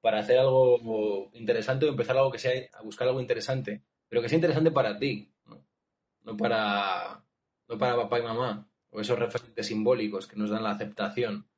Para 0.00 0.20
hacer 0.20 0.38
algo 0.38 1.30
interesante 1.34 1.86
o 1.86 1.88
empezar 1.90 2.16
algo 2.16 2.30
que 2.30 2.38
sea, 2.38 2.52
a 2.72 2.82
buscar 2.82 3.08
algo 3.08 3.20
interesante, 3.20 3.82
pero 4.08 4.22
que 4.22 4.28
sea 4.28 4.36
interesante 4.36 4.70
para 4.70 4.98
ti, 4.98 5.32
¿no? 5.44 6.36
para, 6.36 7.24
no 7.68 7.78
para 7.78 7.96
papá 7.96 8.18
y 8.18 8.22
mamá, 8.22 8.68
o 8.90 9.00
esos 9.00 9.18
referentes 9.18 9.66
simbólicos 9.66 10.26
que 10.26 10.36
nos 10.36 10.50
dan 10.50 10.62
la 10.62 10.70
aceptación. 10.70 11.48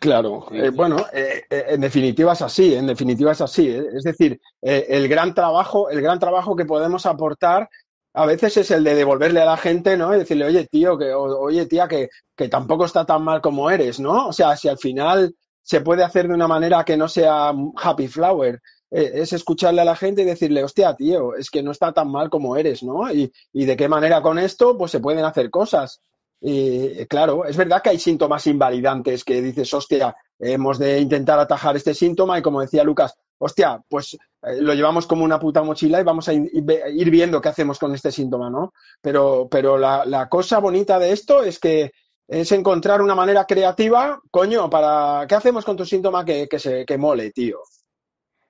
Claro, 0.00 0.46
eh, 0.52 0.70
bueno, 0.70 1.06
eh, 1.12 1.44
eh, 1.48 1.64
en 1.68 1.80
definitiva 1.80 2.32
es 2.32 2.42
así, 2.42 2.74
en 2.74 2.86
definitiva 2.86 3.32
es 3.32 3.40
así. 3.40 3.68
Es 3.68 4.02
decir, 4.02 4.40
el 4.60 5.08
gran 5.08 5.34
trabajo, 5.34 5.88
el 5.90 6.00
gran 6.00 6.18
trabajo 6.18 6.56
que 6.56 6.64
podemos 6.64 7.06
aportar 7.06 7.68
a 8.14 8.26
veces 8.26 8.56
es 8.56 8.70
el 8.70 8.84
de 8.84 8.94
devolverle 8.94 9.40
a 9.40 9.44
la 9.44 9.56
gente, 9.56 9.96
¿no? 9.96 10.14
Y 10.14 10.18
decirle, 10.18 10.46
oye, 10.46 10.66
tío, 10.66 10.98
que, 10.98 11.12
oye, 11.14 11.66
tía, 11.66 11.86
que, 11.86 12.08
que 12.36 12.48
tampoco 12.48 12.84
está 12.84 13.04
tan 13.06 13.22
mal 13.22 13.40
como 13.40 13.70
eres, 13.70 14.00
¿no? 14.00 14.28
O 14.28 14.32
sea, 14.32 14.56
si 14.56 14.68
al 14.68 14.78
final 14.78 15.34
se 15.62 15.80
puede 15.80 16.02
hacer 16.02 16.26
de 16.26 16.34
una 16.34 16.48
manera 16.48 16.84
que 16.84 16.96
no 16.96 17.08
sea 17.08 17.52
happy 17.76 18.08
flower, 18.08 18.60
es 18.90 19.32
escucharle 19.32 19.82
a 19.82 19.84
la 19.84 19.96
gente 19.96 20.22
y 20.22 20.24
decirle, 20.24 20.64
hostia, 20.64 20.94
tío, 20.96 21.34
es 21.36 21.50
que 21.50 21.62
no 21.62 21.70
está 21.70 21.92
tan 21.92 22.10
mal 22.10 22.30
como 22.30 22.56
eres, 22.56 22.82
¿no? 22.82 23.12
Y, 23.12 23.30
y 23.52 23.66
de 23.66 23.76
qué 23.76 23.88
manera 23.88 24.22
con 24.22 24.38
esto, 24.38 24.76
pues 24.76 24.90
se 24.90 25.00
pueden 25.00 25.24
hacer 25.24 25.50
cosas. 25.50 26.00
Y 26.40 27.04
claro, 27.06 27.44
es 27.44 27.56
verdad 27.56 27.82
que 27.82 27.90
hay 27.90 27.98
síntomas 27.98 28.46
invalidantes 28.46 29.24
que 29.24 29.42
dices, 29.42 29.72
hostia, 29.74 30.14
hemos 30.38 30.78
de 30.78 31.00
intentar 31.00 31.38
atajar 31.38 31.76
este 31.76 31.94
síntoma 31.94 32.38
y 32.38 32.42
como 32.42 32.60
decía 32.60 32.84
Lucas, 32.84 33.16
hostia, 33.38 33.82
pues 33.88 34.14
eh, 34.14 34.60
lo 34.60 34.74
llevamos 34.74 35.06
como 35.06 35.24
una 35.24 35.40
puta 35.40 35.62
mochila 35.62 36.00
y 36.00 36.04
vamos 36.04 36.28
a 36.28 36.34
ir 36.34 37.10
viendo 37.10 37.40
qué 37.40 37.48
hacemos 37.48 37.78
con 37.78 37.94
este 37.94 38.12
síntoma, 38.12 38.50
¿no? 38.50 38.72
Pero, 39.00 39.48
pero 39.50 39.78
la, 39.78 40.28
cosa 40.28 40.58
bonita 40.58 40.98
de 40.98 41.12
esto 41.12 41.42
es 41.42 41.58
que 41.58 41.92
es 42.28 42.52
encontrar 42.52 43.00
una 43.00 43.14
manera 43.14 43.44
creativa, 43.46 44.20
coño, 44.30 44.68
para 44.68 45.26
¿qué 45.26 45.34
hacemos 45.34 45.64
con 45.64 45.76
tu 45.76 45.84
síntoma 45.84 46.24
que, 46.24 46.46
que 46.46 46.58
se 46.58 46.84
que 46.84 46.98
mole, 46.98 47.30
tío? 47.30 47.60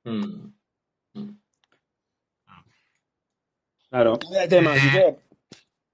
Mm. 0.05 0.53
Mm. 1.15 1.39
Claro. 3.89 4.19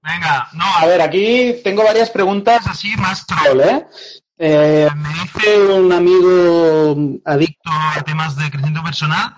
Venga, 0.05 0.49
no, 0.53 0.65
a 0.65 0.85
ver, 0.85 1.01
aquí 1.01 1.61
tengo 1.63 1.83
varias 1.83 2.11
preguntas 2.11 2.67
así 2.67 2.95
más 2.97 3.25
troll, 3.25 3.59
¿eh? 3.61 3.87
¿eh? 4.37 4.87
me 4.95 5.09
dice 5.09 5.59
un 5.59 5.91
amigo 5.91 7.19
adicto 7.25 7.71
a 7.71 8.03
temas 8.03 8.35
de 8.35 8.51
crecimiento 8.51 8.83
personal. 8.83 9.33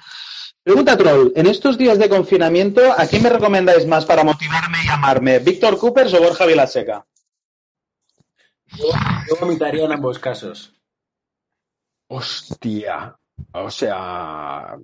Pregunta 0.61 0.97
troll, 0.97 1.31
en 1.37 1.47
estos 1.47 1.77
días 1.77 1.97
de 1.97 2.09
confinamiento, 2.09 2.81
¿a 2.91 3.07
quién 3.07 3.23
me 3.23 3.29
recomendáis 3.29 3.87
más 3.87 4.03
para 4.05 4.25
motivarme 4.25 4.79
y 4.83 4.89
amarme? 4.89 5.39
¿Víctor 5.39 5.77
Coopers 5.77 6.13
o 6.15 6.19
Borja 6.21 6.45
Vilaseca? 6.45 7.05
Yo, 8.65 8.87
yo 9.29 9.35
vomitaría 9.39 9.85
en 9.85 9.93
ambos 9.93 10.19
casos. 10.19 10.73
Hostia. 12.09 13.15
O 13.53 13.71
sea, 13.71 14.75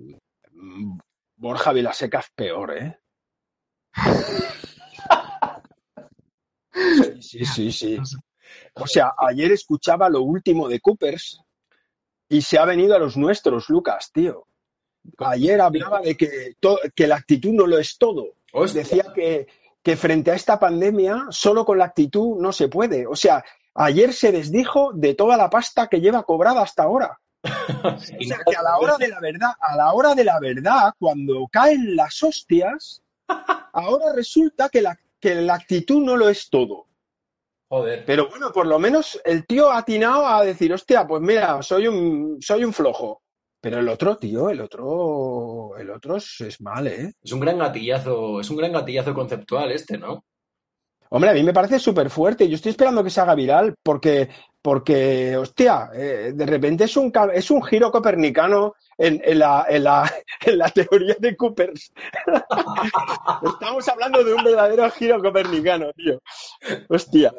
Borja 1.36 1.72
Vilaseca 1.72 2.20
es 2.20 2.30
peor, 2.34 2.74
¿eh? 2.74 2.98
Sí, 7.20 7.44
sí, 7.44 7.72
sí, 7.72 7.98
O 8.74 8.86
sea, 8.86 9.12
ayer 9.16 9.52
escuchaba 9.52 10.08
lo 10.08 10.22
último 10.22 10.68
de 10.68 10.80
Coopers 10.80 11.40
y 12.28 12.42
se 12.42 12.58
ha 12.58 12.64
venido 12.64 12.94
a 12.94 12.98
los 12.98 13.16
nuestros, 13.16 13.68
Lucas, 13.68 14.10
tío. 14.12 14.46
Ayer 15.18 15.60
hablaba 15.60 16.00
de 16.00 16.16
que, 16.16 16.54
que 16.94 17.06
la 17.06 17.16
actitud 17.16 17.52
no 17.52 17.66
lo 17.66 17.78
es 17.78 17.98
todo. 17.98 18.34
Decía 18.72 19.12
que, 19.14 19.46
que 19.82 19.96
frente 19.96 20.30
a 20.30 20.34
esta 20.34 20.58
pandemia, 20.58 21.26
solo 21.30 21.64
con 21.64 21.78
la 21.78 21.84
actitud 21.86 22.40
no 22.40 22.52
se 22.52 22.68
puede. 22.68 23.06
O 23.06 23.14
sea, 23.14 23.44
ayer 23.74 24.12
se 24.12 24.32
desdijo 24.32 24.92
de 24.94 25.14
toda 25.14 25.36
la 25.36 25.50
pasta 25.50 25.88
que 25.88 26.00
lleva 26.00 26.22
cobrada 26.22 26.62
hasta 26.62 26.84
ahora. 26.84 27.20
o 27.84 27.98
sea, 27.98 28.38
que 28.46 28.56
a 28.56 28.62
la 28.62 28.78
hora 28.78 28.96
de 28.96 29.08
la 29.08 29.20
verdad, 29.20 29.50
a 29.60 29.76
la 29.76 29.92
hora 29.92 30.14
de 30.14 30.24
la 30.24 30.40
verdad, 30.40 30.94
cuando 30.98 31.46
caen 31.52 31.94
las 31.94 32.22
hostias, 32.22 33.02
ahora 33.72 34.14
resulta 34.14 34.70
que 34.70 34.80
la, 34.80 34.98
que 35.24 35.34
la 35.36 35.54
actitud 35.54 36.04
no 36.04 36.16
lo 36.16 36.28
es 36.28 36.50
todo. 36.50 36.86
Joder. 37.68 38.04
Pero 38.04 38.28
bueno, 38.28 38.52
por 38.52 38.66
lo 38.66 38.78
menos 38.78 39.18
el 39.24 39.46
tío 39.46 39.70
ha 39.70 39.78
atinado 39.78 40.26
a 40.26 40.44
decir, 40.44 40.70
hostia, 40.70 41.06
pues 41.06 41.22
mira, 41.22 41.62
soy 41.62 41.88
un, 41.88 42.36
soy 42.42 42.62
un 42.62 42.74
flojo. 42.74 43.22
Pero 43.58 43.78
el 43.78 43.88
otro, 43.88 44.18
tío, 44.18 44.50
el 44.50 44.60
otro, 44.60 45.78
el 45.78 45.88
otro 45.88 46.16
es, 46.16 46.60
mal, 46.60 46.86
¿eh? 46.86 47.14
Es 47.22 47.32
un 47.32 47.40
gran 47.40 47.56
gatillazo, 47.56 48.38
es 48.38 48.50
un 48.50 48.58
gran 48.58 48.72
gatillazo 48.72 49.14
conceptual 49.14 49.72
este, 49.72 49.96
¿no? 49.96 50.26
Hombre, 51.08 51.30
a 51.30 51.32
mí 51.32 51.42
me 51.42 51.54
parece 51.54 51.78
súper 51.78 52.10
fuerte. 52.10 52.46
Yo 52.46 52.56
estoy 52.56 52.70
esperando 52.70 53.02
que 53.02 53.08
se 53.08 53.22
haga 53.22 53.34
viral 53.34 53.74
porque, 53.82 54.28
porque 54.60 55.34
hostia, 55.38 55.88
eh, 55.94 56.32
de 56.34 56.46
repente 56.46 56.84
es 56.84 56.96
un, 56.98 57.10
es 57.32 57.50
un 57.50 57.62
giro 57.62 57.90
copernicano 57.90 58.74
en, 58.98 59.38
la, 59.38 59.64
en, 59.66 59.84
la, 59.84 60.12
en 60.46 60.58
la 60.58 60.68
teoría 60.68 61.16
de 61.18 61.36
Cooper. 61.36 61.72
Estamos 63.42 63.88
hablando 63.88 64.24
de 64.24 64.34
un 64.34 64.44
verdadero 64.44 64.90
giro 64.90 65.20
copernicano, 65.20 65.92
tío. 65.92 66.20
Hostia. 66.88 67.32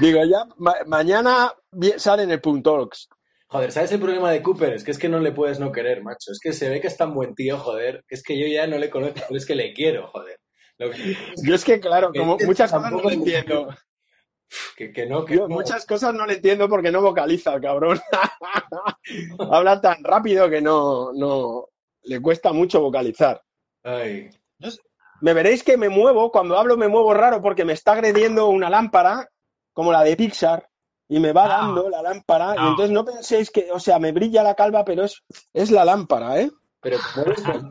Digo, 0.00 0.20
ya 0.24 0.46
mañana 0.86 1.52
sale 1.96 2.24
en 2.24 2.30
el 2.30 2.40
Puntalks. 2.40 3.08
Joder, 3.48 3.70
¿sabes 3.70 3.92
el 3.92 4.00
problema 4.00 4.32
de 4.32 4.42
Cooper? 4.42 4.72
Es 4.72 4.82
que 4.82 4.90
es 4.90 4.98
que 4.98 5.08
no 5.08 5.20
le 5.20 5.32
puedes 5.32 5.60
no 5.60 5.70
querer, 5.70 6.02
macho. 6.02 6.32
Es 6.32 6.40
que 6.42 6.52
se 6.52 6.68
ve 6.68 6.80
que 6.80 6.88
es 6.88 6.96
tan 6.96 7.14
buen 7.14 7.34
tío, 7.34 7.58
joder. 7.58 8.04
Es 8.08 8.22
que 8.22 8.38
yo 8.38 8.46
ya 8.46 8.66
no 8.66 8.76
le 8.76 8.90
conozco, 8.90 9.20
pero 9.28 9.38
es 9.38 9.46
que 9.46 9.54
le 9.54 9.72
quiero, 9.72 10.08
joder. 10.08 10.38
Yo 11.42 11.54
es 11.54 11.64
que, 11.64 11.80
claro, 11.80 12.10
como 12.12 12.36
muchas 12.44 12.70
cosas 12.70 12.92
no 12.92 13.10
entiendo. 13.10 13.68
Que, 14.76 15.06
no, 15.06 15.24
muchas 15.48 15.86
cosas 15.86 16.14
no 16.14 16.24
le 16.26 16.34
entiendo 16.34 16.68
porque 16.68 16.92
no 16.92 17.00
vocaliza, 17.00 17.60
cabrón. 17.60 18.00
Habla 19.50 19.80
tan 19.80 20.04
rápido 20.04 20.48
que 20.48 20.60
no, 20.60 21.12
no 21.12 21.68
le 22.06 22.20
cuesta 22.20 22.52
mucho 22.52 22.80
vocalizar. 22.80 23.42
Me 25.20 25.32
veréis 25.32 25.62
que 25.62 25.76
me 25.76 25.88
muevo, 25.88 26.30
cuando 26.30 26.58
hablo 26.58 26.76
me 26.76 26.88
muevo 26.88 27.14
raro 27.14 27.40
porque 27.40 27.64
me 27.64 27.72
está 27.72 27.92
agrediendo 27.92 28.48
una 28.48 28.70
lámpara, 28.70 29.28
como 29.72 29.92
la 29.92 30.02
de 30.02 30.16
Pixar, 30.16 30.68
y 31.08 31.20
me 31.20 31.32
va 31.32 31.44
ah. 31.44 31.48
dando 31.48 31.88
la 31.88 32.02
lámpara, 32.02 32.54
y 32.56 32.68
entonces 32.68 32.90
no 32.90 33.04
penséis 33.04 33.50
que, 33.50 33.70
o 33.70 33.78
sea, 33.78 33.98
me 33.98 34.12
brilla 34.12 34.42
la 34.42 34.54
calva, 34.54 34.84
pero 34.84 35.04
es, 35.04 35.22
es 35.52 35.70
la 35.70 35.84
lámpara, 35.84 36.40
¿eh? 36.40 36.50
Pero 36.80 36.98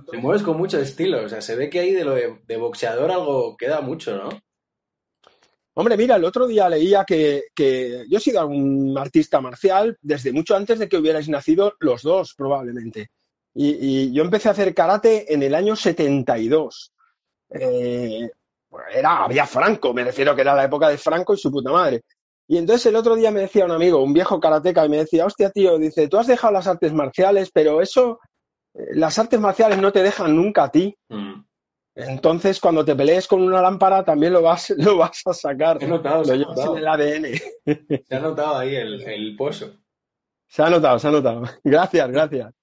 te 0.10 0.18
mueves, 0.18 0.44
con, 0.44 0.58
mucho 0.58 0.80
estilo, 0.80 1.24
o 1.24 1.30
sea, 1.30 1.42
se 1.42 1.56
ve 1.56 1.70
que 1.70 1.80
ahí 1.80 1.92
de 1.92 2.04
lo 2.04 2.16
de 2.16 2.58
boxeador 2.58 3.12
algo 3.12 3.56
queda 3.56 3.82
mucho, 3.82 4.18
¿no? 4.18 4.30
Hombre, 5.78 5.98
mira, 5.98 6.16
el 6.16 6.24
otro 6.24 6.48
día 6.48 6.70
leía 6.70 7.04
que, 7.04 7.44
yo 8.10 8.18
he 8.18 8.22
sido 8.22 8.48
un 8.48 8.98
artista 8.98 9.42
marcial 9.42 9.98
desde 10.02 10.32
mucho 10.32 10.56
antes 10.56 10.80
de 10.80 10.88
que 10.88 10.96
hubierais 10.96 11.28
nacido 11.28 11.74
los 11.80 12.02
dos, 12.02 12.34
probablemente. 12.34 13.10
Y, 13.58 14.12
yo 14.12 14.24
empecé 14.24 14.50
a 14.50 14.52
hacer 14.52 14.74
karate 14.74 15.34
en 15.34 15.42
el 15.42 15.56
año 15.56 15.76
72. 15.76 16.92
Eh, 17.52 18.30
era, 18.94 19.24
había 19.24 19.46
Franco, 19.46 19.94
me 19.94 20.04
refiero 20.04 20.36
que 20.36 20.42
era 20.42 20.56
la 20.56 20.66
época 20.66 20.90
de 20.90 20.98
Franco 20.98 21.34
y 21.34 21.38
su 21.38 21.50
puta 21.50 21.72
madre. 21.72 22.04
Y 22.48 22.58
entonces 22.58 22.86
el 22.88 22.96
otro 22.96 23.16
día 23.16 23.32
me 23.32 23.40
decía 23.42 23.66
un 23.66 23.72
amigo, 23.72 24.04
un 24.04 24.14
viejo 24.14 24.40
karateca, 24.40 24.86
y 24.86 24.90
me 24.90 24.98
decía, 24.98 25.26
hostia, 25.26 25.50
tío, 25.50 25.78
dice, 25.78 26.08
tú 26.08 26.18
has 26.18 26.28
dejado 26.28 26.54
las 26.54 26.68
artes 26.68 26.94
marciales, 26.94 27.50
pero 27.52 27.82
eso, 27.82 28.20
eh, 28.74 28.88
las 28.94 29.18
artes 29.18 29.40
marciales 29.40 29.80
no 29.80 29.92
te 29.92 30.04
dejan 30.04 30.36
nunca 30.36 30.66
a 30.66 30.72
ti. 30.72 30.96
Mm. 31.10 31.42
Entonces, 31.96 32.60
cuando 32.60 32.84
te 32.84 32.94
pelees 32.94 33.26
con 33.26 33.42
una 33.42 33.62
lámpara, 33.62 34.04
también 34.04 34.34
lo 34.34 34.42
vas, 34.42 34.70
lo 34.78 34.98
vas 34.98 35.22
a 35.26 35.34
sacar. 35.34 35.80
Se 35.80 35.86
ha 35.86 35.88
notado, 35.88 36.20
lo 36.20 36.26
se 36.26 36.34
ha 36.34 36.36
llevas 36.36 36.58
notado. 36.58 36.74
en 36.74 36.82
el 36.82 36.88
ADN. 36.88 37.26
Se 38.06 38.16
ha 38.16 38.20
notado 38.20 38.58
ahí 38.58 38.76
el, 38.76 39.02
el 39.02 39.36
pozo. 39.36 39.78
Se 40.48 40.62
ha 40.62 40.70
notado, 40.70 41.00
se 41.00 41.08
ha 41.08 41.12
notado. 41.12 41.44
Gracias, 41.64 42.12
gracias. 42.12 42.54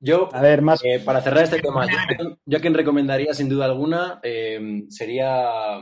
Yo, 0.00 0.28
A 0.34 0.40
ver, 0.40 0.62
más. 0.62 0.80
eh, 0.84 1.00
para 1.04 1.20
cerrar 1.20 1.44
este 1.44 1.60
tema, 1.60 1.86
yo, 1.86 1.96
a 1.98 2.06
quien- 2.06 2.38
yo 2.44 2.58
a 2.58 2.60
quien 2.60 2.74
recomendaría 2.74 3.32
sin 3.34 3.48
duda 3.48 3.66
alguna 3.66 4.18
eh, 4.24 4.84
sería 4.88 5.76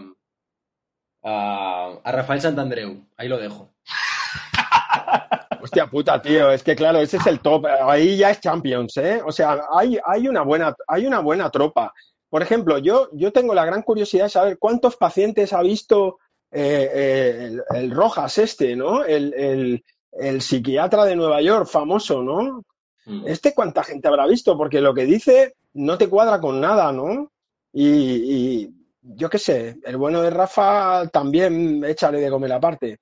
a, 1.22 2.00
a 2.04 2.12
Rafael 2.12 2.40
Santandreu. 2.40 3.06
Ahí 3.16 3.28
lo 3.28 3.38
dejo. 3.38 3.72
Hostia 5.62 5.86
puta, 5.86 6.20
tío, 6.20 6.50
es 6.50 6.62
que 6.62 6.74
claro, 6.76 6.98
ese 6.98 7.16
es 7.18 7.26
el 7.26 7.40
top. 7.40 7.66
Ahí 7.66 8.16
ya 8.16 8.30
es 8.30 8.40
Champions, 8.40 8.96
¿eh? 8.98 9.20
O 9.24 9.32
sea, 9.32 9.58
hay, 9.74 9.98
hay 10.04 10.28
una 10.28 10.42
buena, 10.42 10.74
hay 10.86 11.06
una 11.06 11.20
buena 11.20 11.50
tropa. 11.50 11.92
Por 12.28 12.42
ejemplo, 12.42 12.78
yo, 12.78 13.08
yo 13.12 13.32
tengo 13.32 13.54
la 13.54 13.64
gran 13.64 13.82
curiosidad 13.82 14.24
de 14.24 14.30
saber 14.30 14.58
cuántos 14.58 14.96
pacientes 14.96 15.52
ha 15.52 15.62
visto 15.62 16.18
eh, 16.52 16.90
eh, 16.94 17.44
el, 17.46 17.62
el 17.76 17.90
Rojas 17.90 18.36
este, 18.38 18.76
¿no? 18.76 19.04
El, 19.04 19.32
el- 19.34 19.84
el 20.12 20.42
psiquiatra 20.42 21.04
de 21.04 21.16
Nueva 21.16 21.40
York, 21.42 21.66
famoso, 21.66 22.22
¿no? 22.22 22.64
Mm. 23.06 23.26
Este 23.26 23.54
cuánta 23.54 23.82
gente 23.82 24.08
habrá 24.08 24.26
visto, 24.26 24.56
porque 24.56 24.80
lo 24.80 24.94
que 24.94 25.04
dice 25.04 25.54
no 25.72 25.98
te 25.98 26.08
cuadra 26.08 26.40
con 26.40 26.60
nada, 26.60 26.92
¿no? 26.92 27.30
Y, 27.72 27.88
y 27.88 28.74
yo 29.02 29.30
qué 29.30 29.38
sé, 29.38 29.76
el 29.84 29.96
bueno 29.96 30.20
de 30.22 30.30
Rafa 30.30 31.08
también 31.08 31.84
échale 31.84 32.20
de 32.20 32.30
comer 32.30 32.52
aparte. 32.52 32.98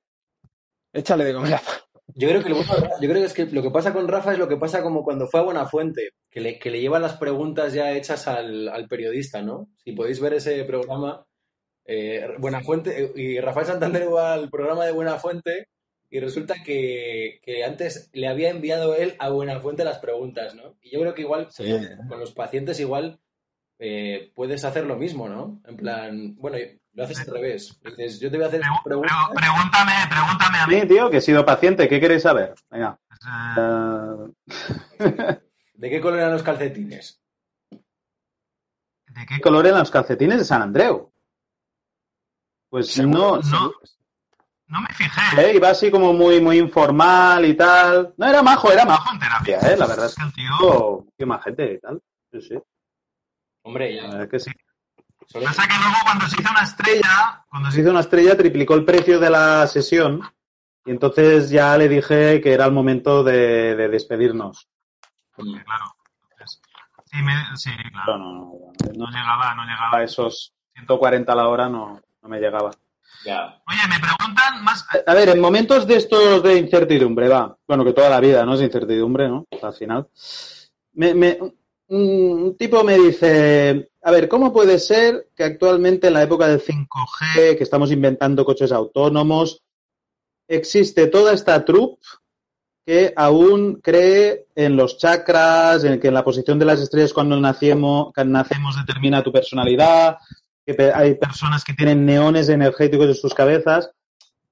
Échale 0.93 1.25
de 1.25 1.35
comer 1.35 1.55
aparte. 1.55 1.89
Yo 2.15 2.29
creo 2.29 2.43
que 2.43 2.49
lo, 2.49 2.57
yo 2.57 2.65
creo 2.99 3.15
que 3.15 3.25
es 3.25 3.35
que 3.35 3.47
lo 3.47 3.63
que 3.63 3.71
pasa 3.71 3.93
con 3.93 4.09
Rafa 4.09 4.33
es 4.33 4.39
lo 4.39 4.49
que 4.49 4.57
pasa 4.57 4.83
como 4.83 5.05
cuando 5.05 5.29
fue 5.29 5.41
a 5.41 5.43
Buenafuente, 5.45 6.11
que 6.31 6.41
le, 6.41 6.59
que 6.59 6.71
le 6.71 6.81
llevan 6.81 7.03
las 7.03 7.19
preguntas 7.19 7.75
ya 7.75 7.93
hechas 7.93 8.27
al, 8.27 8.69
al 8.69 8.89
periodista, 8.89 9.43
¿no? 9.43 9.69
Si 9.85 9.93
podéis 9.93 10.19
ver 10.19 10.35
ese 10.35 10.65
programa, 10.65 11.25
eh, 11.85 12.35
Buenafuente 12.39 13.05
eh, 13.05 13.13
y 13.15 13.41
Rafael 13.41 13.67
Santander 13.67 14.13
va 14.13 14.33
al 14.35 14.49
programa 14.49 14.87
de 14.87 14.93
Buenafuente 14.93 15.69
y 16.11 16.21
resulta 16.21 16.63
que, 16.65 17.41
que 17.43 17.65
antes 17.65 18.11
le 18.13 18.29
había 18.29 18.51
enviado 18.51 18.95
él 18.95 19.15
a 19.19 19.29
Buenafuente 19.29 19.85
las 19.85 19.99
preguntas, 19.99 20.55
¿no? 20.55 20.77
Y 20.83 20.91
yo 20.91 21.01
creo 21.01 21.15
que 21.15 21.23
igual 21.23 21.49
Sí. 21.51 21.65
con 22.09 22.19
los 22.21 22.33
pacientes 22.33 22.81
igual 22.81 23.21
eh, 23.79 24.33
puedes 24.35 24.65
hacer 24.65 24.87
lo 24.87 24.97
mismo, 24.97 25.29
¿no? 25.29 25.61
En 25.67 25.77
plan, 25.77 26.35
bueno, 26.37 26.57
lo 26.95 27.05
haces 27.05 27.21
al 27.21 27.27
revés. 27.35 27.79
Dices, 27.85 28.19
yo 28.19 28.31
te 28.31 28.37
voy 28.39 28.45
a 28.45 28.49
hacer 28.49 28.61
Pregu- 28.63 28.83
preguntas. 28.85 29.13
pregu- 29.13 29.35
pregúntame, 29.37 29.93
pregúntame 30.11 30.59
a 30.59 30.67
mí. 30.67 30.89
tío, 30.89 31.11
que 31.11 31.19
he 31.19 31.21
sido 31.21 31.45
paciente. 31.47 31.89
¿Qué 31.89 32.01
queréis 32.01 32.23
saber? 32.23 32.55
Venga. 32.71 32.99
Eh, 33.59 34.33
¿De 35.75 35.91
qué 35.91 36.01
color 36.01 36.19
eran 36.19 36.33
los 36.33 36.43
calcetines? 36.43 37.21
¿De 37.71 39.27
qué 39.27 39.35
¿Qué 39.37 39.41
color 39.41 39.67
eran 39.67 39.79
los 39.81 39.91
calcetines 39.91 40.39
de 40.39 40.45
San 40.45 40.63
Andreu? 40.63 41.13
Pues 42.71 42.99
no, 42.99 43.37
No, 43.39 43.73
no 44.69 44.81
me 44.81 44.89
fijé. 44.95 45.21
Eh, 45.41 45.57
Iba 45.57 45.71
así 45.71 45.91
como 45.91 46.13
muy, 46.13 46.41
muy 46.41 46.59
informal 46.59 47.45
y 47.45 47.55
tal. 47.55 48.15
No, 48.17 48.27
era 48.27 48.43
majo, 48.43 48.71
era 48.73 48.85
majo 48.85 49.13
en 49.13 49.19
terapia. 49.19 49.59
eh, 49.61 49.77
la 49.77 49.87
verdad 49.87 50.07
es 50.07 50.15
que 50.15 50.23
El 50.23 50.33
tío. 50.33 51.07
qué 51.17 51.27
majete 51.27 51.73
y 51.75 51.81
tal. 51.81 52.01
Sí, 52.33 52.41
sí, 52.43 52.59
Hombre, 53.63 53.95
la 53.95 54.03
ya. 54.03 54.09
verdad 54.13 54.29
que 54.31 54.39
sí. 54.41 54.51
Pasa 55.45 55.63
que 55.69 55.75
luego 55.79 55.97
cuando 56.05 56.27
se 56.27 56.41
hizo 56.41 56.51
una 56.51 56.63
estrella, 56.63 57.45
cuando 57.51 57.71
Se 57.71 57.81
hizo 57.81 57.91
una 57.91 58.01
estrella, 58.01 58.37
triplicó 58.37 58.75
el 58.75 58.85
precio 58.85 59.19
de 59.21 59.29
la 59.31 59.67
sesión 59.67 60.23
y 60.87 60.91
entonces 60.91 61.51
ya 61.51 61.77
le 61.77 61.89
dije 61.89 62.41
que 62.41 62.53
era 62.53 62.65
el 62.65 62.73
momento 62.73 63.23
de, 63.23 63.77
de 63.77 63.89
despedirnos. 63.89 64.69
Porque, 65.37 65.63
claro. 65.65 65.85
entonces, 66.31 66.61
sí, 67.05 67.23
me- 67.23 67.57
sí, 67.57 67.71
No, 67.93 68.05
claro. 68.05 68.19
no, 68.19 68.31
no, 68.31 68.73
No 68.95 69.07
llegaba, 69.11 69.55
no 69.55 69.63
a 69.63 69.67
llegaba. 69.67 70.03
esos 70.03 70.55
140 70.75 71.33
a 71.33 71.37
la 71.37 71.49
hora 71.49 71.69
no, 71.69 72.01
no 72.23 72.29
me 72.29 72.41
llegaba. 72.41 72.71
Ya. 73.25 73.61
Oye, 73.69 73.81
me 73.89 73.99
preguntan 74.01 74.63
más. 74.65 74.87
A 75.07 75.15
ver, 75.15 75.31
en 75.31 75.41
momentos 75.41 75.87
de 75.87 75.97
estos 75.97 76.43
de 76.43 76.57
incertidumbre, 76.59 77.29
va. 77.29 77.57
Bueno, 77.67 77.85
que 77.85 77.93
toda 77.93 78.09
la 78.11 78.21
vida, 78.21 78.45
¿no? 78.45 78.55
Es 78.55 78.61
incertidumbre, 78.63 79.29
¿no? 79.29 79.47
Al 79.63 79.75
final. 79.75 80.09
Me, 80.93 81.15
me- 81.15 81.39
un, 81.41 81.53
un 82.43 82.57
tipo 82.57 82.85
me 82.85 82.97
dice, 82.99 83.91
a 84.03 84.11
ver, 84.11 84.29
¿cómo 84.29 84.53
puede 84.53 84.79
ser 84.79 85.29
que 85.35 85.45
actualmente 85.45 86.09
en 86.09 86.15
la 86.15 86.23
época 86.23 86.47
del 86.47 86.61
5G, 86.61 87.57
que 87.57 87.63
estamos 87.65 87.91
inventando 87.91 88.45
coches 88.45 88.73
autónomos, 88.73 89.63
existe 90.49 91.07
toda 91.09 91.33
esta 91.33 91.65
troupe 91.65 92.03
que 92.87 93.13
aún 93.17 93.81
cree 93.83 94.47
en 94.55 94.77
los 94.77 94.97
chakras, 94.99 95.85
en 95.85 96.01
que 96.01 96.09
en 96.09 96.15
la 96.15 96.25
posición 96.25 96.59
de 96.59 96.65
las 96.65 96.81
estrellas 96.81 97.13
cuando 97.13 97.39
nacemos, 97.39 98.13
cuando 98.15 98.33
nacemos 98.39 98.77
determina 98.77 99.23
tu 99.23 99.31
personalidad, 99.33 100.17
que 100.75 100.93
hay 100.93 101.15
personas 101.15 101.65
que 101.65 101.75
tienen 101.75 102.05
neones 102.05 102.49
energéticos 102.49 103.07
en 103.07 103.15
sus 103.15 103.35
cabezas. 103.35 103.91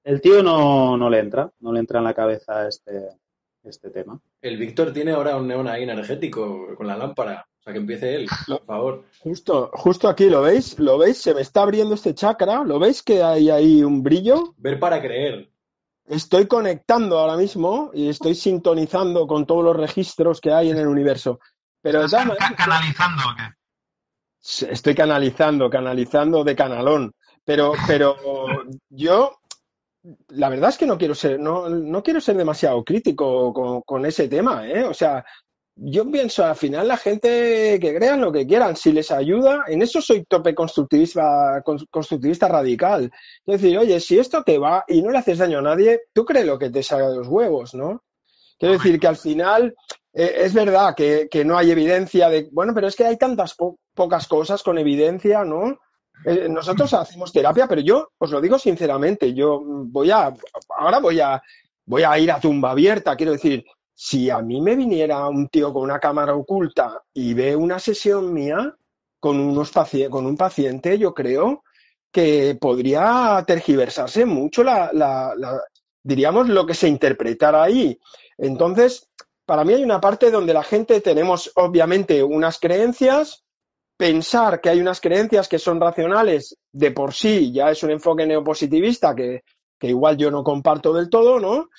El 0.03 0.21
tío 0.21 0.41
no, 0.41 0.97
no 0.97 1.09
le 1.09 1.19
entra, 1.19 1.51
no 1.59 1.71
le 1.71 1.79
entra 1.79 1.99
en 1.99 2.05
la 2.05 2.13
cabeza 2.13 2.67
este, 2.67 3.09
este 3.63 3.89
tema. 3.89 4.19
El 4.41 4.57
Víctor 4.57 4.93
tiene 4.93 5.11
ahora 5.11 5.35
un 5.35 5.47
neón 5.47 5.67
ahí 5.67 5.83
energético 5.83 6.75
con 6.75 6.87
la 6.87 6.97
lámpara. 6.97 7.45
O 7.59 7.63
sea, 7.63 7.73
que 7.73 7.79
empiece 7.79 8.15
él, 8.15 8.27
por 8.47 8.65
favor. 8.65 9.05
Justo, 9.19 9.69
justo 9.73 10.07
aquí, 10.07 10.29
¿lo 10.29 10.41
veis? 10.41 10.79
¿Lo 10.79 10.97
veis? 10.97 11.17
Se 11.17 11.33
me 11.33 11.41
está 11.41 11.63
abriendo 11.63 11.95
este 11.95 12.15
chakra. 12.15 12.63
¿Lo 12.63 12.79
veis 12.79 13.03
que 13.03 13.21
hay 13.21 13.49
ahí 13.49 13.83
un 13.83 14.01
brillo? 14.01 14.53
Ver 14.57 14.79
para 14.79 15.01
creer. 15.01 15.49
Estoy 16.05 16.47
conectando 16.47 17.19
ahora 17.19 17.35
mismo 17.35 17.91
y 17.93 18.07
estoy 18.07 18.35
sintonizando 18.35 19.27
con 19.27 19.45
todos 19.45 19.65
los 19.65 19.75
registros 19.75 20.39
que 20.39 20.53
hay 20.53 20.69
en 20.69 20.77
el 20.77 20.87
universo. 20.87 21.41
Pero 21.81 22.05
¿Estás 22.05 22.25
canalizando 22.55 23.23
o 23.23 23.35
qué? 23.35 23.56
Estoy 24.69 24.95
canalizando, 24.95 25.69
canalizando 25.69 26.43
de 26.43 26.55
canalón. 26.55 27.13
Pero, 27.43 27.73
pero 27.87 28.15
yo, 28.89 29.37
la 30.29 30.49
verdad 30.49 30.69
es 30.69 30.77
que 30.77 30.85
no 30.85 30.97
quiero 30.97 31.15
ser, 31.15 31.39
no, 31.39 31.69
no 31.69 32.03
quiero 32.03 32.19
ser 32.21 32.35
demasiado 32.37 32.83
crítico 32.83 33.53
con, 33.53 33.81
con 33.81 34.05
ese 34.05 34.27
tema, 34.27 34.67
¿eh? 34.67 34.83
O 34.83 34.93
sea, 34.93 35.23
yo 35.79 36.09
pienso, 36.09 36.43
al 36.43 36.55
final 36.55 36.87
la 36.87 36.97
gente 36.97 37.77
que 37.79 37.95
crean 37.95 38.19
lo 38.19 38.31
que 38.31 38.47
quieran, 38.47 38.75
si 38.75 38.91
les 38.91 39.11
ayuda, 39.11 39.63
en 39.67 39.81
eso 39.81 40.01
soy 40.01 40.25
tope 40.25 40.55
constructivista, 40.55 41.61
cons- 41.63 41.85
constructivista 41.91 42.47
radical. 42.47 43.11
Es 43.45 43.61
decir, 43.61 43.77
oye, 43.77 43.99
si 43.99 44.17
esto 44.17 44.43
te 44.43 44.57
va 44.57 44.83
y 44.87 45.01
no 45.01 45.11
le 45.11 45.19
haces 45.19 45.37
daño 45.37 45.59
a 45.59 45.61
nadie, 45.61 46.01
tú 46.13 46.25
crees 46.25 46.45
lo 46.47 46.57
que 46.57 46.69
te 46.71 46.81
salga 46.83 47.09
de 47.09 47.17
los 47.17 47.27
huevos, 47.27 47.75
¿no? 47.75 48.03
Quiero 48.57 48.73
decir 48.73 48.99
que 48.99 49.07
al 49.07 49.17
final 49.17 49.75
eh, 50.17 50.33
es 50.45 50.53
verdad 50.53 50.95
que, 50.95 51.29
no 51.45 51.57
hay 51.57 51.71
evidencia 51.71 52.29
de, 52.29 52.49
bueno, 52.51 52.73
pero 52.73 52.87
es 52.87 52.95
que 52.95 53.05
hay 53.05 53.17
tantas 53.17 53.55
po- 53.55 53.77
pocas 53.93 54.27
cosas 54.27 54.63
con 54.63 54.77
evidencia, 54.77 55.43
¿no? 55.45 55.77
Eh, 56.25 56.47
nosotros 56.49 56.93
hacemos 56.93 57.31
terapia, 57.31 57.67
pero 57.67 57.81
yo 57.81 58.09
os 58.17 58.31
lo 58.31 58.41
digo 58.41 58.57
sinceramente, 58.57 59.33
yo 59.33 59.61
voy 59.63 60.11
a, 60.11 60.33
ahora 60.77 60.99
voy 60.99 61.19
a, 61.19 61.41
voy 61.85 62.03
a 62.03 62.17
ir 62.17 62.31
a 62.31 62.39
tumba 62.39 62.71
abierta, 62.71 63.15
quiero 63.15 63.33
decir, 63.33 63.63
si 63.93 64.29
a 64.29 64.39
mí 64.41 64.61
me 64.61 64.75
viniera 64.75 65.27
un 65.27 65.47
tío 65.49 65.71
con 65.73 65.83
una 65.83 65.99
cámara 65.99 66.35
oculta 66.35 67.01
y 67.13 67.33
ve 67.33 67.55
una 67.55 67.79
sesión 67.79 68.33
mía 68.33 68.75
con, 69.19 69.39
unos 69.39 69.71
con 70.09 70.25
un 70.25 70.37
paciente, 70.37 70.97
yo 70.97 71.13
creo 71.13 71.63
que 72.11 72.57
podría 72.59 73.43
tergiversarse 73.45 74.25
mucho 74.25 74.63
la- 74.63 74.91
diríamos, 76.03 76.49
lo 76.49 76.65
que 76.65 76.73
se 76.73 76.87
interpretara 76.87 77.63
ahí. 77.63 77.99
Entonces, 78.37 79.06
para 79.47 79.63
mí 79.63 79.73
hay 79.73 79.83
una 79.83 80.01
parte 80.01 80.29
donde 80.29 80.53
la 80.53 80.61
gente 80.61 80.99
tenemos 80.99 81.51
obviamente 81.55 82.21
unas 82.21 82.59
creencias, 82.59 83.45
pensar 83.97 84.59
que 84.59 84.69
hay 84.69 84.81
unas 84.81 84.99
creencias 84.99 85.47
que 85.47 85.57
son 85.57 85.79
racionales 85.79 86.57
de 86.71 86.91
por 86.91 87.13
sí 87.13 87.51
ya 87.53 87.71
es 87.71 87.81
un 87.81 87.91
enfoque 87.91 88.27
neopositivista 88.27 89.15
que, 89.15 89.43
que 89.79 89.87
igual 89.87 90.17
yo 90.17 90.29
no 90.29 90.43
comparto 90.43 90.93
del 90.93 91.09
todo, 91.09 91.39
¿no? 91.39 91.69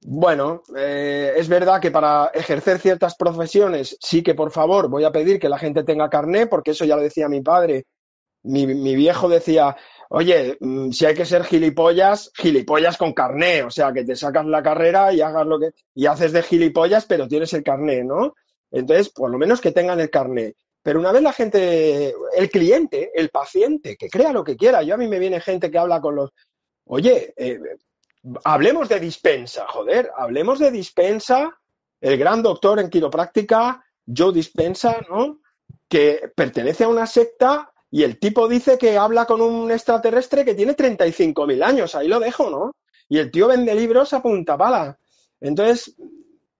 Bueno, 0.00 0.62
eh, 0.76 1.34
es 1.36 1.48
verdad 1.48 1.80
que 1.80 1.92
para 1.92 2.26
ejercer 2.34 2.80
ciertas 2.80 3.14
profesiones 3.14 3.96
sí 4.00 4.22
que 4.22 4.34
por 4.34 4.50
favor 4.50 4.88
voy 4.88 5.04
a 5.04 5.12
pedir 5.12 5.38
que 5.38 5.48
la 5.48 5.58
gente 5.58 5.84
tenga 5.84 6.10
carné, 6.10 6.48
porque 6.48 6.72
eso 6.72 6.84
ya 6.84 6.96
lo 6.96 7.02
decía 7.02 7.28
mi 7.28 7.40
padre. 7.40 7.86
Mi, 8.42 8.66
mi 8.66 8.94
viejo 8.94 9.28
decía, 9.28 9.76
oye, 10.10 10.56
mm, 10.60 10.90
si 10.90 11.06
hay 11.06 11.14
que 11.14 11.24
ser 11.24 11.44
gilipollas, 11.44 12.30
gilipollas 12.34 12.96
con 12.96 13.12
carné, 13.12 13.62
o 13.62 13.70
sea, 13.70 13.92
que 13.92 14.04
te 14.04 14.16
sacas 14.16 14.46
la 14.46 14.62
carrera 14.62 15.12
y 15.12 15.20
hagas 15.20 15.46
lo 15.46 15.58
que 15.58 15.70
y 15.94 16.06
haces 16.06 16.32
de 16.32 16.42
gilipollas, 16.42 17.06
pero 17.06 17.28
tienes 17.28 17.52
el 17.54 17.62
carné, 17.62 18.04
¿no? 18.04 18.34
Entonces, 18.70 19.10
por 19.10 19.30
lo 19.30 19.38
menos 19.38 19.60
que 19.60 19.72
tengan 19.72 20.00
el 20.00 20.10
carné. 20.10 20.54
Pero 20.82 21.00
una 21.00 21.12
vez 21.12 21.22
la 21.22 21.32
gente, 21.32 22.14
el 22.36 22.50
cliente, 22.50 23.10
el 23.14 23.30
paciente, 23.30 23.96
que 23.96 24.08
crea 24.08 24.32
lo 24.32 24.44
que 24.44 24.56
quiera. 24.56 24.82
Yo 24.82 24.94
a 24.94 24.98
mí 24.98 25.08
me 25.08 25.18
viene 25.18 25.40
gente 25.40 25.70
que 25.70 25.78
habla 25.78 26.00
con 26.00 26.14
los, 26.14 26.30
oye, 26.84 27.34
eh, 27.36 27.58
hablemos 28.44 28.88
de 28.88 29.00
dispensa, 29.00 29.66
joder, 29.68 30.10
hablemos 30.16 30.58
de 30.58 30.70
dispensa, 30.70 31.58
el 32.00 32.18
gran 32.18 32.42
doctor 32.42 32.78
en 32.78 32.90
quiropráctica, 32.90 33.84
Joe 34.06 34.32
Dispensa, 34.32 35.04
¿no? 35.08 35.40
Que 35.88 36.30
pertenece 36.34 36.84
a 36.84 36.88
una 36.88 37.06
secta 37.06 37.72
y 37.96 38.02
el 38.02 38.18
tipo 38.18 38.46
dice 38.46 38.76
que 38.76 38.98
habla 38.98 39.24
con 39.24 39.40
un 39.40 39.70
extraterrestre 39.70 40.44
que 40.44 40.54
tiene 40.54 40.76
35.000 40.76 41.64
años, 41.64 41.94
ahí 41.94 42.08
lo 42.08 42.20
dejo, 42.20 42.50
¿no? 42.50 42.76
Y 43.08 43.16
el 43.16 43.30
tío 43.30 43.48
vende 43.48 43.74
libros 43.74 44.12
a 44.12 44.20
punta 44.20 44.58
pala. 44.58 44.98
Entonces, 45.40 45.96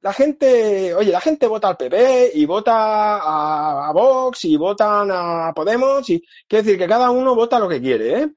la 0.01 0.15
gente, 0.15 0.95
oye, 0.95 1.13
la 1.13 1.21
gente 1.21 1.47
vota 1.47 1.69
al 1.69 1.77
PP 1.77 2.31
y 2.33 2.47
vota 2.47 3.19
a, 3.19 3.93
Vox 3.93 4.47
y 4.47 4.57
votan 4.57 5.11
a 5.13 5.53
Podemos 5.55 6.09
y 6.09 6.25
quiere 6.49 6.63
decir 6.63 6.79
que 6.79 6.89
cada 6.89 7.11
uno 7.11 7.35
vota 7.35 7.59
lo 7.59 7.69
que 7.69 7.83
quiere, 7.83 8.23
¿eh? 8.23 8.33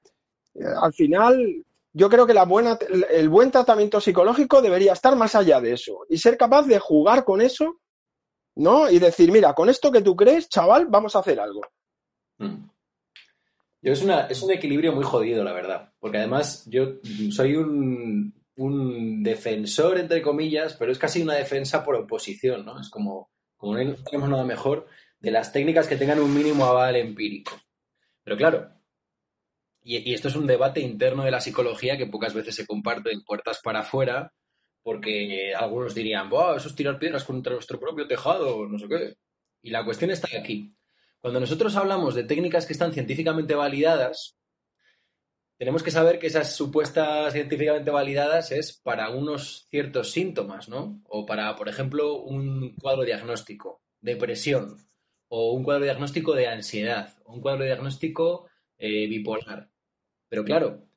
Al 0.82 0.91
final, 0.91 1.64
yo 1.93 2.10
creo 2.10 2.28
que 2.28 2.34
la 2.34 2.43
buena, 2.43 2.78
el 3.12 3.30
buen 3.30 3.50
tratamiento 3.50 4.02
psicológico 4.02 4.62
debería 4.62 4.91
estar 4.91 5.16
más 5.16 5.36
allá 5.36 5.62
de 5.62 5.72
eso 5.72 6.02
y 6.10 6.18
ser 6.18 6.36
capaz 6.36 6.64
de 6.64 6.80
jugar 6.80 7.24
con 7.24 7.39
eso, 7.39 7.78
¿no? 8.56 8.89
Y 8.89 9.00
decir, 9.00 9.32
mira, 9.32 9.54
con 9.54 9.70
esto 9.70 9.89
que 9.89 10.02
tú 10.02 10.18
crees, 10.18 10.50
chaval, 10.50 10.88
vamos 10.88 11.16
a 11.16 11.20
hacer 11.20 11.39
algo. 11.39 11.62
Mm. 12.39 12.68
Yo 13.82 13.94
es, 13.94 14.02
una, 14.02 14.28
es 14.28 14.42
un 14.42 14.52
equilibrio 14.52 14.94
muy 14.94 15.04
jodido, 15.04 15.44
la 15.44 15.54
verdad. 15.54 15.94
Porque 16.00 16.18
además 16.18 16.66
yo 16.68 16.96
soy 17.32 17.56
un, 17.56 18.34
un 18.56 19.24
defensor, 19.24 19.98
entre 19.98 20.22
comillas, 20.22 20.74
pero 20.74 20.92
es 20.92 21.00
casi 21.00 21.22
una 21.22 21.36
defensa 21.36 21.84
por 21.84 21.96
oposición, 21.96 22.66
¿no? 22.66 22.80
Es 22.80 22.90
como, 22.90 23.32
como 23.56 23.78
no 23.78 23.96
tenemos 23.96 24.30
nada 24.30 24.44
mejor, 24.44 24.88
de 25.20 25.32
las 25.32 25.54
técnicas 25.54 25.88
que 25.88 25.96
tengan 25.96 26.20
un 26.20 26.34
mínimo 26.34 26.66
aval 26.66 26.98
empírico. 26.98 27.54
Pero 28.24 28.36
claro, 28.36 28.70
y, 29.82 30.14
esto 30.14 30.28
es 30.28 30.36
un 30.36 30.48
debate 30.48 30.82
interno 30.82 31.24
de 31.24 31.32
la 31.32 31.42
psicología 31.42 31.98
que 31.98 32.06
pocas 32.06 32.34
veces 32.34 32.56
se 32.56 32.66
comparte 32.66 33.12
en 33.12 33.24
puertas 33.24 33.60
para 33.64 33.80
afuera, 33.80 34.34
porque 34.84 35.54
algunos 35.56 35.96
dirían, 35.96 36.30
wow, 36.30 36.56
eso 36.56 36.68
es 36.68 36.76
tirar 36.76 37.00
piedras 37.00 37.24
contra 37.24 37.54
nuestro 37.54 37.80
propio 37.80 38.08
tejado, 38.08 38.68
no 38.68 38.78
sé 38.78 38.88
qué. 38.88 39.16
Y 39.62 39.72
la 39.72 39.84
cuestión 39.86 40.12
está 40.12 40.28
aquí. 40.38 40.76
Cuando 41.22 41.40
nosotros 41.40 41.76
hablamos 41.76 42.16
de 42.16 42.24
técnicas 42.24 42.66
que 42.66 42.74
están 42.74 42.94
científicamente 42.94 43.54
validadas, 43.54 44.38
tenemos 45.58 45.84
que 45.84 45.92
saber 45.92 46.20
que 46.20 46.28
esas 46.28 46.56
supuestas 46.56 47.34
científicamente 47.34 47.92
validadas 47.92 48.52
es 48.54 48.80
para 48.82 49.10
unos 49.10 49.68
ciertos 49.70 50.12
síntomas, 50.12 50.70
¿no? 50.70 51.02
O 51.10 51.26
para, 51.26 51.54
por 51.58 51.68
ejemplo, 51.68 52.22
un 52.22 52.76
cuadro 52.76 53.04
diagnóstico, 53.04 53.82
depresión, 54.00 54.78
o 55.28 55.52
un 55.52 55.64
cuadro 55.64 55.84
diagnóstico 55.84 56.34
de 56.34 56.48
ansiedad, 56.48 57.18
o 57.26 57.34
un 57.34 57.42
cuadro 57.42 57.66
diagnóstico 57.66 58.48
eh, 58.78 59.08
bipolar. 59.08 59.70
Pero 60.30 60.46
claro, 60.46 60.88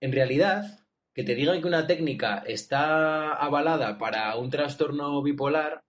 en 0.00 0.10
realidad, 0.10 0.88
que 1.14 1.22
te 1.22 1.36
digan 1.36 1.60
que 1.60 1.68
una 1.68 1.86
técnica 1.86 2.42
está 2.44 3.34
avalada 3.34 3.98
para 3.98 4.36
un 4.36 4.50
trastorno 4.50 5.22
bipolar 5.22 5.84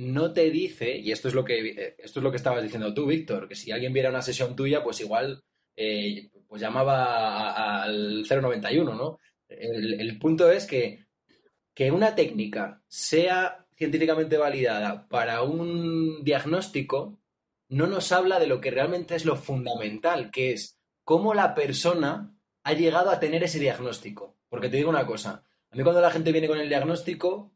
no 0.00 0.32
te 0.32 0.50
dice, 0.50 0.96
y 0.96 1.12
esto 1.12 1.28
es 1.28 1.34
lo 1.34 1.44
que 1.44 1.58
eh, 1.58 1.96
esto 1.98 2.20
es 2.20 2.24
lo 2.24 2.30
que 2.30 2.38
estabas 2.38 2.62
diciendo 2.62 2.94
tú, 2.94 3.06
Víctor, 3.06 3.48
que 3.48 3.54
si 3.54 3.70
alguien 3.70 3.92
viera 3.92 4.08
una 4.08 4.22
sesión 4.22 4.56
tuya, 4.56 4.82
pues 4.82 5.00
igual 5.00 5.42
eh, 5.76 6.30
pues 6.48 6.62
llamaba 6.62 7.82
al 7.82 8.24
091, 8.28 8.94
¿no? 8.94 9.18
El, 9.48 10.18
punto 10.18 10.50
es 10.50 10.66
que, 10.66 11.06
que 11.74 11.90
una 11.90 12.14
técnica 12.14 12.82
sea 12.88 13.66
científicamente 13.76 14.36
validada 14.36 15.08
para 15.08 15.42
un 15.42 16.22
diagnóstico 16.22 17.18
no 17.68 17.86
nos 17.86 18.10
habla 18.12 18.38
de 18.38 18.46
lo 18.46 18.60
que 18.60 18.70
realmente 18.70 19.14
es 19.16 19.24
lo 19.24 19.36
fundamental, 19.36 20.30
que 20.30 20.52
es 20.52 20.78
cómo 21.04 21.34
la 21.34 21.54
persona 21.54 22.34
ha 22.62 22.72
llegado 22.72 23.10
a 23.10 23.20
tener 23.20 23.42
ese 23.44 23.58
diagnóstico. 23.58 24.36
Porque 24.48 24.68
te 24.68 24.76
digo 24.76 24.90
una 24.90 25.06
cosa, 25.06 25.44
a 25.70 25.76
mí 25.76 25.82
cuando 25.82 26.00
la 26.00 26.10
gente 26.10 26.32
viene 26.32 26.48
con 26.48 26.58
el 26.58 26.68
diagnóstico, 26.68 27.52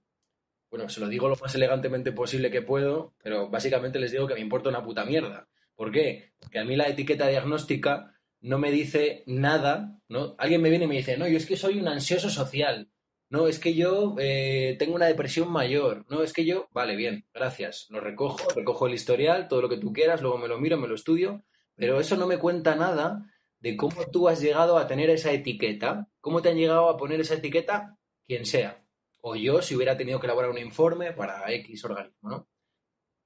bueno, 0.75 0.89
se 0.89 0.99
lo 0.99 1.07
digo 1.07 1.29
lo 1.29 1.37
más 1.37 1.55
elegantemente 1.55 2.11
posible 2.11 2.51
que 2.51 2.61
puedo, 2.61 3.15
pero 3.23 3.49
básicamente 3.49 4.01
les 4.01 4.11
digo 4.11 4.27
que 4.27 4.35
me 4.35 4.41
importa 4.41 4.71
una 4.71 4.83
puta 4.83 5.05
mierda. 5.05 5.47
¿Por 5.77 5.93
qué? 5.93 6.33
Porque 6.41 6.59
a 6.59 6.65
mí 6.65 6.75
la 6.75 6.89
etiqueta 6.89 7.29
diagnóstica 7.29 8.13
no 8.41 8.59
me 8.59 8.73
dice 8.73 9.23
nada, 9.29 10.01
¿no? 10.09 10.35
Alguien 10.37 10.61
me 10.61 10.71
viene 10.71 10.87
y 10.87 10.89
me 10.89 10.97
dice, 10.97 11.17
no, 11.17 11.29
yo 11.29 11.37
es 11.37 11.47
que 11.47 11.57
soy 11.57 11.79
un 11.79 11.87
ansioso 11.87 12.29
social, 12.29 12.91
no, 13.31 13.47
es 13.47 13.61
que 13.61 13.75
yo 13.75 14.17
eh, 14.19 14.75
tengo 14.77 14.97
una 14.97 15.07
depresión 15.07 15.49
mayor, 15.49 16.05
no, 16.11 16.25
es 16.25 16.33
que 16.33 16.45
yo, 16.45 16.67
vale, 16.73 16.97
bien, 16.97 17.25
gracias, 17.33 17.87
lo 17.91 18.01
recojo, 18.01 18.49
recojo 18.57 18.89
el 18.89 18.95
historial, 18.95 19.47
todo 19.47 19.63
lo 19.63 19.69
que 19.69 19.79
tú 19.79 19.93
quieras, 19.93 20.23
luego 20.23 20.39
me 20.39 20.49
lo 20.49 20.59
miro, 20.59 20.77
me 20.77 20.89
lo 20.89 20.97
estudio, 20.97 21.45
pero 21.77 22.01
eso 22.01 22.17
no 22.17 22.27
me 22.27 22.39
cuenta 22.39 22.75
nada 22.75 23.31
de 23.61 23.77
cómo 23.77 24.07
tú 24.11 24.29
has 24.29 24.41
llegado 24.41 24.77
a 24.77 24.89
tener 24.89 25.09
esa 25.09 25.31
etiqueta, 25.31 26.09
cómo 26.21 26.43
te 26.43 26.49
han 26.49 26.57
llegado 26.57 26.89
a 26.89 26.97
poner 26.97 27.21
esa 27.21 27.35
etiqueta 27.35 27.97
quien 28.27 28.45
sea, 28.45 28.84
o 29.27 29.37
yo 29.37 29.63
si 29.63 29.75
hubiera 29.75 29.97
tenido 29.97 30.21
que 30.21 30.27
elaborar 30.27 30.51
un 30.51 30.59
informe 30.59 31.13
para 31.13 31.51
X 31.51 31.83
organismo, 31.87 32.29
¿no? 32.29 32.49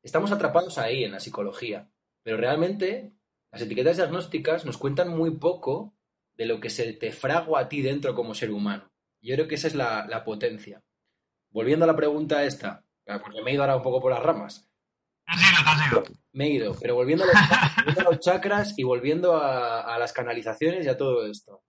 Estamos 0.00 0.30
atrapados 0.30 0.78
ahí 0.78 1.02
en 1.02 1.10
la 1.10 1.18
psicología, 1.18 1.90
pero 2.22 2.36
realmente 2.36 3.14
las 3.50 3.62
etiquetas 3.62 3.96
diagnósticas 3.96 4.64
nos 4.64 4.78
cuentan 4.78 5.08
muy 5.08 5.38
poco 5.38 5.96
de 6.36 6.46
lo 6.46 6.60
que 6.60 6.70
se 6.70 6.92
te 6.92 7.10
fragua 7.10 7.60
a 7.60 7.68
ti 7.68 7.82
dentro 7.82 8.14
como 8.14 8.36
ser 8.36 8.52
humano. 8.52 8.92
Yo 9.20 9.34
creo 9.34 9.48
que 9.48 9.56
esa 9.56 9.66
es 9.66 9.74
la, 9.74 10.22
potencia. 10.24 10.84
Volviendo 11.50 11.84
a 11.84 11.88
la 11.88 11.96
pregunta 11.96 12.44
esta, 12.44 12.84
porque 13.04 13.42
me 13.42 13.50
he 13.50 13.54
ido 13.54 13.64
ahora 13.64 13.76
un 13.76 13.82
poco 13.82 14.00
por 14.00 14.12
las 14.12 14.22
ramas. 14.22 14.70
Me 16.32 16.46
he 16.46 16.50
ido, 16.50 16.76
pero 16.80 16.94
volviendo 16.94 17.24
a 17.24 18.02
los, 18.04 18.20
chakras 18.20 18.78
y 18.78 18.84
volviendo 18.84 19.34
a, 19.34 19.80
a 19.80 19.98
las 19.98 20.12
canalizaciones 20.12 20.86
y 20.86 20.88
a 20.88 20.96
todo 20.96 21.26
esto. 21.26 21.64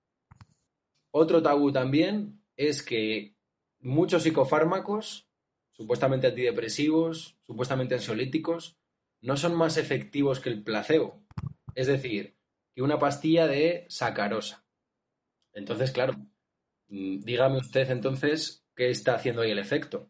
Otro 1.11 1.41
tabú 1.41 1.71
también 1.71 2.43
es 2.55 2.83
que 2.83 3.38
muchos 3.79 4.23
psicofármacos, 4.23 5.27
supuestamente 5.71 6.27
antidepresivos, 6.27 7.37
supuestamente 7.45 7.95
ansiolíticos, 7.95 8.77
no 9.21 9.37
son 9.37 9.55
más 9.55 9.77
efectivos 9.77 10.39
que 10.39 10.49
el 10.49 10.63
placebo. 10.63 11.21
Es 11.75 11.87
decir, 11.87 12.37
que 12.73 12.81
una 12.81 12.99
pastilla 12.99 13.47
de 13.47 13.85
sacarosa. 13.89 14.65
Entonces, 15.53 15.91
claro, 15.91 16.13
mm, 16.87 17.19
dígame 17.21 17.57
usted 17.57 17.89
entonces 17.89 18.65
qué 18.75 18.89
está 18.89 19.15
haciendo 19.15 19.41
ahí 19.41 19.51
el 19.51 19.59
efecto. 19.59 20.09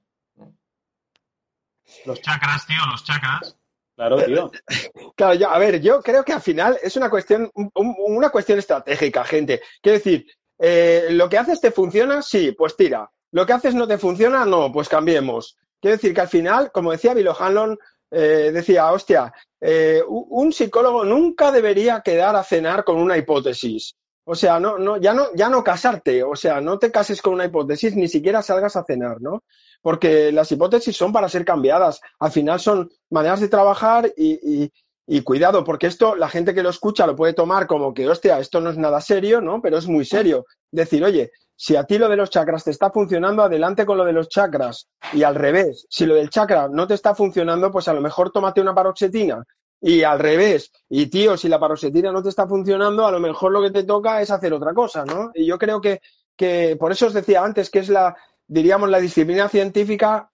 Los 2.05 2.21
chakras, 2.21 2.67
tío, 2.67 2.77
los 2.91 3.03
chakras. 3.03 3.57
Claro, 3.95 4.23
tío. 4.23 4.51
Claro, 5.15 5.49
a 5.49 5.59
ver, 5.59 5.81
yo 5.81 6.01
creo 6.01 6.23
que 6.23 6.31
al 6.31 6.41
final 6.41 6.77
es 6.81 6.95
una 6.95 7.09
cuestión, 7.09 7.51
una 7.73 8.29
cuestión 8.29 8.57
estratégica, 8.59 9.25
gente. 9.25 9.61
Quiero 9.81 9.97
decir, 9.97 10.25
eh, 10.57 11.07
lo 11.11 11.27
que 11.27 11.37
haces 11.37 11.59
te 11.59 11.71
funciona, 11.71 12.21
sí, 12.21 12.53
pues 12.53 12.77
tira. 12.77 13.11
Lo 13.31 13.45
que 13.45 13.53
haces 13.53 13.75
no 13.75 13.87
te 13.87 13.97
funciona, 13.97 14.45
no, 14.45 14.71
pues 14.71 14.89
cambiemos. 14.89 15.57
Quiero 15.79 15.97
decir 15.97 16.13
que 16.13 16.21
al 16.21 16.27
final, 16.27 16.71
como 16.71 16.91
decía 16.91 17.13
Bill 17.13 17.29
Hanlon, 17.37 17.77
eh, 18.11 18.51
decía, 18.53 18.91
hostia, 18.91 19.33
eh, 19.61 20.01
un 20.07 20.51
psicólogo 20.51 21.05
nunca 21.05 21.51
debería 21.51 22.01
quedar 22.01 22.35
a 22.35 22.43
cenar 22.43 22.83
con 22.83 22.97
una 22.97 23.17
hipótesis. 23.17 23.95
O 24.25 24.35
sea, 24.35 24.59
no, 24.59 24.77
no, 24.77 24.97
ya 24.97 25.13
no, 25.13 25.27
ya 25.35 25.49
no 25.49 25.63
casarte, 25.63 26.23
o 26.23 26.35
sea, 26.35 26.61
no 26.61 26.77
te 26.77 26.91
cases 26.91 27.21
con 27.21 27.33
una 27.33 27.45
hipótesis, 27.45 27.95
ni 27.95 28.07
siquiera 28.07 28.41
salgas 28.41 28.75
a 28.75 28.83
cenar, 28.83 29.21
¿no? 29.21 29.43
Porque 29.81 30.31
las 30.31 30.51
hipótesis 30.51 30.95
son 30.95 31.11
para 31.11 31.29
ser 31.29 31.45
cambiadas. 31.45 32.01
Al 32.19 32.31
final 32.31 32.59
son 32.59 32.91
maneras 33.09 33.39
de 33.39 33.47
trabajar 33.47 34.11
y, 34.15 34.71
y 35.11 35.21
cuidado, 35.21 35.63
porque 35.63 35.87
esto 35.87 36.15
la 36.15 36.29
gente 36.29 36.53
que 36.53 36.61
lo 36.61 36.69
escucha 36.69 37.07
lo 37.07 37.15
puede 37.15 37.33
tomar 37.33 37.65
como 37.65 37.95
que, 37.95 38.07
hostia, 38.07 38.39
esto 38.39 38.61
no 38.61 38.69
es 38.69 38.77
nada 38.77 39.01
serio, 39.01 39.41
¿no? 39.41 39.59
Pero 39.59 39.79
es 39.79 39.87
muy 39.87 40.05
serio. 40.05 40.45
Decir, 40.71 41.03
oye, 41.03 41.31
si 41.61 41.75
a 41.75 41.83
ti 41.83 41.97
lo 41.97 42.07
de 42.07 42.15
los 42.15 42.29
chakras 42.29 42.63
te 42.63 42.71
está 42.71 42.89
funcionando, 42.89 43.43
adelante 43.43 43.85
con 43.85 43.97
lo 43.97 44.05
de 44.05 44.13
los 44.13 44.29
chakras. 44.29 44.87
Y 45.11 45.23
al 45.23 45.35
revés, 45.35 45.85
si 45.89 46.05
lo 46.05 46.15
del 46.15 46.29
chakra 46.29 46.69
no 46.69 46.87
te 46.87 46.93
está 46.93 47.13
funcionando, 47.13 47.69
pues 47.69 47.89
a 47.89 47.93
lo 47.93 47.99
mejor 47.99 48.31
tómate 48.31 48.61
una 48.61 48.73
paroxetina. 48.73 49.43
Y 49.81 50.03
al 50.03 50.19
revés, 50.19 50.71
y 50.87 51.07
tío, 51.07 51.35
si 51.35 51.49
la 51.49 51.59
paroxetina 51.59 52.13
no 52.13 52.23
te 52.23 52.29
está 52.29 52.47
funcionando, 52.47 53.05
a 53.05 53.11
lo 53.11 53.19
mejor 53.19 53.51
lo 53.51 53.61
que 53.61 53.71
te 53.71 53.83
toca 53.83 54.21
es 54.21 54.31
hacer 54.31 54.53
otra 54.53 54.73
cosa, 54.73 55.03
¿no? 55.03 55.31
Y 55.33 55.45
yo 55.45 55.57
creo 55.57 55.81
que, 55.81 55.99
que 56.33 56.77
por 56.79 56.93
eso 56.93 57.07
os 57.07 57.13
decía 57.13 57.43
antes 57.43 57.69
que 57.69 57.79
es 57.79 57.89
la, 57.89 58.15
diríamos, 58.47 58.89
la 58.89 59.01
disciplina 59.01 59.49
científica 59.49 60.31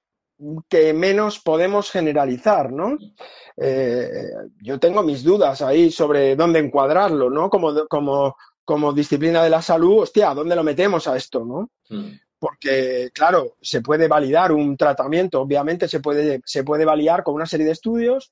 que 0.70 0.94
menos 0.94 1.40
podemos 1.40 1.90
generalizar, 1.90 2.72
¿no? 2.72 3.00
Eh, 3.58 4.12
yo 4.62 4.80
tengo 4.80 5.02
mis 5.02 5.24
dudas 5.24 5.64
ahí 5.64 5.90
sobre 5.90 6.36
dónde 6.36 6.60
encuadrarlo, 6.60 7.32
¿no? 7.32 7.50
Como, 7.50 7.88
como, 7.88 8.36
como 8.66 8.92
disciplina 8.92 9.44
de 9.44 9.50
la 9.50 9.62
salud, 9.62 10.02
hostia, 10.02 10.34
¿dónde 10.34 10.56
lo 10.56 10.64
metemos 10.64 11.08
a 11.08 11.16
esto, 11.16 11.46
no? 11.46 11.70
Hmm. 11.90 12.18
Porque, 12.38 13.10
claro, 13.14 13.56
se 13.62 13.82
puede 13.82 14.08
validar 14.08 14.52
un 14.52 14.76
tratamiento, 14.76 15.42
obviamente 15.42 15.88
se 15.88 16.00
puede, 16.00 16.42
se 16.46 16.64
puede 16.64 16.84
validar 16.84 17.24
con 17.24 17.36
una 17.36 17.46
serie 17.46 17.66
de 17.66 17.72
estudios, 17.72 18.32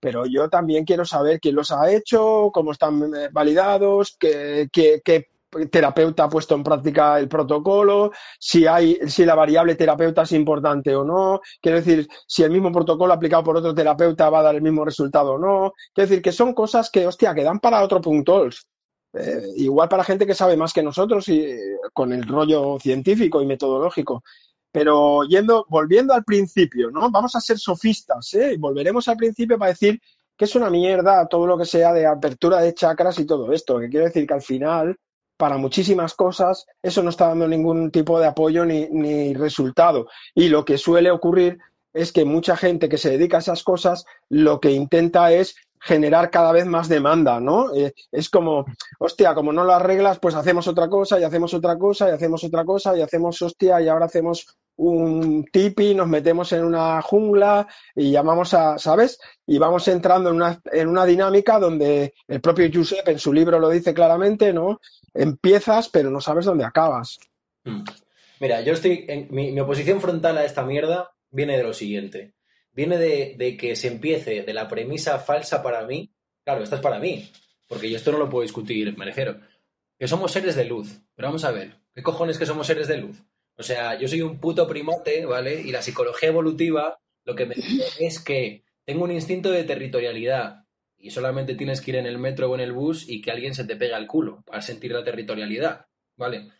pero 0.00 0.24
yo 0.26 0.48
también 0.48 0.84
quiero 0.84 1.04
saber 1.04 1.38
quién 1.38 1.54
los 1.54 1.70
ha 1.70 1.90
hecho, 1.92 2.50
cómo 2.52 2.72
están 2.72 3.14
eh, 3.14 3.28
validados, 3.30 4.16
qué, 4.18 4.68
qué, 4.72 5.00
qué 5.04 5.28
terapeuta 5.70 6.24
ha 6.24 6.28
puesto 6.28 6.54
en 6.54 6.62
práctica 6.62 7.18
el 7.18 7.28
protocolo, 7.28 8.12
si 8.38 8.66
hay, 8.66 8.98
si 9.06 9.24
la 9.24 9.34
variable 9.34 9.74
terapeuta 9.74 10.22
es 10.22 10.32
importante 10.32 10.94
o 10.94 11.04
no, 11.04 11.40
quiero 11.60 11.78
decir, 11.78 12.08
si 12.26 12.42
el 12.42 12.50
mismo 12.50 12.70
protocolo 12.72 13.12
aplicado 13.12 13.44
por 13.44 13.56
otro 13.56 13.74
terapeuta 13.74 14.30
va 14.30 14.40
a 14.40 14.44
dar 14.44 14.54
el 14.54 14.62
mismo 14.62 14.84
resultado 14.84 15.32
o 15.32 15.38
no. 15.38 15.72
Quiero 15.92 16.08
decir 16.08 16.22
que 16.22 16.32
son 16.32 16.54
cosas 16.54 16.90
que, 16.90 17.06
hostia, 17.06 17.34
que 17.34 17.44
dan 17.44 17.58
para 17.58 17.82
otro 17.82 18.00
puntos. 18.00 18.66
Eh, 19.12 19.42
igual 19.56 19.88
para 19.88 20.04
gente 20.04 20.26
que 20.26 20.34
sabe 20.34 20.56
más 20.56 20.72
que 20.72 20.82
nosotros 20.82 21.28
y 21.28 21.40
eh, 21.40 21.78
con 21.92 22.12
el 22.12 22.26
rollo 22.26 22.78
científico 22.80 23.42
y 23.42 23.46
metodológico. 23.46 24.22
Pero 24.72 25.24
yendo, 25.24 25.66
volviendo 25.68 26.14
al 26.14 26.24
principio, 26.24 26.90
¿no? 26.90 27.10
Vamos 27.10 27.34
a 27.34 27.40
ser 27.40 27.58
sofistas, 27.58 28.34
¿eh? 28.34 28.56
Volveremos 28.58 29.08
al 29.08 29.16
principio 29.16 29.58
para 29.58 29.72
decir 29.72 30.00
que 30.36 30.44
es 30.44 30.54
una 30.54 30.70
mierda 30.70 31.26
todo 31.26 31.46
lo 31.46 31.58
que 31.58 31.64
sea 31.64 31.92
de 31.92 32.06
apertura 32.06 32.60
de 32.60 32.72
chakras 32.72 33.18
y 33.18 33.26
todo 33.26 33.52
esto. 33.52 33.80
Que 33.80 33.88
quiere 33.88 34.06
decir 34.06 34.26
que 34.26 34.34
al 34.34 34.42
final 34.42 34.96
para 35.40 35.56
muchísimas 35.56 36.12
cosas, 36.12 36.66
eso 36.82 37.02
no 37.02 37.08
está 37.08 37.28
dando 37.28 37.48
ningún 37.48 37.90
tipo 37.90 38.20
de 38.20 38.26
apoyo 38.26 38.66
ni, 38.66 38.88
ni 38.90 39.32
resultado. 39.32 40.06
Y 40.34 40.50
lo 40.50 40.66
que 40.66 40.76
suele 40.76 41.10
ocurrir 41.10 41.58
es 41.94 42.12
que 42.12 42.26
mucha 42.26 42.58
gente 42.58 42.90
que 42.90 42.98
se 42.98 43.10
dedica 43.10 43.38
a 43.38 43.40
esas 43.40 43.64
cosas 43.64 44.04
lo 44.28 44.60
que 44.60 44.70
intenta 44.70 45.32
es 45.32 45.56
generar 45.80 46.30
cada 46.30 46.52
vez 46.52 46.66
más 46.66 46.88
demanda, 46.88 47.40
¿no? 47.40 47.74
Eh, 47.74 47.94
es 48.12 48.28
como, 48.28 48.66
hostia, 48.98 49.34
como 49.34 49.52
no 49.52 49.64
lo 49.64 49.72
arreglas, 49.72 50.18
pues 50.18 50.34
hacemos 50.34 50.68
otra 50.68 50.88
cosa 50.88 51.18
y 51.18 51.24
hacemos 51.24 51.54
otra 51.54 51.78
cosa 51.78 52.08
y 52.08 52.12
hacemos 52.12 52.44
otra 52.44 52.64
cosa 52.64 52.96
y 52.96 53.00
hacemos, 53.00 53.40
hostia, 53.40 53.80
y 53.80 53.88
ahora 53.88 54.06
hacemos 54.06 54.58
un 54.76 55.44
tipi, 55.50 55.94
nos 55.94 56.08
metemos 56.08 56.52
en 56.52 56.64
una 56.64 57.00
jungla 57.02 57.66
y 57.94 58.10
llamamos 58.10 58.52
a, 58.54 58.78
¿sabes? 58.78 59.18
Y 59.46 59.58
vamos 59.58 59.88
entrando 59.88 60.30
en 60.30 60.36
una, 60.36 60.60
en 60.70 60.88
una 60.88 61.06
dinámica 61.06 61.58
donde 61.58 62.14
el 62.28 62.40
propio 62.40 62.68
Josep 62.72 63.08
en 63.08 63.18
su 63.18 63.32
libro 63.32 63.58
lo 63.58 63.70
dice 63.70 63.94
claramente, 63.94 64.52
¿no? 64.52 64.80
Empiezas, 65.14 65.88
pero 65.88 66.10
no 66.10 66.20
sabes 66.20 66.44
dónde 66.44 66.64
acabas. 66.64 67.18
Hmm. 67.64 67.84
Mira, 68.38 68.60
yo 68.62 68.74
estoy 68.74 69.04
en 69.08 69.28
mi, 69.30 69.50
mi 69.50 69.60
oposición 69.60 70.00
frontal 70.00 70.38
a 70.38 70.44
esta 70.44 70.64
mierda 70.64 71.10
viene 71.30 71.56
de 71.56 71.62
lo 71.62 71.74
siguiente 71.74 72.34
viene 72.72 72.98
de, 72.98 73.56
que 73.56 73.76
se 73.76 73.88
empiece 73.88 74.42
de 74.42 74.54
la 74.54 74.68
premisa 74.68 75.18
falsa 75.18 75.62
para 75.62 75.86
mí. 75.86 76.12
Claro, 76.44 76.62
esta 76.62 76.76
es 76.76 76.82
para 76.82 76.98
mí, 76.98 77.30
porque 77.66 77.90
yo 77.90 77.96
esto 77.96 78.12
no 78.12 78.18
lo 78.18 78.28
puedo 78.28 78.42
discutir, 78.42 78.96
me 78.96 79.04
refiero. 79.04 79.40
Que 79.98 80.08
somos 80.08 80.32
seres 80.32 80.56
de 80.56 80.64
luz. 80.64 81.00
Pero 81.14 81.28
vamos 81.28 81.44
a 81.44 81.50
ver, 81.50 81.76
¿qué 81.94 82.02
cojones 82.02 82.38
que 82.38 82.46
somos 82.46 82.66
seres 82.66 82.88
de 82.88 82.96
luz? 82.96 83.22
O 83.56 83.62
sea, 83.62 83.98
yo 83.98 84.08
soy 84.08 84.22
un 84.22 84.40
puto 84.40 84.66
primate, 84.66 85.26
¿vale? 85.26 85.60
Y 85.60 85.70
la 85.70 85.82
psicología 85.82 86.30
evolutiva 86.30 86.98
lo 87.24 87.34
que 87.34 87.46
me 87.46 87.54
dice 87.54 87.84
es 87.98 88.18
que 88.18 88.64
tengo 88.84 89.04
un 89.04 89.12
instinto 89.12 89.50
de 89.50 89.64
territorialidad 89.64 90.64
y 90.96 91.10
solamente 91.10 91.54
tienes 91.54 91.80
que 91.80 91.92
ir 91.92 91.96
en 91.98 92.06
el 92.06 92.18
metro 92.18 92.50
o 92.50 92.54
en 92.54 92.60
el 92.60 92.72
bus 92.72 93.08
y 93.08 93.20
que 93.20 93.30
alguien 93.30 93.54
se 93.54 93.64
te 93.64 93.76
pega 93.76 93.96
al 93.96 94.06
culo 94.06 94.42
para 94.46 94.62
sentir 94.62 94.92
la 94.92 95.04
territorialidad, 95.04 95.86
¿vale? 96.16 96.50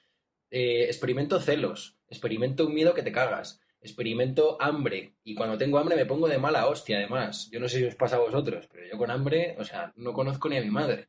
Eh, 0.51 0.85
experimento 0.85 1.41
celos, 1.41 1.99
experimento 2.09 2.67
un 2.67 2.75
miedo 2.75 2.95
que 2.95 3.03
te 3.03 3.13
cagas, 3.13 3.61
experimento 3.81 4.61
hambre 4.61 5.15
y 5.25 5.35
cuando 5.35 5.57
tengo 5.57 5.79
hambre 5.79 5.97
me 5.97 6.07
pongo 6.07 6.29
de 6.29 6.39
mala 6.39 6.67
hostia 6.67 6.99
además. 6.99 7.49
Yo 7.51 7.61
no 7.61 7.69
sé 7.69 7.79
si 7.79 7.85
os 7.85 7.95
pasa 7.95 8.17
a 8.17 8.21
vosotros, 8.21 8.69
pero 8.71 8.87
yo 8.87 8.99
con 8.99 9.11
hambre, 9.11 9.57
o 9.59 9.65
sea, 9.65 9.93
no 9.97 10.13
conozco 10.13 10.49
ni 10.49 10.59
a 10.59 10.63
mi 10.63 10.71
madre. 10.71 11.09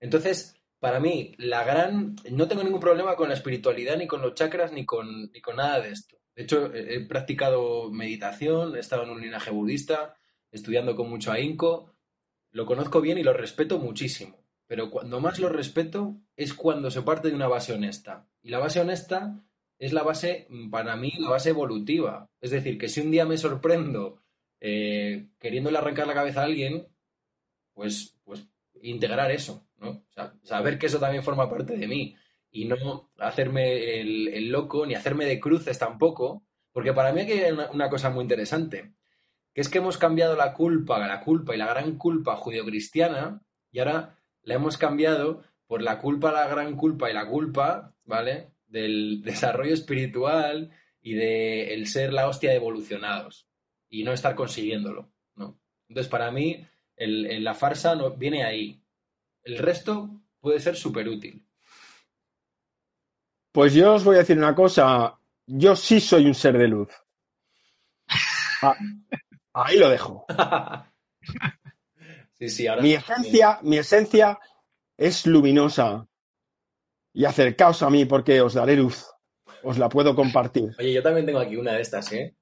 Entonces, 0.00 0.54
para 0.78 1.00
mí, 1.00 1.34
la 1.38 1.64
gran... 1.64 2.14
No 2.30 2.48
tengo 2.48 2.62
ningún 2.62 2.80
problema 2.80 3.16
con 3.16 3.28
la 3.28 3.34
espiritualidad, 3.34 3.96
ni 3.96 4.06
con 4.06 4.22
los 4.22 4.34
chakras, 4.34 4.72
ni 4.72 4.86
con, 4.86 5.30
ni 5.32 5.40
con 5.40 5.56
nada 5.56 5.80
de 5.80 5.90
esto. 5.90 6.18
De 6.34 6.44
hecho, 6.44 6.72
he 6.72 7.04
practicado 7.06 7.90
meditación, 7.90 8.76
he 8.76 8.80
estado 8.80 9.02
en 9.02 9.10
un 9.10 9.20
linaje 9.20 9.50
budista, 9.50 10.14
estudiando 10.52 10.94
con 10.94 11.10
mucho 11.10 11.32
ahínco, 11.32 11.94
lo 12.52 12.64
conozco 12.64 13.00
bien 13.00 13.18
y 13.18 13.22
lo 13.22 13.32
respeto 13.32 13.78
muchísimo. 13.78 14.44
Pero 14.66 14.90
cuando 14.90 15.20
más 15.20 15.38
lo 15.38 15.48
respeto 15.48 16.16
es 16.36 16.54
cuando 16.54 16.90
se 16.90 17.02
parte 17.02 17.28
de 17.28 17.34
una 17.34 17.48
base 17.48 17.72
honesta. 17.72 18.28
Y 18.42 18.50
la 18.50 18.58
base 18.58 18.80
honesta 18.80 19.42
es 19.78 19.92
la 19.92 20.02
base, 20.02 20.46
mm, 20.50 20.70
para 20.70 20.96
mí, 20.96 21.12
la 21.18 21.30
base 21.30 21.50
evolutiva. 21.50 22.28
Es 22.40 22.50
decir, 22.50 22.78
que 22.78 22.88
si 22.88 23.00
un 23.00 23.10
día 23.10 23.24
me 23.24 23.38
sorprendo 23.38 24.22
eh, 24.60 25.28
queriéndole 25.38 25.78
arrancar 25.78 26.06
la 26.06 26.14
cabeza 26.14 26.40
a 26.40 26.44
alguien, 26.44 26.88
pues, 27.74 28.18
pues 28.24 28.48
integrar 28.82 29.30
eso, 29.30 29.68
¿no? 29.76 29.90
O 29.90 30.12
sea, 30.12 30.34
saber 30.42 30.78
que 30.78 30.86
eso 30.86 30.98
también 30.98 31.22
forma 31.22 31.48
parte 31.48 31.76
de 31.76 31.86
mí 31.86 32.16
y 32.50 32.64
no 32.64 33.10
hacerme 33.18 34.00
el, 34.00 34.48
loco 34.50 34.86
ni 34.86 34.94
hacerme 34.94 35.26
de 35.26 35.40
cruces 35.40 35.78
tampoco, 35.78 36.44
porque 36.72 36.92
para 36.92 37.12
mí 37.12 37.20
hay 37.20 37.52
una, 37.52 37.88
cosa 37.88 38.10
muy 38.10 38.22
interesante, 38.22 38.94
que 39.54 39.60
es 39.60 39.68
que 39.68 39.78
hemos 39.78 39.98
cambiado 39.98 40.36
la 40.36 40.54
culpa, 40.54 40.98
la 41.06 41.20
culpa 41.20 41.54
y 41.54 41.58
la 41.58 41.66
gran 41.66 41.96
culpa 41.96 42.36
judio-cristiana 42.36 43.42
y 43.70 43.78
ahora 43.80 44.18
la 44.42 44.54
hemos 44.54 44.78
cambiado 44.78 45.42
por 45.66 45.82
la 45.82 45.98
culpa, 45.98 46.32
la 46.32 46.48
gran 46.48 46.76
culpa 46.76 47.10
y 47.10 47.14
la 47.14 47.28
culpa, 47.28 47.94
¿vale? 48.04 48.52
Del 48.68 49.22
desarrollo 49.22 49.74
espiritual 49.74 50.70
y 51.00 51.14
de 51.14 51.74
el 51.74 51.86
ser 51.86 52.12
la 52.12 52.28
hostia 52.28 52.50
de 52.50 52.56
evolucionados 52.56 53.48
y 53.88 54.04
no 54.04 54.12
estar 54.12 54.34
consiguiéndolo, 54.34 55.10
¿no? 55.34 55.58
Entonces, 55.88 56.10
para 56.10 56.30
mí, 56.30 56.66
el, 56.96 57.42
la 57.42 57.54
farsa 57.54 57.94
no, 57.94 58.10
viene 58.10 58.44
ahí. 58.44 58.82
El 59.42 59.58
resto 59.58 60.10
puede 60.40 60.60
ser 60.60 60.76
súper 60.76 61.08
útil. 61.08 61.44
Pues 63.52 63.72
yo 63.72 63.94
os 63.94 64.04
voy 64.04 64.16
a 64.16 64.18
decir 64.18 64.36
una 64.36 64.54
cosa. 64.54 65.18
Yo 65.46 65.74
sí 65.74 66.00
soy 66.00 66.26
un 66.26 66.34
ser 66.34 66.58
de 66.58 66.68
luz. 66.68 66.88
Ah, 68.60 68.74
ahí 69.52 69.78
lo 69.78 69.88
dejo. 69.88 70.26
sí, 72.40 72.48
sí, 72.48 72.66
ahora 72.66 72.82
mi 72.82 72.94
esencia, 72.94 73.60
mi 73.62 73.78
esencia 73.78 74.36
es 74.96 75.26
luminosa 75.26 76.08
y 77.12 77.24
acercaos 77.24 77.82
a 77.82 77.90
mí 77.90 78.04
porque 78.04 78.40
os 78.40 78.54
daré 78.54 78.76
luz. 78.76 79.06
Os 79.62 79.78
la 79.78 79.88
puedo 79.88 80.14
compartir. 80.14 80.70
Oye, 80.78 80.92
yo 80.92 81.02
también 81.02 81.26
tengo 81.26 81.40
aquí 81.40 81.56
una 81.56 81.72
de 81.72 81.80
estas, 81.80 82.12
¿eh? 82.12 82.34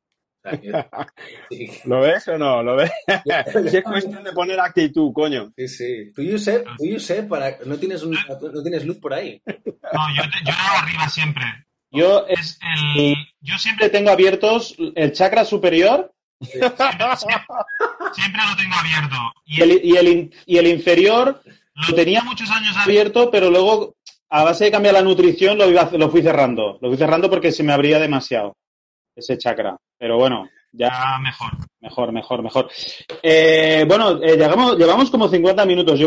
¿Lo 1.84 2.00
ves 2.00 2.28
o 2.28 2.38
no? 2.38 2.62
¿Lo 2.62 2.76
ves? 2.76 2.90
es 3.06 3.82
cuestión 3.82 4.22
de 4.22 4.32
poner 4.32 4.60
actitud, 4.60 5.12
coño. 5.12 5.52
Sí, 5.56 5.68
sí. 5.68 6.12
Tú, 6.14 6.22
Josep, 6.30 6.66
tú, 6.76 7.28
para... 7.28 7.58
¿No, 7.64 7.76
tienes 7.78 8.04
no 8.04 8.62
tienes 8.62 8.84
luz 8.84 8.98
por 8.98 9.14
ahí. 9.14 9.40
No, 9.46 10.14
yo, 10.16 10.22
yo 10.44 10.52
arriba 10.78 11.08
siempre. 11.08 11.44
Yo, 11.90 12.26
es 12.26 12.58
el... 12.76 13.14
yo 13.40 13.58
siempre 13.58 13.88
tengo 13.88 14.10
abiertos 14.10 14.76
el 14.94 15.12
chakra 15.12 15.44
superior. 15.44 16.12
Siempre, 16.40 16.72
lo 16.74 18.56
tengo 18.56 18.74
abierto. 18.74 19.16
Y 19.46 19.62
el, 19.62 19.80
y, 19.82 19.96
el, 19.96 20.34
y 20.44 20.58
el 20.58 20.66
inferior 20.66 21.40
lo 21.88 21.94
tenía 21.94 22.22
muchos 22.22 22.50
años 22.50 22.76
abierto, 22.76 23.30
pero 23.30 23.50
luego 23.50 23.96
a 24.28 24.44
base 24.44 24.64
de 24.64 24.70
cambiar 24.70 24.94
la 24.94 25.02
nutrición 25.02 25.58
lo, 25.58 25.66
lo 25.70 26.10
fui 26.10 26.22
cerrando. 26.22 26.78
Lo 26.80 26.88
fui 26.88 26.96
cerrando 26.96 27.30
porque 27.30 27.52
se 27.52 27.62
me 27.62 27.72
abría 27.72 27.98
demasiado 27.98 28.56
ese 29.14 29.38
chakra. 29.38 29.76
Pero 29.98 30.18
bueno, 30.18 30.48
ya 30.72 31.18
mejor. 31.22 31.52
Mejor, 31.80 32.12
mejor, 32.12 32.42
mejor. 32.42 32.70
Eh, 33.22 33.84
bueno, 33.88 34.20
eh, 34.22 34.36
llevamos 34.36 35.10
como 35.10 35.28
50 35.28 35.64
minutos. 35.64 35.98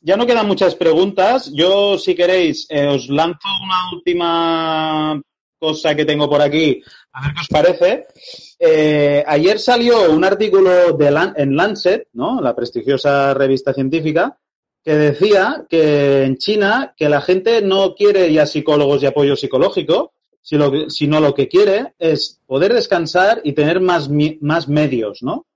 Ya 0.00 0.16
no 0.16 0.26
quedan 0.26 0.46
muchas 0.46 0.74
preguntas. 0.74 1.50
Yo, 1.54 1.98
si 1.98 2.14
queréis, 2.14 2.66
eh, 2.68 2.86
os 2.86 3.08
lanzo 3.08 3.48
una 3.64 3.92
última 3.92 5.22
cosa 5.58 5.94
que 5.94 6.04
tengo 6.04 6.28
por 6.28 6.42
aquí. 6.42 6.82
A 7.12 7.22
ver 7.22 7.34
qué 7.34 7.40
os 7.40 7.48
parece. 7.48 9.24
ayer 9.26 9.58
salió 9.58 10.10
un 10.10 10.24
artículo 10.24 10.92
de 10.92 11.32
en 11.36 11.56
Lancet, 11.56 12.08
¿no? 12.14 12.40
La 12.40 12.54
prestigiosa 12.54 13.32
revista 13.34 13.72
científica, 13.72 14.38
que 14.84 14.94
decía 14.94 15.64
que 15.68 16.24
en 16.24 16.36
China 16.38 16.94
que 16.96 17.08
la 17.08 17.20
gente 17.20 17.62
no 17.62 17.94
quiere 17.94 18.32
ya 18.32 18.46
psicólogos 18.46 19.02
y 19.02 19.06
apoyo 19.06 19.36
psicológico, 19.36 20.12
sino, 20.42 21.20
lo 21.20 21.34
que 21.34 21.48
quiere 21.48 21.94
es 21.98 22.40
poder 22.46 22.74
descansar 22.74 23.40
y 23.44 23.52
tener 23.52 23.80
más, 23.80 24.10
más 24.40 24.68
medios, 24.68 25.22
¿no? 25.22 25.46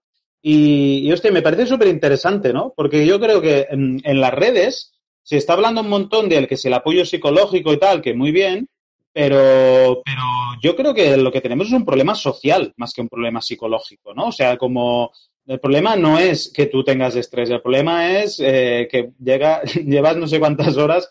Y, 0.40 1.12
y 1.12 1.30
me 1.32 1.42
parece 1.42 1.66
súper 1.66 1.88
interesante, 1.88 2.52
¿no? 2.52 2.72
Porque 2.76 3.04
yo 3.04 3.18
creo 3.18 3.40
que 3.40 3.66
en, 3.68 4.00
las 4.20 4.32
redes 4.32 4.92
se 5.24 5.38
está 5.38 5.54
hablando 5.54 5.80
un 5.80 5.88
montón 5.88 6.28
del 6.28 6.46
que 6.46 6.54
es 6.54 6.64
el 6.64 6.74
apoyo 6.74 7.04
psicológico 7.04 7.72
y 7.72 7.78
tal, 7.78 8.00
que 8.00 8.14
muy 8.14 8.30
bien, 8.30 8.68
pero, 9.12 10.02
pero 10.04 10.22
yo 10.62 10.76
creo 10.76 10.94
que 10.94 11.16
lo 11.16 11.32
que 11.32 11.40
tenemos 11.40 11.66
es 11.66 11.72
un 11.72 11.84
problema 11.84 12.14
social 12.14 12.72
más 12.76 12.92
que 12.92 13.00
un 13.00 13.08
problema 13.08 13.42
psicológico, 13.42 14.14
¿no? 14.14 14.28
O 14.28 14.32
sea, 14.32 14.56
como 14.56 15.10
el 15.46 15.60
problema 15.60 15.96
no 15.96 16.18
es 16.18 16.50
que 16.52 16.66
tú 16.66 16.82
tengas 16.82 17.14
estrés, 17.14 17.50
el 17.50 17.62
problema 17.62 18.18
es 18.18 18.40
eh, 18.40 18.88
que 18.90 19.12
llega, 19.22 19.62
llevas 19.84 20.16
no 20.16 20.26
sé 20.26 20.38
cuántas 20.40 20.76
horas, 20.76 21.08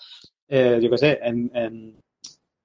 eh, 0.47 0.79
yo 0.81 0.89
qué 0.89 0.97
sé, 0.97 1.19
en, 1.23 1.95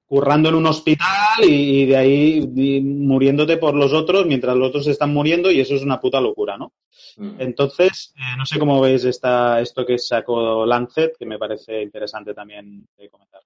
currando 0.04 0.48
en 0.48 0.56
un 0.56 0.66
hospital 0.66 1.44
y, 1.44 1.86
de 1.86 1.96
ahí 1.96 2.80
muriéndote 2.82 3.56
por 3.58 3.74
los 3.74 3.92
otros 3.92 4.26
mientras 4.26 4.56
los 4.56 4.68
otros 4.68 4.86
están 4.88 5.12
muriendo 5.12 5.50
y 5.50 5.60
eso 5.60 5.76
es 5.76 5.82
una 5.82 6.00
puta 6.00 6.20
locura, 6.20 6.58
¿no? 6.58 6.72
Mm. 7.16 7.40
Entonces, 7.40 8.12
eh, 8.16 8.36
no 8.36 8.44
sé 8.44 8.58
cómo 8.58 8.80
veis 8.80 9.04
esta, 9.04 9.60
esto 9.60 9.86
que 9.86 9.98
sacó 9.98 10.66
Lancet, 10.66 11.16
que 11.16 11.26
me 11.26 11.38
parece 11.38 11.82
interesante 11.82 12.34
también 12.34 12.88
de 12.98 13.08
comentar. 13.08 13.42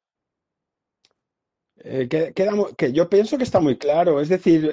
que, 2.08 2.32
que, 2.76 2.92
yo 2.92 3.10
pienso 3.10 3.36
que 3.36 3.44
está 3.44 3.60
muy 3.60 3.76
claro. 3.76 4.18
Es 4.20 4.30
decir, 4.30 4.72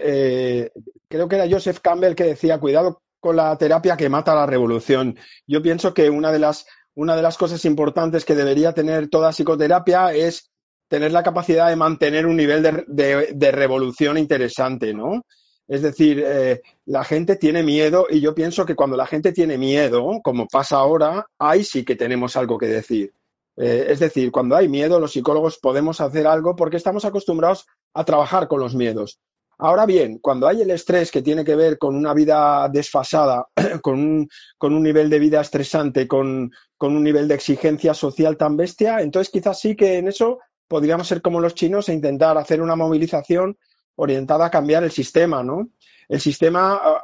creo 1.10 1.28
que 1.28 1.36
era 1.36 1.50
Joseph 1.50 1.80
Campbell 1.82 2.16
que 2.16 2.24
decía, 2.24 2.58
cuidado 2.58 3.02
con 3.22 3.38
la 3.38 3.56
terapia 3.58 3.96
que 3.96 4.10
mata 4.10 4.36
la 4.36 4.48
revolución. 4.48 5.18
Yo 5.48 5.62
pienso 5.62 5.94
que 5.94 6.10
una 6.10 6.32
de 6.32 6.40
las, 6.40 6.66
una 6.96 7.16
de 7.16 7.22
las 7.22 7.38
cosas 7.38 7.64
importantes 7.64 8.26
que 8.26 8.36
debería 8.36 8.74
tener 8.74 9.10
toda 9.10 9.32
psicoterapia 9.32 10.14
es 10.14 10.52
tener 10.90 11.14
la 11.14 11.24
capacidad 11.24 11.70
de 11.70 11.78
mantener 11.78 12.26
un 12.26 12.36
nivel 12.36 12.62
de, 12.62 13.52
revolución 13.52 14.18
interesante, 14.18 14.94
¿no? 14.94 15.22
Es 15.68 15.84
decir, 15.84 16.22
eh, 16.26 16.62
la 16.86 17.06
gente 17.06 17.38
tiene 17.38 17.64
miedo 17.64 18.08
y 18.10 18.20
yo 18.20 18.36
pienso 18.36 18.66
que 18.66 18.76
cuando 18.76 18.98
la 18.98 19.06
gente 19.06 19.32
tiene 19.32 19.58
miedo, 19.58 20.20
como 20.22 20.48
pasa 20.48 20.78
ahora, 20.78 21.28
ahí 21.40 21.64
sí 21.64 21.86
que 21.86 21.96
tenemos 21.96 22.36
algo 22.36 22.58
que 22.58 22.66
decir. 22.66 23.14
Eh, 23.56 23.86
es 23.90 24.00
decir, 24.00 24.32
cuando 24.32 24.58
hay 24.58 24.68
miedo, 24.68 25.00
los 25.00 25.14
psicólogos 25.14 25.60
podemos 25.60 26.02
hacer 26.02 26.28
algo 26.28 26.56
porque 26.58 26.78
estamos 26.78 27.06
acostumbrados 27.06 27.68
a 27.94 28.04
trabajar 28.04 28.50
con 28.50 28.60
los 28.60 28.76
miedos 28.76 29.22
Ahora 29.64 29.86
bien, 29.86 30.18
cuando 30.18 30.48
hay 30.48 30.64
el 30.64 30.72
estrés 30.72 31.12
que 31.12 31.22
tiene 31.22 31.46
que 31.46 31.56
ver 31.56 31.78
con 31.78 31.96
una 31.96 32.16
vida 32.16 32.68
desfasada, 32.68 33.48
con 33.84 34.28
un, 34.60 34.84
nivel 34.84 35.08
de 35.08 35.20
vida 35.20 35.40
estresante, 35.40 36.08
con, 36.08 36.52
un 36.80 37.04
nivel 37.04 37.28
de 37.28 37.36
exigencia 37.36 37.94
social 37.94 38.38
tan 38.38 38.58
bestia, 38.58 39.02
entonces 39.02 39.32
quizás 39.32 39.60
sí 39.60 39.76
que 39.76 40.00
en 40.00 40.08
eso 40.08 40.40
podríamos 40.68 41.08
ser 41.08 41.22
como 41.22 41.40
los 41.40 41.54
chinos 41.54 41.90
e 41.90 41.94
intentar 41.94 42.40
hacer 42.40 42.60
una 42.60 42.76
movilización 42.76 43.56
orientada 43.98 44.48
a 44.48 44.50
cambiar 44.50 44.84
el 44.84 44.90
sistema, 44.90 45.44
¿no? 45.44 45.70
El 46.10 46.20
sistema 46.20 46.80
ah, 46.82 47.00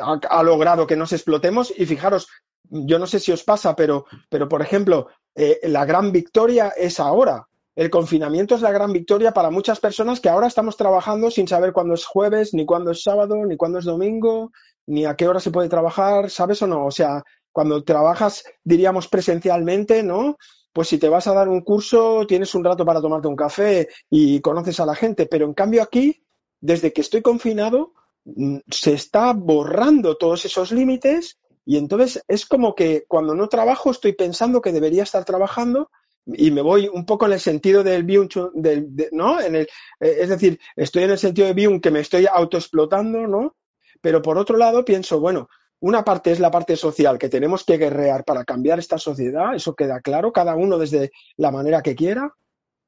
ah, 0.00 0.18
ha, 0.28 0.38
ha 0.38 0.42
logrado 0.42 0.88
que 0.88 0.96
nos 0.96 1.12
explotemos 1.12 1.72
y 1.76 1.86
fijaros, 1.86 2.26
yo 2.68 2.98
no 2.98 3.06
sé 3.06 3.20
si 3.20 3.30
os 3.30 3.44
pasa, 3.44 3.76
pero, 3.76 4.06
pero 4.28 4.48
por 4.48 4.60
ejemplo, 4.60 5.06
eh, 5.36 5.60
la 5.68 5.84
gran 5.84 6.10
victoria 6.10 6.72
es 6.76 6.98
ahora. 6.98 7.46
El 7.76 7.90
confinamiento 7.90 8.54
es 8.54 8.62
la 8.62 8.72
gran 8.72 8.90
victoria 8.90 9.32
para 9.32 9.50
muchas 9.50 9.80
personas 9.80 10.18
que 10.20 10.30
ahora 10.30 10.46
estamos 10.46 10.78
trabajando 10.78 11.30
sin 11.30 11.46
saber 11.46 11.74
cuándo 11.74 11.92
es 11.92 12.06
jueves, 12.06 12.54
ni 12.54 12.64
cuándo 12.64 12.90
es 12.90 13.02
sábado, 13.02 13.36
ni 13.44 13.58
cuándo 13.58 13.78
es 13.78 13.84
domingo, 13.84 14.50
ni 14.86 15.04
a 15.04 15.14
qué 15.14 15.28
hora 15.28 15.40
se 15.40 15.50
puede 15.50 15.68
trabajar, 15.68 16.30
¿sabes 16.30 16.62
o 16.62 16.66
no? 16.66 16.86
O 16.86 16.90
sea, 16.90 17.22
cuando 17.52 17.84
trabajas, 17.84 18.44
diríamos, 18.64 19.08
presencialmente, 19.08 20.02
¿no? 20.02 20.38
Pues 20.72 20.88
si 20.88 20.96
te 20.96 21.10
vas 21.10 21.26
a 21.26 21.34
dar 21.34 21.50
un 21.50 21.60
curso, 21.60 22.26
tienes 22.26 22.54
un 22.54 22.64
rato 22.64 22.86
para 22.86 23.02
tomarte 23.02 23.28
un 23.28 23.36
café 23.36 23.88
y 24.08 24.40
conoces 24.40 24.80
a 24.80 24.86
la 24.86 24.94
gente, 24.94 25.26
pero 25.26 25.44
en 25.44 25.52
cambio 25.52 25.82
aquí, 25.82 26.24
desde 26.60 26.94
que 26.94 27.02
estoy 27.02 27.20
confinado, 27.20 27.92
mm, 28.24 28.56
se 28.70 28.94
está 28.94 29.34
borrando 29.34 30.16
todos 30.16 30.46
esos 30.46 30.72
límites 30.72 31.38
y 31.66 31.76
entonces 31.76 32.22
es 32.26 32.46
como 32.46 32.74
que 32.74 33.04
cuando 33.06 33.34
no 33.34 33.48
trabajo 33.48 33.90
estoy 33.90 34.14
pensando 34.14 34.62
que 34.62 34.72
debería 34.72 35.02
estar 35.02 35.26
trabajando 35.26 35.90
y 36.26 36.50
me 36.50 36.60
voy 36.60 36.88
un 36.88 37.06
poco 37.06 37.26
en 37.26 37.32
el 37.32 37.40
sentido 37.40 37.82
del 37.84 38.02
Bion, 38.02 38.28
del, 38.54 38.94
de, 38.94 39.08
¿no? 39.12 39.40
En 39.40 39.56
el, 39.56 39.68
eh, 40.00 40.16
es 40.20 40.28
decir, 40.28 40.58
estoy 40.74 41.04
en 41.04 41.10
el 41.10 41.18
sentido 41.18 41.46
de 41.46 41.54
Bion 41.54 41.80
que 41.80 41.90
me 41.90 42.00
estoy 42.00 42.26
autoexplotando, 42.30 43.26
¿no? 43.26 43.56
Pero 44.00 44.20
por 44.22 44.36
otro 44.36 44.56
lado 44.56 44.84
pienso, 44.84 45.20
bueno, 45.20 45.48
una 45.80 46.04
parte 46.04 46.32
es 46.32 46.40
la 46.40 46.50
parte 46.50 46.76
social, 46.76 47.18
que 47.18 47.28
tenemos 47.28 47.64
que 47.64 47.76
guerrear 47.76 48.24
para 48.24 48.44
cambiar 48.44 48.78
esta 48.78 48.98
sociedad, 48.98 49.54
eso 49.54 49.74
queda 49.74 50.00
claro, 50.00 50.32
cada 50.32 50.56
uno 50.56 50.78
desde 50.78 51.12
la 51.36 51.50
manera 51.50 51.82
que 51.82 51.94
quiera, 51.94 52.32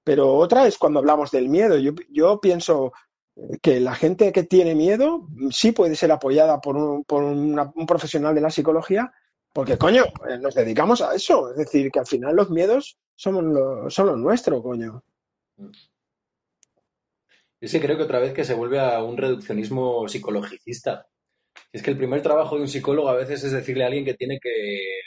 pero 0.05 0.35
otra 0.35 0.67
es 0.67 0.79
cuando 0.79 0.99
hablamos 0.99 1.31
del 1.31 1.49
miedo. 1.49 1.79
Yo, 1.79 1.93
yo 2.11 2.41
pienso 2.41 2.93
que 3.63 3.79
la 3.79 3.95
gente 3.95 4.33
que 4.33 4.43
tiene 4.43 4.75
miedo 4.75 5.29
sí 5.51 5.73
puede 5.73 5.95
ser 5.97 6.11
apoyada 6.13 6.61
por 6.61 6.77
un, 6.77 7.05
por 7.05 7.23
una, 7.23 7.71
un 7.75 7.87
profesional 7.87 8.35
de 8.35 8.41
la 8.41 8.51
psicología, 8.51 9.13
porque, 9.59 9.77
coño, 9.77 10.05
eh, 10.31 10.39
nos 10.39 10.55
dedicamos 10.55 11.03
a 11.03 11.17
eso. 11.17 11.51
Es 11.51 11.57
decir, 11.57 11.91
que 11.91 11.99
al 11.99 12.07
final 12.07 12.37
los 12.37 12.49
miedos 12.49 12.97
son, 13.17 13.53
lo, 13.53 13.91
son 13.91 14.07
los 14.07 14.17
nuestros, 14.17 14.63
coño. 14.63 15.03
Yo 17.61 17.69
sí 17.69 17.81
creo 17.81 17.97
que 17.97 18.05
otra 18.05 18.21
vez 18.21 18.33
que 18.33 18.45
se 18.45 18.55
vuelve 18.55 18.79
a 18.79 19.03
un 19.03 19.17
reduccionismo 19.17 20.07
psicologicista. 20.07 21.09
Es 21.73 21.83
que 21.83 21.91
el 21.91 21.97
primer 21.97 22.23
trabajo 22.23 22.55
de 22.55 22.63
un 22.63 22.69
psicólogo 22.69 23.09
a 23.09 23.17
veces 23.17 23.43
es 23.43 23.51
decirle 23.51 23.83
a 23.83 23.89
alguien 23.89 24.05
que 24.05 24.15
tiene 24.15 24.39
que, 24.41 25.01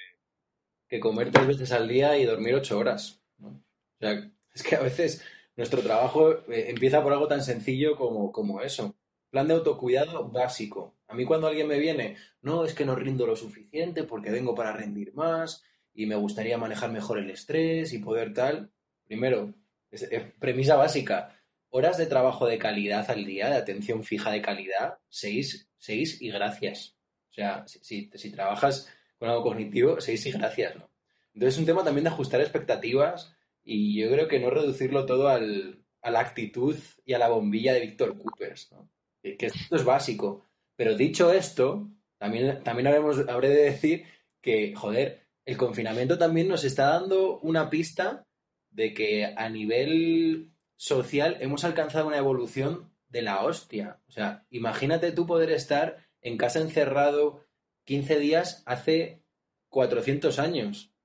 que 0.90 1.00
comer 1.00 1.32
tres 1.32 1.48
veces 1.48 1.72
al 1.72 1.88
día 1.88 2.18
y 2.18 2.26
dormir 2.26 2.56
ocho 2.56 2.78
horas. 2.78 3.22
O 3.42 3.54
sea, 4.02 4.30
es 4.54 4.64
que 4.64 4.76
a 4.76 4.82
veces 4.82 5.24
nuestro 5.56 5.82
trabajo 5.82 6.30
eh, 6.50 6.66
empieza 6.68 7.02
por 7.02 7.14
algo 7.14 7.30
tan 7.30 7.42
sencillo 7.42 7.96
como, 7.96 8.34
como 8.34 8.60
eso. 8.60 8.98
Plan 9.30 9.48
de 9.48 9.54
autocuidado 9.54 10.28
básico. 10.28 10.94
A 11.12 11.14
mí 11.14 11.26
cuando 11.26 11.48
alguien 11.48 11.68
me 11.68 11.78
viene, 11.78 12.18
no, 12.42 12.64
es 12.64 12.74
que 12.74 12.86
no 12.86 12.96
rindo 12.96 13.28
lo 13.28 13.36
suficiente 13.36 14.04
porque 14.04 14.32
vengo 14.32 14.56
para 14.56 14.72
rendir 14.72 15.14
más 15.14 15.64
y 15.94 16.06
me 16.06 16.16
gustaría 16.16 16.58
manejar 16.58 16.92
mejor 16.92 17.20
el 17.20 17.30
estrés 17.30 17.94
y 17.94 18.00
poder 18.00 18.34
tal. 18.34 18.72
Primero, 19.04 19.54
es, 19.92 20.08
premisa 20.40 20.76
básica. 20.76 21.38
Horas 21.70 21.98
de 21.98 22.06
trabajo 22.06 22.48
de 22.48 22.58
calidad 22.58 23.10
al 23.12 23.26
día, 23.26 23.50
de 23.50 23.58
atención 23.58 24.04
fija 24.04 24.32
de 24.32 24.42
calidad, 24.42 25.00
seis, 25.10 25.70
seis 25.78 26.22
y 26.22 26.32
gracias. 26.32 26.98
O 27.30 27.34
sea, 27.34 27.66
si 27.68 28.10
trabajas 28.32 28.90
con 29.18 29.30
algo 29.30 29.44
cognitivo, 29.44 30.00
seis 30.02 30.26
y 30.26 30.32
gracias, 30.32 30.76
¿no? 30.76 30.90
Entonces 31.34 31.56
es 31.56 31.60
un 31.60 31.66
tema 31.66 31.84
también 31.84 32.04
de 32.04 32.10
ajustar 32.10 32.42
expectativas 32.42 33.34
y 33.64 34.02
yo 34.02 34.10
creo 34.12 34.28
que 34.28 34.40
no 34.40 34.50
reducirlo 34.50 35.06
todo 35.06 35.30
al, 35.30 35.84
a 36.02 36.12
la 36.12 36.20
actitud 36.20 36.76
y 37.06 37.14
a 37.14 37.20
la 37.20 37.30
bombilla 37.30 37.74
de 37.74 37.82
Víctor 37.82 38.18
Coopers, 38.18 38.72
¿no? 38.72 38.90
que 39.22 39.46
esto 39.46 39.76
es 39.76 39.84
básico. 39.84 40.51
Pero 40.82 40.96
dicho 40.96 41.32
esto, 41.32 41.92
también, 42.18 42.64
también 42.64 42.88
habremos, 42.88 43.30
habré 43.30 43.50
de 43.50 43.66
decir 43.66 44.06
que, 44.42 44.74
joder, 44.74 45.28
el 45.46 45.56
confinamiento 45.56 46.18
también 46.18 46.48
nos 46.48 46.64
está 46.64 46.88
dando 46.88 47.38
una 47.42 47.70
pista 47.70 48.26
de 48.72 48.92
que 48.96 49.26
a 49.26 49.48
nivel 49.50 50.56
social 50.76 51.38
hemos 51.40 51.66
alcanzado 51.66 52.08
una 52.08 52.18
evolución 52.18 52.92
de 53.10 53.22
la 53.22 53.44
hostia. 53.44 54.02
O 54.08 54.12
sea, 54.12 54.48
imagínate 54.50 55.12
tú 55.12 55.28
poder 55.28 55.52
estar 55.52 55.98
en 56.20 56.36
casa 56.36 56.60
encerrado 56.60 57.46
15 57.86 58.18
días 58.18 58.64
hace 58.66 59.22
400 59.70 60.40
años. 60.40 60.96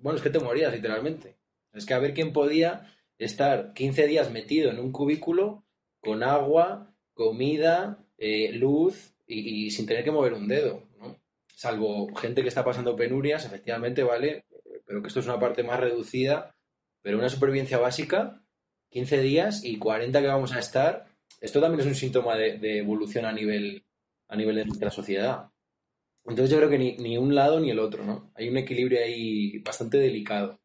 Bueno, 0.00 0.16
es 0.16 0.22
que 0.22 0.30
te 0.30 0.40
morías 0.40 0.72
literalmente. 0.72 1.36
Es 1.74 1.84
que 1.84 1.92
a 1.92 1.98
ver 1.98 2.14
quién 2.14 2.32
podía 2.32 2.90
estar 3.18 3.74
15 3.74 4.06
días 4.06 4.30
metido 4.30 4.70
en 4.70 4.78
un 4.78 4.92
cubículo 4.92 5.66
con 6.00 6.22
agua, 6.22 6.94
comida, 7.12 8.06
eh, 8.20 8.52
luz 8.52 9.14
y, 9.26 9.70
sin 9.70 9.86
tener 9.86 10.04
que 10.04 10.10
mover 10.10 10.34
un 10.34 10.46
dedo, 10.46 10.84
¿no? 10.98 11.18
Salvo 11.56 12.14
gente 12.14 12.42
que 12.42 12.48
está 12.48 12.64
pasando 12.64 12.94
penurias, 12.94 13.46
efectivamente, 13.46 14.02
vale, 14.02 14.44
pero 14.86 15.00
que 15.00 15.08
esto 15.08 15.20
es 15.20 15.26
una 15.26 15.40
parte 15.40 15.62
más 15.62 15.80
reducida, 15.80 16.54
pero 17.02 17.18
una 17.18 17.30
supervivencia 17.30 17.78
básica, 17.78 18.42
15 18.90 19.22
días 19.22 19.64
y 19.64 19.78
40 19.78 20.20
que 20.20 20.26
vamos 20.26 20.52
a 20.52 20.58
estar, 20.58 21.06
esto 21.40 21.60
también 21.60 21.80
es 21.80 21.86
un 21.86 21.94
síntoma 21.94 22.36
de, 22.36 22.58
de 22.58 22.78
evolución 22.78 23.24
a 23.24 23.32
nivel, 23.32 23.84
a 24.28 24.36
nivel 24.36 24.56
de 24.56 24.66
nuestra 24.66 24.90
sociedad. 24.90 25.50
Entonces 26.26 26.50
yo 26.50 26.58
creo 26.58 26.68
que 26.68 26.78
ni, 26.78 26.96
ni 26.98 27.16
un 27.16 27.34
lado 27.34 27.58
ni 27.58 27.70
el 27.70 27.78
otro, 27.78 28.04
¿no? 28.04 28.30
Hay 28.34 28.50
un 28.50 28.58
equilibrio 28.58 29.00
ahí 29.00 29.58
bastante 29.60 29.96
delicado. 29.96 30.59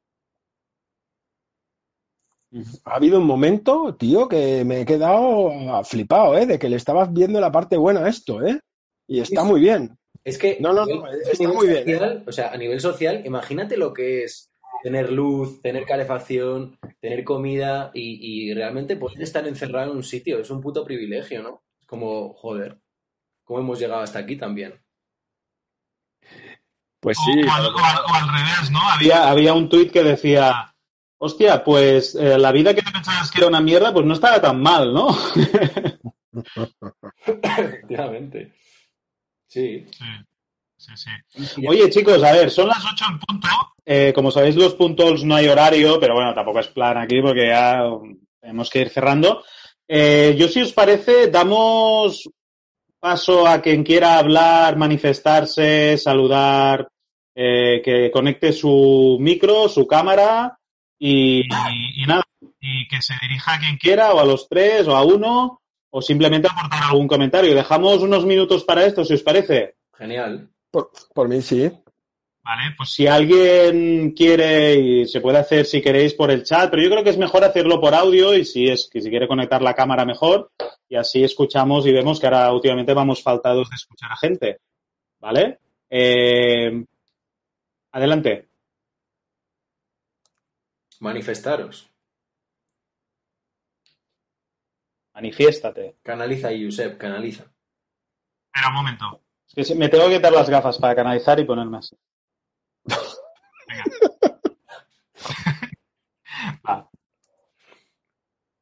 Ha 2.86 2.96
habido 2.96 3.20
un 3.20 3.26
momento, 3.26 3.96
tío, 3.96 4.30
que 4.30 4.64
me 4.64 4.82
he 4.82 4.86
quedado 4.86 5.52
flipado, 5.84 6.38
¿eh? 6.38 6.46
De 6.46 6.58
que 6.58 6.70
le 6.70 6.78
estabas 6.78 7.12
viendo 7.12 7.42
la 7.42 7.52
parte 7.52 7.76
buena 7.76 8.06
a 8.06 8.10
esto, 8.10 8.46
¿eh? 8.46 8.60
Y 9.08 9.20
está 9.20 9.44
muy 9.44 9.60
bien. 9.60 9.98
Es 10.24 10.38
que 10.38 10.58
no, 10.60 10.74
no, 10.74 10.86
no, 10.86 11.08
está 11.08 11.48
muy 11.48 11.68
social, 11.68 11.84
bien. 11.84 12.04
¿eh? 12.04 12.24
O 12.26 12.32
sea, 12.32 12.52
a 12.52 12.58
nivel 12.58 12.80
social, 12.80 13.22
imagínate 13.26 13.78
lo 13.78 13.94
que 13.94 14.24
es 14.24 14.52
tener 14.82 15.12
luz, 15.12 15.62
tener 15.62 15.86
calefacción, 15.86 16.78
tener 17.00 17.24
comida 17.24 17.92
y, 17.94 18.50
y, 18.50 18.54
realmente 18.54 18.96
poder 18.96 19.22
estar 19.22 19.48
encerrado 19.48 19.92
en 19.92 19.98
un 19.98 20.04
sitio. 20.04 20.40
Es 20.40 20.50
un 20.50 20.62
puto 20.62 20.84
privilegio, 20.84 21.44
¿no? 21.44 21.64
Es 21.80 21.88
como, 21.88 22.34
joder, 22.34 22.80
¿cómo 23.44 23.60
hemos 23.60 23.80
llegado 23.80 24.02
hasta 24.02 24.20
aquí 24.20 24.36
también? 24.36 24.74
Pues 27.02 27.18
sí. 27.18 27.44
O, 27.44 27.52
al, 27.52 27.66
o, 27.66 27.78
al, 27.78 27.98
o 27.98 28.14
al, 28.14 28.34
revés, 28.34 28.72
¿no? 28.72 28.80
Había, 28.82 29.30
había 29.30 29.54
un 29.54 29.70
tuit 29.70 29.92
que 29.92 30.04
decía, 30.04 30.75
hostia, 31.18 31.64
pues 31.64 32.16
eh, 32.16 32.38
la 32.38 32.52
vida 32.52 32.74
que 32.74 32.82
te 32.82 32.92
pensabas 32.92 33.32
que 33.32 33.40
era 33.40 33.48
una 33.48 33.62
mierda, 33.62 33.94
pues 33.94 34.06
no 34.06 34.14
estaba 34.14 34.42
tan 34.42 34.62
mal, 34.62 34.94
¿no? 34.94 35.16
Efectivamente. 37.44 38.54
Sí. 39.48 39.86
sí. 39.92 40.04
Sí, 40.78 41.46
sí. 41.46 41.68
Oye, 41.68 41.90
chicos, 41.90 42.22
a 42.24 42.32
ver, 42.34 42.52
son 42.52 42.68
las 42.68 42.84
8 42.86 43.06
en 43.10 43.20
punto. 43.20 43.48
Eh, 43.86 44.12
como 44.14 44.30
sabéis, 44.30 44.56
los 44.56 44.76
puntos 44.76 45.24
no 45.24 45.36
hay 45.36 45.48
horario, 45.48 46.00
pero 46.00 46.14
bueno, 46.14 46.34
tampoco 46.34 46.60
es 46.60 46.68
plan 46.68 46.98
aquí 46.98 47.22
porque 47.22 47.48
ya 47.48 47.82
tenemos 48.40 48.70
que 48.70 48.82
ir 48.82 48.90
cerrando. 48.90 49.44
Eh, 49.88 50.36
yo, 50.38 50.48
si 50.48 50.62
os 50.62 50.74
parece, 50.74 51.28
damos 51.28 52.30
paso 53.00 53.48
a 53.48 53.62
quien 53.62 53.84
quiera 53.84 54.18
hablar, 54.18 54.78
manifestarse, 54.78 55.98
saludar, 55.98 56.88
eh, 57.36 57.82
que 57.84 58.12
conecte 58.12 58.52
su 58.52 59.18
micro, 59.20 59.70
su 59.70 59.86
cámara 59.88 60.58
y, 60.98 61.42
y, 61.42 62.04
y, 62.04 62.06
nada, 62.06 62.24
y 62.60 62.88
que 62.88 63.02
se 63.02 63.14
dirija 63.22 63.56
a 63.56 63.60
quien 63.60 63.78
quiera, 63.78 64.14
o 64.14 64.20
a 64.20 64.26
los 64.26 64.48
tres, 64.48 64.88
o 64.88 64.96
a 64.96 65.04
uno, 65.04 65.62
o 65.90 66.02
simplemente 66.02 66.48
aportar 66.48 66.84
algún 66.84 67.08
comentario. 67.08 67.56
Dejamos 67.56 68.02
unos 68.02 68.26
minutos 68.26 68.64
para 68.64 68.86
esto, 68.86 69.06
si 69.06 69.14
os 69.14 69.24
parece. 69.24 69.76
Genial. 69.98 70.50
Por, 70.72 70.92
por 71.14 71.30
mí 71.30 71.42
sí. 71.42 71.72
Vale, 72.46 72.76
pues 72.78 72.92
si 72.92 73.08
alguien 73.08 74.12
quiere 74.12 74.76
y 74.76 75.08
se 75.08 75.20
puede 75.20 75.40
hacer 75.40 75.66
si 75.66 75.82
queréis 75.82 76.14
por 76.14 76.30
el 76.30 76.44
chat, 76.44 76.70
pero 76.70 76.84
yo 76.84 76.92
creo 76.92 77.04
que 77.04 77.10
es 77.10 77.18
mejor 77.18 77.44
hacerlo 77.44 77.82
por 77.82 77.96
audio 77.96 78.36
y 78.36 78.46
si 78.46 78.68
es 78.68 78.88
que 78.92 79.02
si 79.02 79.10
quiere 79.10 79.28
conectar 79.28 79.64
la 79.64 79.74
cámara 79.74 80.06
mejor 80.06 80.52
y 80.88 80.96
así 80.96 81.24
escuchamos 81.24 81.88
y 81.88 81.92
vemos 81.92 82.20
que 82.20 82.28
ahora 82.28 82.54
últimamente 82.54 82.94
vamos 82.94 83.24
faltados 83.24 83.68
de 83.72 83.76
escuchar 83.76 84.12
a 84.12 84.18
gente, 84.18 84.60
¿vale? 85.20 85.58
Eh, 85.90 86.86
adelante. 87.92 88.50
Manifestaros. 91.00 91.90
Manifiéstate. 95.14 95.98
Canaliza, 96.04 96.50
Josep, 96.50 96.98
canaliza. 96.98 97.46
Espera 98.48 98.70
un 98.70 98.74
momento. 98.76 99.22
Es 99.56 99.68
que 99.68 99.76
me 99.76 99.90
tengo 99.90 100.08
que 100.08 100.16
quitar 100.16 100.34
las 100.34 100.50
gafas 100.50 100.78
para 100.78 100.96
canalizar 100.96 101.40
y 101.40 101.46
ponerme 101.46 101.78
así. 101.78 101.98
Venga. 103.68 103.84
ah. 106.66 106.90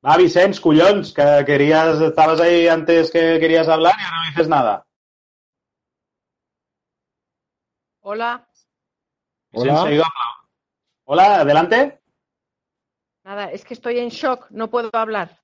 Va, 0.06 0.18
Vicens, 0.18 0.60
collons, 0.60 1.14
que 1.14 1.44
querías, 1.46 2.00
estabas 2.02 2.40
ahí 2.42 2.68
antes 2.68 3.10
que 3.10 3.40
querías 3.40 3.68
hablar 3.68 3.96
y 3.98 4.04
ahora 4.04 4.18
no 4.18 4.30
dices 4.30 4.48
nada. 4.48 4.86
Hola, 8.02 8.46
Hola. 9.54 10.04
Hola, 11.06 11.42
adelante. 11.42 12.03
Nada, 13.24 13.52
es 13.52 13.64
que 13.66 13.74
estoy 13.74 14.00
en 14.00 14.10
shock, 14.10 14.50
no 14.52 14.70
puedo 14.70 14.90
hablar. 14.94 15.40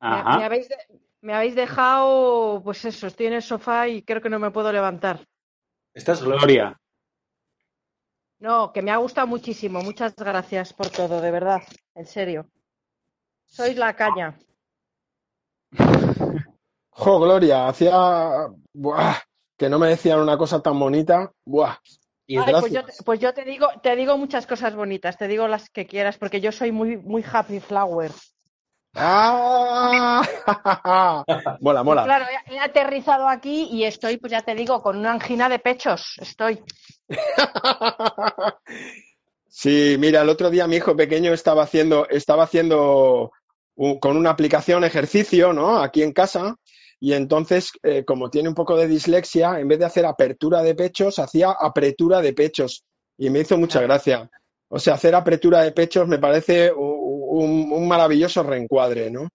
Me, 0.00 0.08
Ajá. 0.08 0.38
me 0.38 0.44
habéis 0.44 0.68
de- 0.68 1.00
me 1.20 1.34
habéis 1.34 1.54
dejado, 1.54 2.60
pues 2.64 2.84
eso, 2.84 3.06
estoy 3.06 3.26
en 3.26 3.34
el 3.34 3.42
sofá 3.42 3.86
y 3.88 4.02
creo 4.02 4.20
que 4.20 4.28
no 4.28 4.40
me 4.40 4.50
puedo 4.50 4.72
levantar. 4.72 5.24
Esta 5.94 6.12
es 6.12 6.20
Gloria. 6.22 6.38
Gloria. 6.40 6.78
No, 8.40 8.72
que 8.72 8.82
me 8.82 8.90
ha 8.90 8.96
gustado 8.96 9.28
muchísimo. 9.28 9.80
Muchas 9.82 10.16
gracias 10.16 10.72
por 10.72 10.90
todo, 10.90 11.20
de 11.20 11.30
verdad, 11.30 11.62
en 11.94 12.06
serio. 12.06 12.50
Sois 13.46 13.76
la 13.76 13.94
caña. 13.94 14.36
Jo, 16.94 17.18
Gloria, 17.20 17.68
hacía 17.68 18.48
buah, 18.74 19.16
que 19.56 19.68
no 19.70 19.78
me 19.78 19.88
decían 19.88 20.20
una 20.20 20.36
cosa 20.36 20.60
tan 20.60 20.78
bonita. 20.78 21.32
Buah. 21.46 21.78
Y 22.26 22.38
Ay, 22.38 22.54
pues, 22.60 22.72
yo, 22.72 22.84
te- 22.84 22.92
pues 23.04 23.20
yo 23.20 23.34
te 23.34 23.44
digo, 23.44 23.68
te 23.82 23.94
digo 23.96 24.16
muchas 24.16 24.46
cosas 24.46 24.74
bonitas, 24.74 25.18
te 25.18 25.28
digo 25.28 25.48
las 25.48 25.68
que 25.70 25.86
quieras, 25.86 26.16
porque 26.18 26.40
yo 26.40 26.52
soy 26.52 26.72
muy, 26.72 26.96
muy 26.96 27.24
happy 27.30 27.60
flower. 27.60 28.10
¡Ah! 28.94 30.22
mola, 31.60 31.82
mola. 31.82 32.04
Claro, 32.04 32.26
he, 32.48 32.54
he 32.54 32.60
aterrizado 32.60 33.28
aquí 33.28 33.68
y 33.72 33.84
estoy, 33.84 34.18
pues 34.18 34.30
ya 34.30 34.42
te 34.42 34.54
digo, 34.54 34.82
con 34.82 34.98
una 34.98 35.12
angina 35.12 35.48
de 35.48 35.58
pechos. 35.58 36.16
Estoy. 36.20 36.62
Sí, 39.54 39.96
mira, 39.98 40.22
el 40.22 40.30
otro 40.30 40.48
día 40.48 40.66
mi 40.66 40.76
hijo 40.76 40.96
pequeño 40.96 41.34
estaba 41.34 41.64
haciendo, 41.64 42.08
estaba 42.08 42.44
haciendo 42.44 43.30
un- 43.74 43.98
con 44.00 44.16
una 44.16 44.30
aplicación 44.30 44.82
ejercicio, 44.82 45.52
¿no? 45.52 45.78
Aquí 45.82 46.02
en 46.02 46.12
casa. 46.12 46.56
Y 47.04 47.14
entonces, 47.14 47.72
eh, 47.82 48.04
como 48.04 48.30
tiene 48.30 48.48
un 48.48 48.54
poco 48.54 48.76
de 48.76 48.86
dislexia, 48.86 49.58
en 49.58 49.66
vez 49.66 49.80
de 49.80 49.86
hacer 49.86 50.06
apertura 50.06 50.62
de 50.62 50.76
pechos, 50.76 51.18
hacía 51.18 51.50
apretura 51.50 52.20
de 52.22 52.32
pechos. 52.32 52.84
Y 53.18 53.28
me 53.28 53.40
hizo 53.40 53.58
mucha 53.58 53.80
gracia. 53.80 54.30
O 54.68 54.78
sea, 54.78 54.94
hacer 54.94 55.12
apertura 55.16 55.62
de 55.62 55.72
pechos 55.72 56.06
me 56.06 56.20
parece 56.20 56.70
un, 56.72 57.72
un 57.72 57.88
maravilloso 57.88 58.44
reencuadre, 58.44 59.10
¿no? 59.10 59.28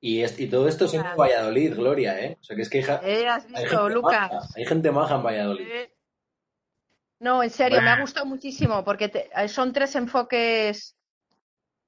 Y, 0.00 0.22
es- 0.22 0.40
y 0.40 0.48
todo 0.48 0.68
esto 0.68 0.88
siendo 0.88 1.10
en 1.10 1.16
Valladolid, 1.18 1.74
Gloria, 1.74 2.18
¿eh? 2.18 2.38
O 2.40 2.44
sea, 2.44 2.56
que 2.56 2.62
es 2.62 2.70
que 2.70 2.78
hay, 2.78 2.98
Eh, 3.02 3.28
¿Has 3.28 3.44
hay 3.54 3.66
gente 3.66 3.90
Lucas? 3.94 4.32
maja, 4.32 4.48
hay 4.56 4.64
gente 4.64 4.90
maja 4.90 5.14
en 5.16 5.22
Valladolid. 5.22 5.66
Eh, 5.70 5.92
No, 7.20 7.42
en 7.42 7.50
serio, 7.50 7.82
me 7.82 7.90
ha 7.90 8.00
gustado 8.00 8.24
muchísimo 8.24 8.82
porque 8.82 9.10
te- 9.10 9.28
son 9.48 9.74
tres 9.74 9.94
enfoques 9.96 10.96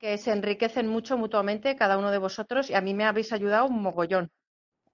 que 0.03 0.19
se 0.19 0.33
enriquecen 0.33 0.89
mucho 0.89 1.17
mutuamente, 1.17 1.77
cada 1.77 1.97
uno 1.97 2.11
de 2.11 2.19
vosotros, 2.19 2.69
y 2.69 2.75
a 2.75 2.81
mí 2.81 2.93
me 2.93 3.05
habéis 3.05 3.33
ayudado 3.33 3.67
un 3.67 3.81
mogollón. 3.81 4.33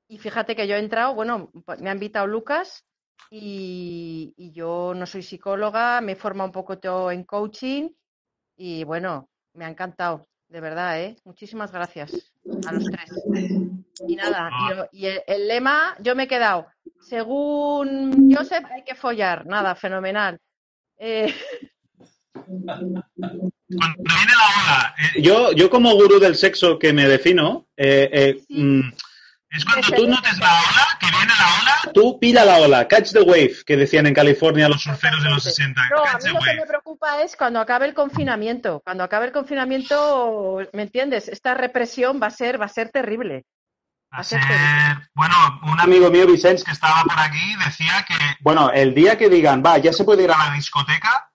Y 0.07 0.19
fíjate 0.19 0.55
que 0.55 0.69
yo 0.69 0.75
he 0.75 0.79
entrado, 0.79 1.15
bueno, 1.15 1.51
pues 1.65 1.81
me 1.81 1.89
ha 1.89 1.95
invitado 1.95 2.27
Lucas 2.27 2.85
y, 3.31 4.35
yo 4.37 4.93
no 4.95 5.07
soy 5.07 5.23
psicóloga, 5.23 6.03
me 6.03 6.13
he 6.13 6.17
formado 6.17 6.49
un 6.49 6.53
poco 6.53 6.79
todo 6.79 7.11
en 7.11 7.25
coaching 7.25 7.89
y 8.55 8.85
bueno, 8.85 9.31
me 9.55 9.65
ha 9.65 9.71
encantado, 9.71 10.29
de 10.47 10.61
verdad, 10.61 11.01
¿eh? 11.01 11.17
Muchísimas 11.25 11.73
gracias 11.73 12.35
a 12.67 12.73
los 12.73 12.85
tres. 12.85 13.11
Y 14.07 14.15
nada, 14.15 14.51
y, 14.93 15.07
el 15.07 15.49
lema, 15.49 15.97
yo 16.01 16.15
me 16.17 16.25
he 16.25 16.29
quedado, 16.29 16.67
según 17.01 18.31
Joseph, 18.31 18.67
hay 18.71 18.85
que 18.85 18.95
follar, 18.95 19.47
nada, 19.47 19.75
fenomenal. 19.75 20.39
Eh, 20.99 21.33
Cuando 22.47 24.03
viene 24.03 24.33
la 24.37 24.63
ola, 24.63 24.95
eh, 24.99 25.23
Yo, 25.23 25.53
yo 25.53 25.69
como 25.71 25.95
gurú 25.95 26.19
del 26.19 26.37
sexo 26.37 26.79
que 26.79 26.93
me 26.93 27.07
defino, 27.09 27.67
eh, 27.77 28.09
eh, 28.13 28.41
Sí. 28.49 28.63
mm, 28.63 28.93
es 29.51 29.65
cuando 29.65 29.89
tú 29.93 30.07
notes 30.09 30.39
la 30.39 30.53
ola, 30.53 30.87
que 31.01 31.07
viene 31.07 31.33
la 31.39 31.61
ola, 31.63 31.93
tú 31.95 32.19
pila 32.21 32.45
la 32.45 32.59
ola, 32.59 32.87
catch 32.89 33.13
the 33.13 33.21
wave, 33.23 33.57
que 33.67 33.77
decían 33.77 34.07
en 34.07 34.15
California 34.15 34.69
los 34.69 34.83
surferos 34.83 35.23
de 35.23 35.31
los 35.31 35.43
Totalmente. 35.45 35.81
60. 35.81 35.89
No, 35.91 36.05
a 36.05 36.15
mí 36.17 36.23
the 36.23 36.31
lo 36.33 36.41
que 36.41 36.55
me 36.55 36.67
preocupa 36.67 37.23
es 37.23 37.35
cuando 37.37 37.61
acabe 37.61 37.87
el 37.87 37.95
confinamiento. 37.95 38.81
Cuando 38.85 39.05
acabe 39.05 39.27
el 39.27 39.33
confinamiento, 39.33 40.59
¿me 40.73 40.83
entiendes? 40.83 41.29
Esta 41.29 41.55
represión 41.55 42.21
va 42.23 42.27
a 42.27 42.31
ser, 42.31 42.61
va 42.61 42.67
a 42.67 42.69
ser 42.69 42.91
terrible. 42.91 43.45
Va 44.15 44.19
a 44.21 44.25
ser 44.25 44.41
ser, 44.41 44.49
terrible. 44.49 45.09
bueno, 45.15 45.35
un 45.71 45.81
amigo 45.81 46.11
mío, 46.11 46.27
Vicens, 46.27 46.65
que 46.65 46.71
estaba 46.73 47.03
por 47.05 47.19
aquí 47.19 47.55
decía 47.65 48.05
que, 48.07 48.15
bueno, 48.41 48.71
el 48.71 48.95
día 48.95 49.17
que 49.19 49.29
digan, 49.29 49.63
va, 49.65 49.79
ya 49.79 49.93
se 49.93 50.05
puede 50.05 50.25
ir 50.25 50.31
a 50.31 50.49
la 50.49 50.55
discoteca, 50.55 51.28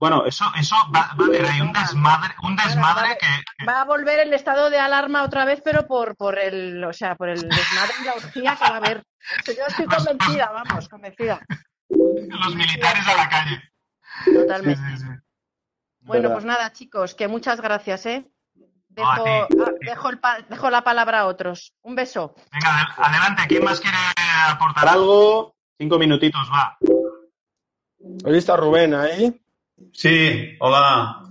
Bueno, 0.00 0.24
eso, 0.26 0.44
eso 0.56 0.76
va, 0.94 1.10
va 1.18 1.24
a 1.24 1.26
haber 1.26 1.44
ahí 1.46 1.60
un 1.60 1.72
desmadre, 1.72 2.32
un 2.44 2.54
desmadre 2.54 3.18
que, 3.20 3.26
que- 3.58 3.64
Va 3.66 3.80
a 3.80 3.84
volver 3.84 4.20
el 4.20 4.32
estado 4.32 4.70
de 4.70 4.78
alarma 4.78 5.24
otra 5.24 5.44
vez, 5.44 5.60
pero 5.64 5.86
por, 5.88 6.16
por 6.16 6.38
el, 6.38 6.84
o 6.84 6.92
sea, 6.92 7.16
por 7.16 7.28
el 7.28 7.40
desmadre 7.40 7.94
y 8.00 8.04
la 8.04 8.14
orgía 8.14 8.56
que 8.56 8.64
va 8.64 8.74
a 8.74 8.76
haber. 8.76 9.02
Yo 9.46 9.64
estoy 9.66 9.86
convencida, 9.86 10.50
vamos, 10.52 10.88
convencida. 10.88 11.40
los 11.88 12.54
militares 12.54 13.08
a 13.08 13.16
la 13.16 13.28
calle. 13.28 13.62
Totalmente. 14.32 14.80
sí, 14.90 14.96
sí. 14.98 15.06
Bueno, 16.00 16.22
Verdad. 16.28 16.34
pues 16.34 16.44
nada, 16.44 16.72
chicos, 16.72 17.14
que 17.14 17.26
muchas 17.28 17.60
gracias, 17.60 18.06
¿eh? 18.06 18.30
No, 18.96 19.10
a 19.10 19.14
Dejo, 19.16 19.24
ti. 19.24 19.56
ah, 19.60 19.70
dejo, 19.80 20.08
el 20.10 20.18
pa- 20.20 20.40
dejo 20.48 20.70
la 20.70 20.82
palabra 20.82 21.20
a 21.20 21.26
otros. 21.26 21.74
Un 21.82 21.94
beso. 21.96 22.34
Venga, 22.52 22.68
adel- 22.68 22.94
adelante. 23.04 23.42
¿Quién 23.48 23.64
más 23.64 23.80
quiere 23.80 23.96
aportar 24.48 24.88
algo? 24.88 25.54
cinco 25.76 25.98
minutitos, 25.98 26.48
va. 26.52 26.76
¿Has 28.24 28.32
visto 28.32 28.52
a 28.54 28.56
Rubén 28.56 28.94
ahí? 28.94 29.40
Sí, 29.92 30.56
hola. 30.60 31.22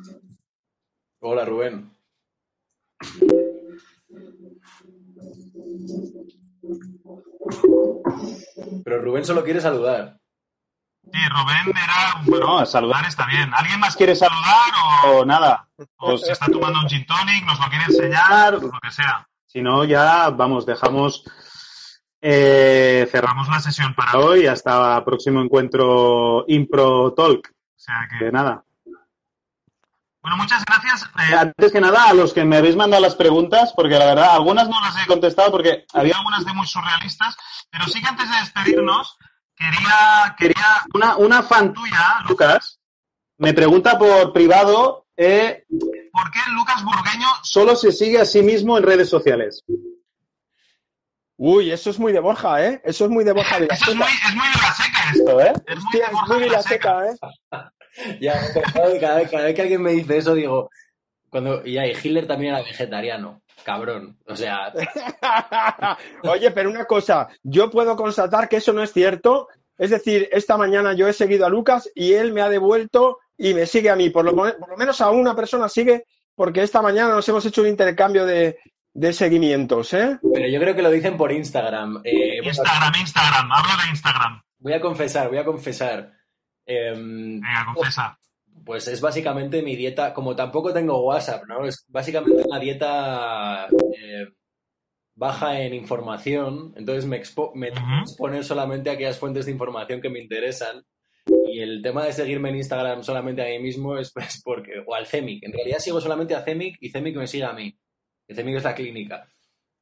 Hola, 1.20 1.46
Rubén. 1.46 1.92
Pero 8.84 9.02
Rubén 9.02 9.26
solo 9.26 9.44
quiere 9.44 9.62
saludar. 9.62 10.18
Sí, 11.04 11.20
Rubén 11.30 11.78
era, 11.78 12.22
bueno, 12.26 12.60
No, 12.60 12.66
saludar. 12.66 13.06
está 13.06 13.26
bien. 13.28 13.50
¿Alguien 13.54 13.80
más 13.80 13.96
¿Quieres 13.96 14.20
saludar 14.20 14.72
o 15.08 15.26
nada? 15.26 15.68
o 15.98 16.18
se 16.18 16.34
está 16.34 16.48
tomando 16.48 16.80
un 16.82 16.90
gin 16.90 17.06
tonic, 17.06 17.46
nos 17.46 17.60
lo 17.60 17.68
quiere 17.70 17.86
enseñar, 17.86 18.54
lo 18.56 18.80
que 18.82 18.92
sea? 18.92 19.28
Si 19.46 19.62
no, 19.62 19.86
ya, 19.86 20.30
vamos, 20.32 20.66
dejamos, 20.66 21.24
eh, 22.22 23.08
cerramos 23.10 23.48
la 23.48 23.60
sesión 23.62 23.94
para 23.96 24.20
hoy 24.20 24.48
hasta 24.48 25.04
próximo 25.06 25.42
encuentro 25.42 26.44
Impro 26.48 27.14
Talk. 27.14 27.54
O 27.88 27.92
sea 27.92 28.08
Que 28.20 28.32
nada. 28.32 28.64
bueno, 30.22 30.38
muchas 30.38 30.64
gracias. 30.66 31.04
Eh, 31.30 31.36
Antes 31.36 31.72
que 31.72 31.80
nada, 31.80 32.10
a 32.10 32.14
los 32.14 32.34
que 32.34 32.44
me 32.44 32.58
habéis 32.58 32.76
mandado 32.76 33.02
las 33.02 33.16
preguntas, 33.16 33.72
porque 33.74 33.98
la 33.98 34.06
verdad, 34.06 34.32
algunas 34.32 34.68
no 34.68 34.80
las 34.82 35.02
he 35.02 35.08
contestado 35.08 35.52
porque 35.52 35.86
había 35.94 36.18
algunas 36.18 36.46
de 36.46 36.54
muy 36.54 36.68
surrealistas, 36.68 37.38
pero 37.70 37.86
sí 37.86 38.02
que 38.02 38.08
antes 38.10 38.30
de 38.30 38.38
despedirnos, 38.38 39.18
quería, 39.56 40.36
quería 40.38 40.84
una, 40.94 41.16
una 41.18 41.44
fan 41.44 41.74
tuya, 41.74 42.20
Lucas, 42.28 42.80
me 43.38 43.54
pregunta 43.54 43.98
por 43.98 44.34
privado, 44.34 45.06
eh, 45.16 45.66
¿por 46.12 46.30
qué 46.32 46.40
Lucas 46.52 46.84
Burgueño 46.84 47.28
solo 47.44 47.76
se 47.78 47.92
sigue 47.94 48.20
a 48.20 48.26
sí 48.26 48.42
mismo 48.44 48.78
en 48.78 48.84
redes 48.84 49.10
sociales. 49.10 49.64
Uy, 51.40 51.72
eso 51.72 51.92
es 51.92 52.00
muy 52.00 52.12
de 52.12 52.20
Borja, 52.20 52.66
¿eh? 52.66 52.82
Eso 52.84 53.06
es 53.06 53.12
muy 53.12 53.24
de 53.24 53.32
Borja 53.32 53.58
Eso 53.70 53.92
es 53.92 53.96
Vilaseca. 53.96 53.96
muy, 53.96 54.12
es 54.12 54.36
muy 54.36 54.48
de 54.48 54.58
la 54.60 54.74
seca 54.74 55.12
esto. 55.14 55.40
¿eh? 55.42 55.54
Es 55.68 55.76
muy 55.76 55.86
Hostia, 55.86 56.00
de 56.00 56.06
es 56.08 56.12
Borja 56.14 56.34
muy 56.34 56.44
Vilaseca. 56.44 56.96
Vilaseca, 57.02 57.12
¿eh? 57.12 57.70
Ya, 58.22 58.34
cada 58.74 58.88
vez, 58.88 59.00
cada 59.00 59.16
vez- 59.18 59.32
cada 59.32 59.44
vez 59.46 59.56
que 59.56 59.62
alguien 59.62 59.82
me 59.82 59.92
dice 59.92 60.18
eso, 60.18 60.34
digo. 60.36 60.70
Cuando, 61.30 61.66
y 61.66 61.78
ahí, 61.78 61.92
Hitler 62.02 62.26
también 62.28 62.54
era 62.54 62.64
vegetariano. 62.64 63.42
Cabrón. 63.64 64.18
O 64.28 64.36
sea, 64.36 64.72
Oye, 66.24 66.52
pero 66.52 66.70
una 66.70 66.86
cosa, 66.86 67.28
yo 67.44 67.70
puedo 67.70 67.96
constatar 67.96 68.48
que 68.48 68.58
eso 68.58 68.72
no 68.74 68.82
es 68.84 68.94
cierto. 68.94 69.48
Es 69.78 69.90
decir, 69.92 70.30
esta 70.32 70.58
mañana 70.58 70.94
yo 70.94 71.08
he 71.08 71.14
seguido 71.14 71.46
a 71.46 71.50
Lucas 71.50 71.90
y 71.94 72.14
él 72.14 72.34
me 72.34 72.42
ha 72.42 72.50
devuelto 72.50 73.20
y 73.38 73.54
me 73.54 73.66
sigue 73.66 73.90
a 73.90 73.96
mí. 73.96 74.10
Por 74.10 74.26
lo, 74.26 74.34
mo- 74.34 74.54
por 74.58 74.70
lo 74.70 74.78
menos 74.78 75.02
a 75.02 75.10
una 75.12 75.36
persona 75.36 75.70
sigue 75.70 76.06
porque 76.36 76.64
esta 76.64 76.82
mañana 76.82 77.14
nos 77.14 77.28
hemos 77.30 77.46
hecho 77.46 77.62
un 77.62 77.68
intercambio 77.68 78.26
de, 78.26 78.58
de 78.94 79.14
seguimientos, 79.14 79.94
¿eh? 79.94 80.18
pero 80.34 80.48
yo 80.48 80.60
creo 80.60 80.76
que 80.76 80.82
lo 80.82 80.90
dicen 80.92 81.18
por 81.18 81.32
Instagram. 81.32 82.02
Eh, 82.04 82.38
bueno, 82.38 82.50
Instagram, 82.50 82.94
Instagram, 83.02 83.52
hablo 83.52 83.84
de 83.84 83.90
Instagram. 83.90 84.42
voy 84.60 84.74
a 84.74 84.80
confesar, 84.82 85.30
voy 85.30 85.38
a 85.40 85.46
confesar. 85.46 86.14
Em, 86.68 87.40
Venga, 87.40 87.66
confiesa. 87.74 88.20
Pues 88.66 88.88
es 88.88 89.00
básicamente 89.00 89.62
mi 89.62 89.76
dieta, 89.76 90.14
como 90.14 90.36
tampoco 90.36 90.74
tengo 90.74 91.04
WhatsApp, 91.04 91.46
¿no? 91.48 91.66
Es 91.66 91.86
básicamente 91.88 92.44
una 92.46 92.60
dieta 92.60 93.68
eh, 93.68 94.28
baja 95.16 95.62
en 95.62 95.74
información, 95.74 96.74
entonces 96.76 97.06
me, 97.06 97.18
expo 97.18 97.52
me 97.56 97.72
Ujú. 97.72 98.02
exponer 98.02 98.44
solamente 98.44 98.90
a 98.90 98.94
aquellas 98.94 99.18
fuentes 99.18 99.46
de 99.46 99.52
información 99.54 100.02
que 100.02 100.10
me 100.10 100.20
interesan. 100.20 100.84
Y 101.50 101.60
el 101.60 101.82
tema 101.82 102.06
de 102.06 102.14
seguirme 102.14 102.50
en 102.50 102.58
Instagram 102.58 103.04
solamente 103.04 103.42
a 103.42 103.46
mí 103.46 103.60
mismo 103.60 103.98
es 103.98 104.12
pues, 104.14 104.42
porque, 104.44 104.84
o 104.86 104.94
al 104.94 105.08
CEMIC. 105.08 105.44
En 105.44 105.54
realidad 105.54 105.80
sigo 105.80 106.00
solamente 106.02 106.36
a 106.36 106.42
CEMIC 106.42 106.78
y 106.82 106.90
CEMIC 106.90 107.16
me 107.16 107.28
sigue 107.28 107.46
a 107.46 107.54
mí. 107.54 107.78
Que 108.28 108.36
CEMIC 108.36 108.58
es 108.58 108.64
la 108.64 108.76
clínica. 108.76 109.28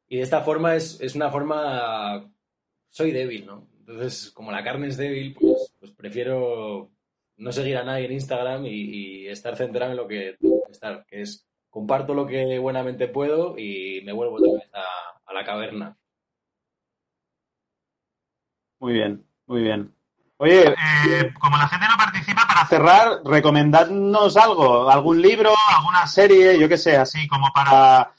Y 0.07 0.17
de 0.17 0.23
esta 0.23 0.41
forma 0.41 0.75
es, 0.75 0.99
es 1.01 1.15
una 1.15 1.29
forma. 1.31 2.31
Soy 2.89 3.11
débil, 3.11 3.45
¿no? 3.45 3.67
Entonces, 3.79 4.31
como 4.31 4.51
la 4.51 4.63
carne 4.63 4.87
es 4.87 4.97
débil, 4.97 5.35
pues, 5.39 5.73
pues 5.85 5.95
prefiero 5.95 6.89
no 7.37 7.51
seguir 7.51 7.77
a 7.77 7.83
nadie 7.83 8.05
en 8.05 8.13
Instagram 8.13 8.65
y, 8.65 9.27
estar 9.27 9.55
centrado 9.55 9.91
en 9.91 9.97
lo 9.97 10.07
que 10.07 10.37
estar, 10.69 11.05
que 11.05 11.21
es 11.21 11.47
comparto 11.69 12.13
lo 12.13 12.25
que 12.25 12.57
buenamente 12.59 13.07
puedo 13.07 13.57
y 13.57 14.01
me 14.05 14.13
vuelvo 14.13 14.35
otra 14.35 14.53
vez 14.53 14.69
a, 14.73 14.83
a 15.25 15.33
la 15.33 15.43
caverna. 15.43 15.97
Muy 18.79 18.93
bien, 18.93 19.25
muy 19.47 19.61
bien. 19.63 19.93
Oye, 20.37 20.67
eh, 20.67 21.33
como 21.39 21.57
la 21.57 21.67
gente 21.67 21.85
no 21.87 21.97
participa, 21.97 22.45
para 22.47 22.65
cerrar, 22.67 23.21
recomendadnos 23.23 24.35
algo, 24.37 24.89
algún 24.89 25.21
libro, 25.21 25.51
alguna 25.75 26.07
serie, 26.07 26.59
yo 26.59 26.67
qué 26.67 26.77
sé, 26.77 26.97
así 26.97 27.27
como 27.27 27.51
para 27.53 28.11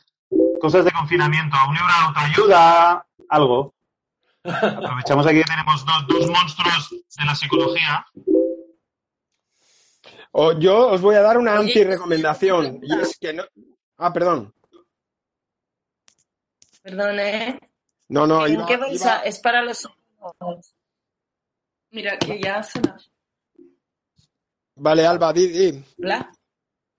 cosas 0.61 0.85
de 0.85 0.93
confinamiento, 0.93 1.57
un 1.69 1.75
libro 1.75 1.89
de 1.89 2.07
autoayuda, 2.07 3.07
algo. 3.29 3.76
Aprovechamos 4.47 5.27
aquí 5.27 5.39
que 5.39 5.45
tenemos 5.45 5.85
dos, 5.85 6.07
dos 6.09 6.31
monstruos 6.31 6.91
de 6.91 7.25
la 7.25 7.35
psicología. 7.35 8.07
O 10.33 10.53
yo 10.53 10.89
os 10.89 11.01
voy 11.01 11.15
a 11.17 11.23
dar 11.23 11.39
una 11.39 11.57
anti-recomendación. 11.59 12.81
Y 12.83 13.01
es 13.01 13.19
que 13.19 13.33
no. 13.33 13.45
Ah, 13.97 14.13
perdón. 14.13 14.53
Perdón, 16.83 17.19
¿eh? 17.19 17.59
No, 18.09 18.27
no, 18.27 18.47
¿En 18.47 18.55
iba, 18.55 18.67
qué 18.67 18.77
vais 18.77 19.01
iba- 19.01 19.17
a- 19.17 19.23
Es 19.23 19.39
para 19.41 19.63
los. 19.63 19.89
Mira, 21.91 22.19
que 22.19 22.41
ya 22.41 22.63
suena. 22.63 22.97
Vale, 24.77 25.07
Alba, 25.07 25.33
di, 25.33 25.47
di. 25.49 25.85
Hola. 26.03 26.31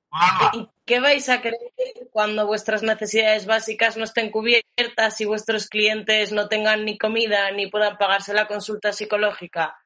Hola, 0.09 0.27
Alba. 0.39 0.51
¿Y 0.53 0.69
qué 0.87 0.99
vais 0.99 1.29
a 1.29 1.41
creer 1.41 2.09
cuando 2.11 2.47
vuestras 2.47 2.81
necesidades 2.81 3.45
básicas 3.45 3.97
no 3.97 4.05
estén 4.05 4.31
cubiertas 4.31 5.21
y 5.21 5.25
vuestros 5.25 5.67
clientes 5.67 6.31
no 6.31 6.47
tengan 6.47 6.85
ni 6.85 6.97
comida 6.97 7.51
ni 7.51 7.67
puedan 7.67 7.97
pagarse 7.97 8.33
la 8.33 8.47
consulta 8.47 8.91
psicológica? 8.93 9.77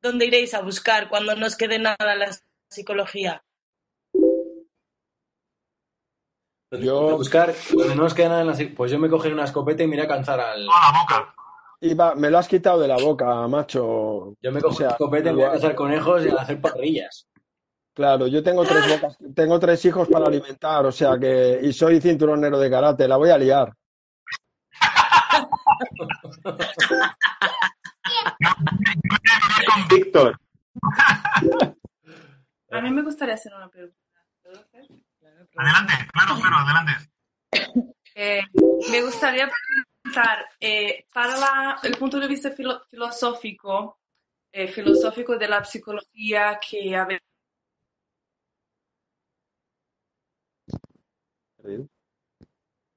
¿Dónde 0.00 0.26
iréis 0.26 0.54
a 0.54 0.62
buscar 0.62 1.08
cuando 1.08 1.34
no 1.34 1.46
os 1.46 1.56
quede 1.56 1.78
nada 1.78 2.12
en 2.12 2.18
la 2.20 2.30
psicología? 2.70 3.42
Yo- 6.70 7.10
A 7.10 7.14
buscar, 7.14 7.54
cuando 7.72 7.94
no 7.94 8.02
nos 8.04 8.14
queda 8.14 8.28
nada 8.28 8.40
en 8.42 8.46
la... 8.48 8.74
Pues 8.76 8.90
yo 8.90 8.98
me 8.98 9.08
cogeré 9.08 9.34
una 9.34 9.44
escopeta 9.44 9.82
y 9.82 9.86
me 9.86 9.96
iré 9.96 10.04
a 10.04 10.08
cansar 10.08 10.40
al... 10.40 10.64
Toda 10.66 10.92
la 10.92 11.00
boca. 11.00 11.34
Iba, 11.80 12.14
me 12.14 12.30
lo 12.30 12.38
has 12.38 12.48
quitado 12.48 12.80
de 12.80 12.88
la 12.88 12.96
boca, 12.96 13.46
macho. 13.48 14.34
Yo 14.40 14.52
me 14.52 14.60
cojo 14.60 14.74
O 14.74 14.76
sea, 14.78 14.86
una 14.88 14.92
escopeta 14.94 15.30
y 15.30 15.32
me 15.32 15.38
voy 15.42 15.50
a 15.50 15.52
cazar 15.52 15.74
conejos 15.74 16.24
y 16.24 16.28
a 16.28 16.34
hacer 16.34 16.60
parrillas. 16.60 17.26
Claro, 17.96 18.26
yo 18.26 18.42
tengo 18.42 18.62
tres 18.62 18.86
bocas, 18.90 19.16
tengo 19.34 19.58
tres 19.58 19.82
hijos 19.86 20.06
para 20.08 20.26
alimentar, 20.26 20.84
o 20.84 20.92
sea 20.92 21.18
que, 21.18 21.58
y 21.62 21.72
soy 21.72 21.98
cinturonero 21.98 22.58
de 22.58 22.68
karate, 22.70 23.08
la 23.08 23.16
voy 23.16 23.30
a 23.30 23.38
liar. 23.38 23.72
Con 29.66 29.88
Víctor, 29.88 30.38
A 32.70 32.80
mí 32.80 32.90
me 32.90 33.02
gustaría 33.02 33.34
hacer 33.34 33.54
una 33.54 33.68
pregunta. 33.68 33.96
¿Puedo 34.42 34.60
hacer? 34.60 34.86
Adelante, 35.56 35.94
claro, 36.12 36.34
claro, 36.40 36.56
adelante. 36.56 36.92
Eh, 38.14 38.42
me 38.90 39.02
gustaría 39.02 39.48
preguntar, 40.04 40.46
eh, 40.60 41.06
para 41.12 41.36
la- 41.38 41.78
el 41.82 41.96
punto 41.96 42.20
de 42.20 42.28
vista 42.28 42.50
filo- 42.50 42.82
filosófico, 42.90 43.98
eh, 44.52 44.68
filosófico 44.68 45.36
de 45.36 45.48
la 45.48 45.64
psicología, 45.64 46.58
que 46.60 46.94
a 46.96 47.06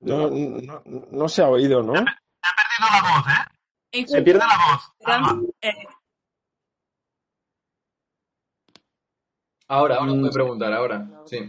No, 0.02 0.30
no, 0.30 0.84
no 1.12 1.30
se 1.30 1.42
ha 1.42 1.50
oído, 1.50 1.84
¿no? 1.84 1.94
Se 1.94 2.00
ha 2.02 2.56
perdido 2.56 2.90
la 2.92 3.02
voz, 3.02 3.26
¿eh? 3.92 4.08
se 4.08 4.22
pierde 4.22 4.40
la 4.40 4.72
voz. 4.72 5.54
eh, 5.62 5.74
Ahora, 9.68 9.98
ahora 9.98 10.12
puedo 10.14 10.32
preguntar, 10.32 10.74
ahora. 10.74 11.08
Sí. 11.26 11.48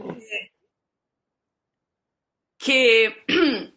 que 2.59 3.25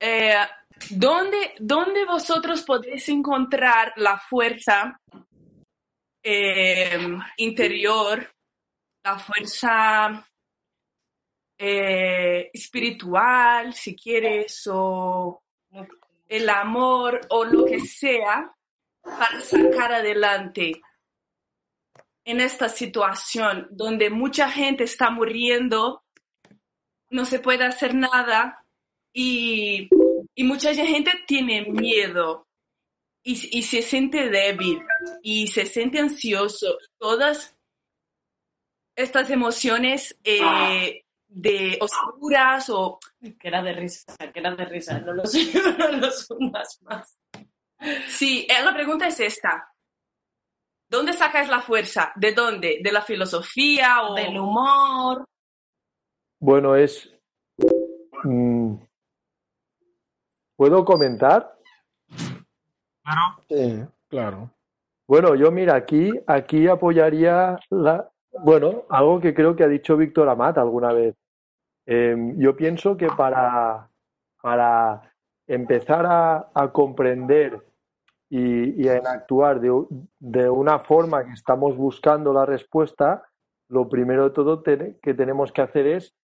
eh, 0.00 0.46
¿dónde, 0.90 1.54
dónde 1.58 2.06
vosotros 2.06 2.62
podéis 2.62 3.06
encontrar 3.10 3.92
la 3.96 4.18
fuerza 4.18 4.98
eh, 6.22 6.98
interior, 7.36 8.26
la 9.04 9.18
fuerza 9.18 10.26
eh, 11.58 12.50
espiritual, 12.52 13.74
si 13.74 13.96
quieres, 13.96 14.68
o 14.70 15.42
el 16.28 16.48
amor, 16.48 17.20
o 17.30 17.44
lo 17.44 17.64
que 17.64 17.80
sea, 17.80 18.52
para 19.02 19.40
sacar 19.40 19.92
adelante 19.92 20.80
en 22.24 22.40
esta 22.40 22.68
situación 22.68 23.68
donde 23.70 24.10
mucha 24.10 24.50
gente 24.50 24.84
está 24.84 25.10
muriendo 25.10 26.02
no 27.10 27.24
se 27.24 27.38
puede 27.38 27.64
hacer 27.64 27.94
nada 27.94 28.64
y, 29.12 29.88
y 30.34 30.44
mucha 30.44 30.74
gente 30.74 31.12
tiene 31.26 31.66
miedo 31.66 32.46
y, 33.22 33.58
y 33.58 33.62
se 33.62 33.82
siente 33.82 34.28
débil 34.28 34.82
y 35.22 35.46
se 35.48 35.66
siente 35.66 35.98
ansioso. 35.98 36.78
Todas 36.98 37.56
estas 38.96 39.30
emociones 39.30 40.18
eh, 40.24 41.04
de 41.36 41.78
oscuras 41.82 42.70
o... 42.70 42.98
Que 43.20 43.48
era 43.48 43.62
de 43.62 43.74
risa, 43.74 44.16
que 44.32 44.40
era 44.40 44.54
de 44.54 44.64
risa. 44.64 44.98
No 45.00 45.12
los, 45.12 45.34
no 45.78 45.92
los 45.92 46.30
hundas 46.30 46.80
más. 46.82 47.18
Sí, 48.08 48.46
eh, 48.48 48.64
la 48.64 48.72
pregunta 48.72 49.06
es 49.06 49.20
esta. 49.20 49.70
¿Dónde 50.88 51.12
sacas 51.12 51.48
la 51.48 51.60
fuerza? 51.60 52.12
¿De 52.16 52.32
dónde? 52.32 52.78
¿De 52.82 52.90
la 52.90 53.02
filosofía 53.02 54.02
o 54.04 54.14
Del 54.14 54.38
humor. 54.38 55.24
Bueno, 56.40 56.74
es... 56.74 57.12
mm, 58.24 58.74
¿Puedo 60.56 60.84
comentar? 60.84 61.58
Claro. 63.02 63.44
Sí, 63.48 63.84
claro. 64.08 64.50
Bueno, 65.06 65.34
yo 65.34 65.50
mira, 65.50 65.76
aquí, 65.76 66.10
aquí 66.26 66.66
apoyaría 66.66 67.58
la, 67.70 68.10
bueno, 68.42 68.84
algo 68.88 69.20
que 69.20 69.34
creo 69.34 69.54
que 69.54 69.64
ha 69.64 69.68
dicho 69.68 69.96
Víctor 69.96 70.28
Amat 70.30 70.58
alguna 70.58 70.92
vez. 70.92 71.14
Eh, 71.86 72.16
yo 72.36 72.56
pienso 72.56 72.96
que 72.96 73.08
para, 73.08 73.88
para 74.42 75.14
empezar 75.46 76.04
a, 76.06 76.50
a 76.52 76.72
comprender 76.72 77.62
y, 78.28 78.82
y 78.82 78.88
en 78.88 79.06
actuar 79.06 79.60
de, 79.60 79.72
de 80.18 80.50
una 80.50 80.80
forma 80.80 81.24
que 81.24 81.32
estamos 81.32 81.76
buscando 81.76 82.32
la 82.32 82.44
respuesta, 82.44 83.22
lo 83.68 83.88
primero 83.88 84.24
de 84.24 84.30
todo 84.30 84.62
que 84.62 85.14
tenemos 85.14 85.52
que 85.52 85.62
hacer 85.62 85.86
es 85.86 86.14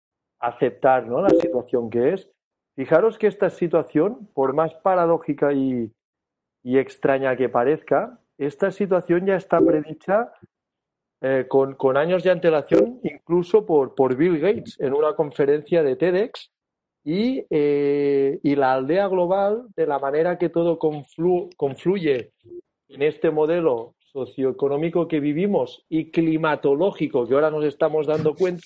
aceptar, 0.41 1.07
¿no? 1.07 1.23
la 1.23 1.31
situación 1.31 1.91
que 1.91 2.15
es. 2.15 2.29
Fijaros 2.75 3.19
que 3.19 3.27
esta 3.27 3.51
situación, 3.51 4.29
por 4.35 4.55
más 4.55 4.75
paradójica 4.75 5.53
y, 5.53 5.93
y 6.65 6.79
extraña 6.79 7.37
que 7.37 7.49
parezca, 7.49 8.19
esta 8.39 8.71
situación 8.71 9.27
ya 9.27 9.37
está 9.37 9.61
predicha 9.61 10.33
eh, 11.21 11.47
con, 11.49 11.75
con 11.75 11.97
años 11.97 12.25
de 12.25 12.31
antelación, 12.31 13.01
incluso 13.33 13.65
por, 13.65 13.95
por 13.95 14.15
Bill 14.15 14.39
Gates 14.39 14.77
en 14.79 14.93
una 14.93 15.15
conferencia 15.15 15.83
de 15.83 15.97
TEDx, 15.97 16.51
y, 17.05 17.45
eh, 17.51 18.39
y 18.43 18.55
la 18.55 18.75
aldea 18.75 19.09
global, 19.09 19.65
de 19.75 19.87
la 19.87 19.99
manera 19.99 20.39
que 20.39 20.51
todo 20.51 20.79
conflu- 20.79 21.49
confluye 21.57 22.33
en 22.89 23.03
este 23.03 23.31
modelo 23.31 23.95
socioeconómico 24.13 25.09
que 25.09 25.19
vivimos 25.19 25.85
y 25.89 26.11
climatológico 26.13 27.27
que 27.27 27.35
ahora 27.35 27.51
nos 27.51 27.65
estamos 27.65 28.07
dando 28.07 28.35
cuenta, 28.37 28.63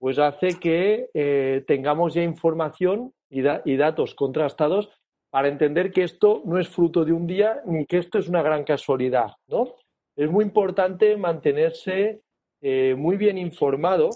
pues 0.00 0.18
hace 0.18 0.58
que 0.58 1.10
eh, 1.14 1.62
tengamos 1.66 2.14
ya 2.14 2.22
información 2.24 3.12
y, 3.30 3.42
da- 3.42 3.62
y 3.64 3.76
datos 3.76 4.14
contrastados 4.16 4.88
para 5.30 5.46
entender 5.48 5.92
que 5.92 6.02
esto 6.04 6.42
no 6.46 6.58
es 6.58 6.68
fruto 6.68 7.04
de 7.04 7.12
un 7.12 7.26
día 7.26 7.60
ni 7.66 7.84
que 7.86 7.98
esto 7.98 8.18
es 8.18 8.28
una 8.28 8.42
gran 8.42 8.64
casualidad, 8.64 9.30
¿no? 9.46 9.74
Es 10.16 10.30
muy 10.30 10.44
importante 10.44 11.16
mantenerse 11.16 12.20
eh, 12.66 12.94
muy 12.94 13.18
bien 13.18 13.36
informado 13.36 14.08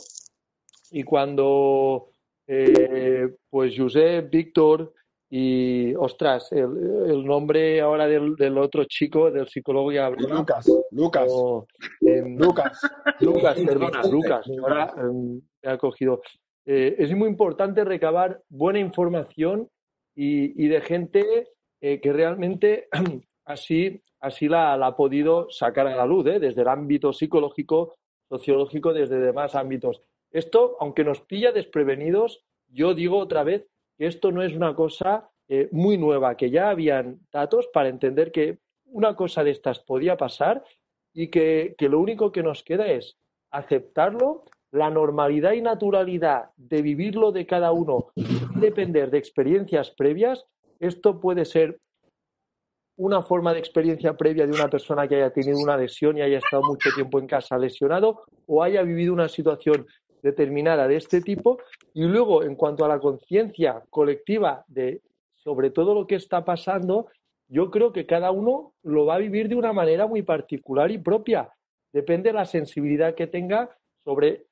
y 0.90 1.02
cuando 1.02 2.08
eh, 2.46 3.28
pues 3.50 3.74
Josep, 3.76 4.30
Víctor 4.30 4.94
y, 5.28 5.94
ostras, 5.94 6.50
el, 6.52 7.10
el 7.10 7.26
nombre 7.26 7.82
ahora 7.82 8.06
del, 8.06 8.34
del 8.36 8.56
otro 8.56 8.84
chico, 8.84 9.30
del 9.30 9.46
psicólogo 9.48 9.90
que 9.90 10.00
hablaba, 10.00 10.38
Lucas, 10.38 10.66
Lucas, 10.92 11.28
o, 11.30 11.66
em, 12.00 12.38
Lucas. 12.38 12.80
Lucas, 13.20 13.60
perdona, 13.60 14.02
Lucas, 14.10 14.46
ahora 14.62 14.94
em, 14.96 15.42
me 15.62 15.70
ha 15.70 15.76
cogido. 15.76 16.22
Eh, 16.64 16.96
es 16.98 17.14
muy 17.14 17.28
importante 17.28 17.84
recabar 17.84 18.40
buena 18.48 18.78
información 18.78 19.68
y, 20.14 20.64
y 20.64 20.68
de 20.68 20.80
gente 20.80 21.48
eh, 21.82 22.00
que 22.00 22.14
realmente 22.14 22.88
así, 23.44 24.02
así 24.20 24.48
la, 24.48 24.74
la 24.78 24.86
ha 24.86 24.96
podido 24.96 25.50
sacar 25.50 25.86
a 25.86 25.94
la 25.94 26.06
luz, 26.06 26.26
¿eh? 26.28 26.40
desde 26.40 26.62
el 26.62 26.68
ámbito 26.68 27.12
psicológico, 27.12 27.92
sociológico, 28.28 28.92
desde 28.92 29.18
demás 29.18 29.54
ámbitos. 29.54 30.02
Esto, 30.30 30.76
aunque 30.80 31.04
nos 31.04 31.20
pilla 31.20 31.52
desprevenidos, 31.52 32.44
yo 32.68 32.94
digo 32.94 33.18
otra 33.18 33.44
vez 33.44 33.66
que 33.96 34.06
esto 34.06 34.30
no 34.30 34.42
es 34.42 34.54
una 34.54 34.74
cosa 34.74 35.30
eh, 35.48 35.68
muy 35.72 35.96
nueva, 35.96 36.36
que 36.36 36.50
ya 36.50 36.70
habían 36.70 37.20
datos 37.32 37.68
para 37.72 37.88
entender 37.88 38.32
que 38.32 38.58
una 38.84 39.16
cosa 39.16 39.44
de 39.44 39.50
estas 39.50 39.80
podía 39.80 40.16
pasar 40.16 40.64
y 41.12 41.28
que, 41.28 41.74
que 41.78 41.88
lo 41.88 42.00
único 42.00 42.32
que 42.32 42.42
nos 42.42 42.62
queda 42.62 42.86
es 42.86 43.16
aceptarlo 43.50 44.44
la 44.70 44.90
normalidad 44.90 45.52
y 45.52 45.62
naturalidad 45.62 46.50
de 46.56 46.82
vivirlo 46.82 47.32
de 47.32 47.46
cada 47.46 47.72
uno 47.72 48.08
depender 48.56 49.10
de 49.10 49.18
experiencias 49.18 49.90
previas, 49.90 50.46
esto 50.78 51.20
puede 51.20 51.44
ser 51.44 51.80
una 52.98 53.22
forma 53.22 53.52
de 53.52 53.60
experiencia 53.60 54.16
previa 54.16 54.44
de 54.44 54.52
una 54.52 54.68
persona 54.68 55.06
que 55.06 55.14
haya 55.14 55.30
tenido 55.30 55.58
una 55.58 55.76
lesión 55.76 56.18
y 56.18 56.22
haya 56.22 56.38
estado 56.38 56.62
mucho 56.64 56.90
tiempo 56.94 57.20
en 57.20 57.28
casa 57.28 57.56
lesionado 57.56 58.22
o 58.46 58.62
haya 58.62 58.82
vivido 58.82 59.12
una 59.12 59.28
situación 59.28 59.86
determinada 60.20 60.88
de 60.88 60.96
este 60.96 61.20
tipo. 61.20 61.58
Y 61.94 62.02
luego, 62.02 62.42
en 62.42 62.56
cuanto 62.56 62.84
a 62.84 62.88
la 62.88 62.98
conciencia 62.98 63.84
colectiva 63.88 64.64
de 64.66 65.00
sobre 65.36 65.70
todo 65.70 65.94
lo 65.94 66.08
que 66.08 66.16
está 66.16 66.44
pasando, 66.44 67.06
yo 67.46 67.70
creo 67.70 67.92
que 67.92 68.04
cada 68.04 68.32
uno 68.32 68.74
lo 68.82 69.06
va 69.06 69.14
a 69.14 69.18
vivir 69.18 69.48
de 69.48 69.54
una 69.54 69.72
manera 69.72 70.08
muy 70.08 70.22
particular 70.22 70.90
y 70.90 70.98
propia. 70.98 71.48
Depende 71.92 72.30
de 72.30 72.34
la 72.34 72.46
sensibilidad 72.46 73.14
que 73.14 73.28
tenga 73.28 73.70
sobre 74.02 74.46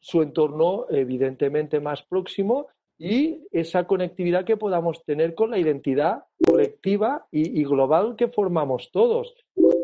su 0.00 0.22
entorno 0.22 0.86
evidentemente 0.88 1.78
más 1.78 2.02
próximo 2.02 2.68
y 2.98 3.46
esa 3.52 3.86
conectividad 3.86 4.44
que 4.44 4.56
podamos 4.56 5.04
tener 5.04 5.34
con 5.34 5.50
la 5.50 5.58
identidad 5.58 6.24
colectiva 6.46 7.26
y, 7.30 7.62
global 7.64 8.16
que 8.16 8.28
formamos 8.28 8.90
todos. 8.90 9.34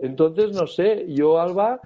Entonces, 0.03 0.53
no 0.53 0.67
sé, 0.67 1.07
yo, 1.09 1.39
Alba, 1.39 1.81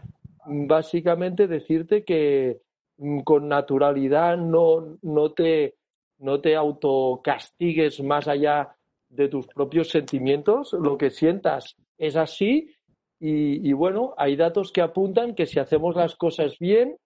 básicamente 0.47 1.49
decirte 1.49 2.05
que 2.05 2.61
mm, 2.99 3.21
con 3.21 3.49
naturalidad 3.49 4.37
no, 4.37 4.99
no, 5.03 5.33
te, 5.33 5.75
no 6.19 6.41
te 6.41 6.55
autocastigues 6.55 8.01
más 8.03 8.29
allá 8.29 8.77
de 9.09 9.29
tus 9.29 9.47
propios 9.49 9.89
sentimientos, 9.89 10.73
lo 10.73 10.97
que 10.97 11.11
sientas 11.11 11.77
es 11.99 12.17
así 12.17 12.71
y 13.19 13.73
bueno, 13.73 14.13
hay 14.19 14.37
datos 14.37 14.71
que 14.71 14.83
apuntan 14.83 15.35
que 15.35 15.47
si 15.47 15.59
hacemos 15.59 15.97
las 15.97 16.17
cosas 16.17 16.59
bien, 16.59 16.99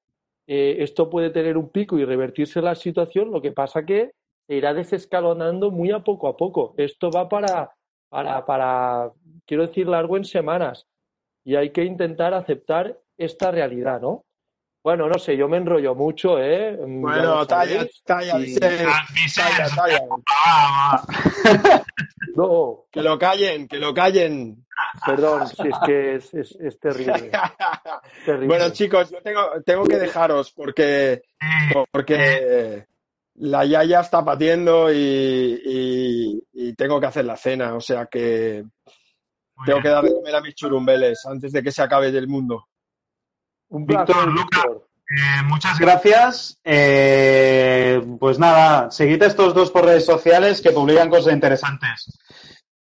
eh, 0.53 0.83
esto 0.83 1.09
puede 1.09 1.31
tener 1.31 1.57
un 1.57 1.69
pico 1.69 1.97
y 1.97 2.05
revertirse 2.05 2.61
la 2.61 2.75
situación, 2.75 3.31
lo 3.31 3.41
que 3.41 3.53
pasa 3.53 3.87
que 3.87 4.11
se 4.49 4.57
irá 4.57 4.75
desescalonando 4.75 5.71
muy 5.71 5.93
a 5.93 6.01
poco 6.01 6.27
a 6.27 6.37
poco. 6.37 6.75
Esto 6.77 7.09
va 7.09 7.29
para, 7.29 7.71
para, 8.09 8.45
para, 8.45 9.13
quiero 9.47 9.65
decir, 9.65 9.87
largo 9.87 10.17
en 10.17 10.25
semanas 10.25 10.89
y 11.45 11.55
hay 11.55 11.71
que 11.71 11.85
intentar 11.85 12.35
aceptar 12.35 12.99
esta 13.17 13.53
realidad, 13.53 14.01
¿no? 14.01 14.25
Bueno, 14.83 15.09
no 15.09 15.19
sé, 15.19 15.37
yo 15.37 15.47
me 15.49 15.59
enrollo 15.59 15.95
mucho, 15.95 16.39
¿eh? 16.39 16.75
Bueno, 16.81 17.47
talla, 17.47 17.87
talla, 18.05 18.39
Y- 18.41 18.55
talla, 18.59 19.69
talla. 19.77 20.01
No, 22.35 22.85
Que 22.91 23.03
lo 23.03 23.19
callen, 23.19 23.69
que 23.69 23.79
lo 23.79 23.93
callen. 23.93 24.65
perdón, 25.05 25.47
si 25.49 25.69
es 25.69 25.77
que 25.85 26.15
es, 26.17 26.35
es, 26.35 26.57
es 26.61 26.81
terrible. 26.81 27.31
terrible. 28.25 28.47
Bueno, 28.47 28.71
chicos, 28.71 29.11
yo 29.11 29.21
tengo, 29.23 29.41
tengo 29.67 29.85
que 29.85 29.97
dejaros 29.99 30.51
porque, 30.53 31.23
porque 31.93 32.87
la 33.35 33.65
Yaya 33.67 34.01
está 34.01 34.25
patiendo 34.25 34.91
y, 34.93 35.61
y- 35.65 36.43
y 36.53 36.75
tengo 36.75 36.99
que 37.01 37.07
hacer 37.07 37.25
la 37.27 37.37
cena. 37.37 37.75
O 37.75 37.81
sea 37.81 38.07
que 38.07 38.65
tengo 39.67 39.81
que 39.83 39.89
dar 39.89 40.05
de 40.05 40.15
comer 40.15 40.35
a 40.37 40.41
mis 40.41 40.55
churumbeles 40.55 41.25
antes 41.27 41.53
de 41.53 41.63
que 41.63 41.71
se 41.71 41.83
acabe 41.83 42.09
el 42.09 42.29
mundo. 42.29 42.67
Un 43.71 43.87
Víctor, 43.87 44.07
placer, 44.07 44.29
Luca, 44.29 44.59
Víctor. 44.59 44.87
eh, 45.11 45.43
muchas 45.47 45.79
gracias. 45.79 46.15
Gracias. 46.15 46.61
Eh, 46.65 48.03
pues 48.19 48.39
nada, 48.39 48.91
seguid 48.91 49.23
a 49.23 49.27
estos 49.27 49.55
dos 49.55 49.71
por 49.71 49.85
redes 49.85 50.05
sociales 50.05 50.61
que 50.61 50.71
publican 50.73 51.09
cosas 51.11 51.33
interesantes. 51.33 52.19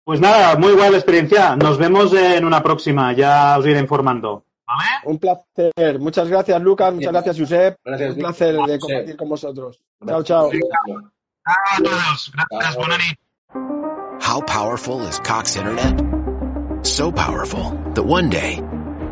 Pues 0.04 0.20
nada, 0.20 0.56
muy 0.56 0.72
buena 0.72 0.96
experiencia. 0.96 1.54
Nos 1.56 1.78
vemos 1.78 2.12
en 2.14 2.44
una 2.44 2.62
próxima. 2.62 3.12
Ya 3.12 3.56
os 3.58 3.66
iré 3.66 3.78
informando. 3.78 4.44
¿Vale? 4.66 4.88
Un 5.04 5.18
placer. 5.18 5.98
Muchas 5.98 6.28
gracias, 6.28 6.60
Lucas. 6.62 6.92
Muchas 6.94 7.12
gracias, 7.12 7.38
Josep. 7.38 7.76
Gracias, 7.84 8.14
Un 8.14 8.18
placer 8.18 8.54
de 8.56 8.78
compartir 8.78 9.16
con 9.16 9.28
vosotros. 9.28 9.80
Chao, 10.06 10.22
chao. 10.22 10.50
Chao 10.50 11.12
a 11.44 11.82
todos. 11.82 12.32
Gracias. 12.50 12.76
Nit. 12.88 13.18
How 14.22 14.40
powerful 14.46 15.02
is 15.08 15.18
Cox 15.20 15.56
Internet? 15.56 16.00
So 16.82 17.10
powerful 17.12 17.72
that 17.94 18.04
one 18.04 18.30
day, 18.30 18.60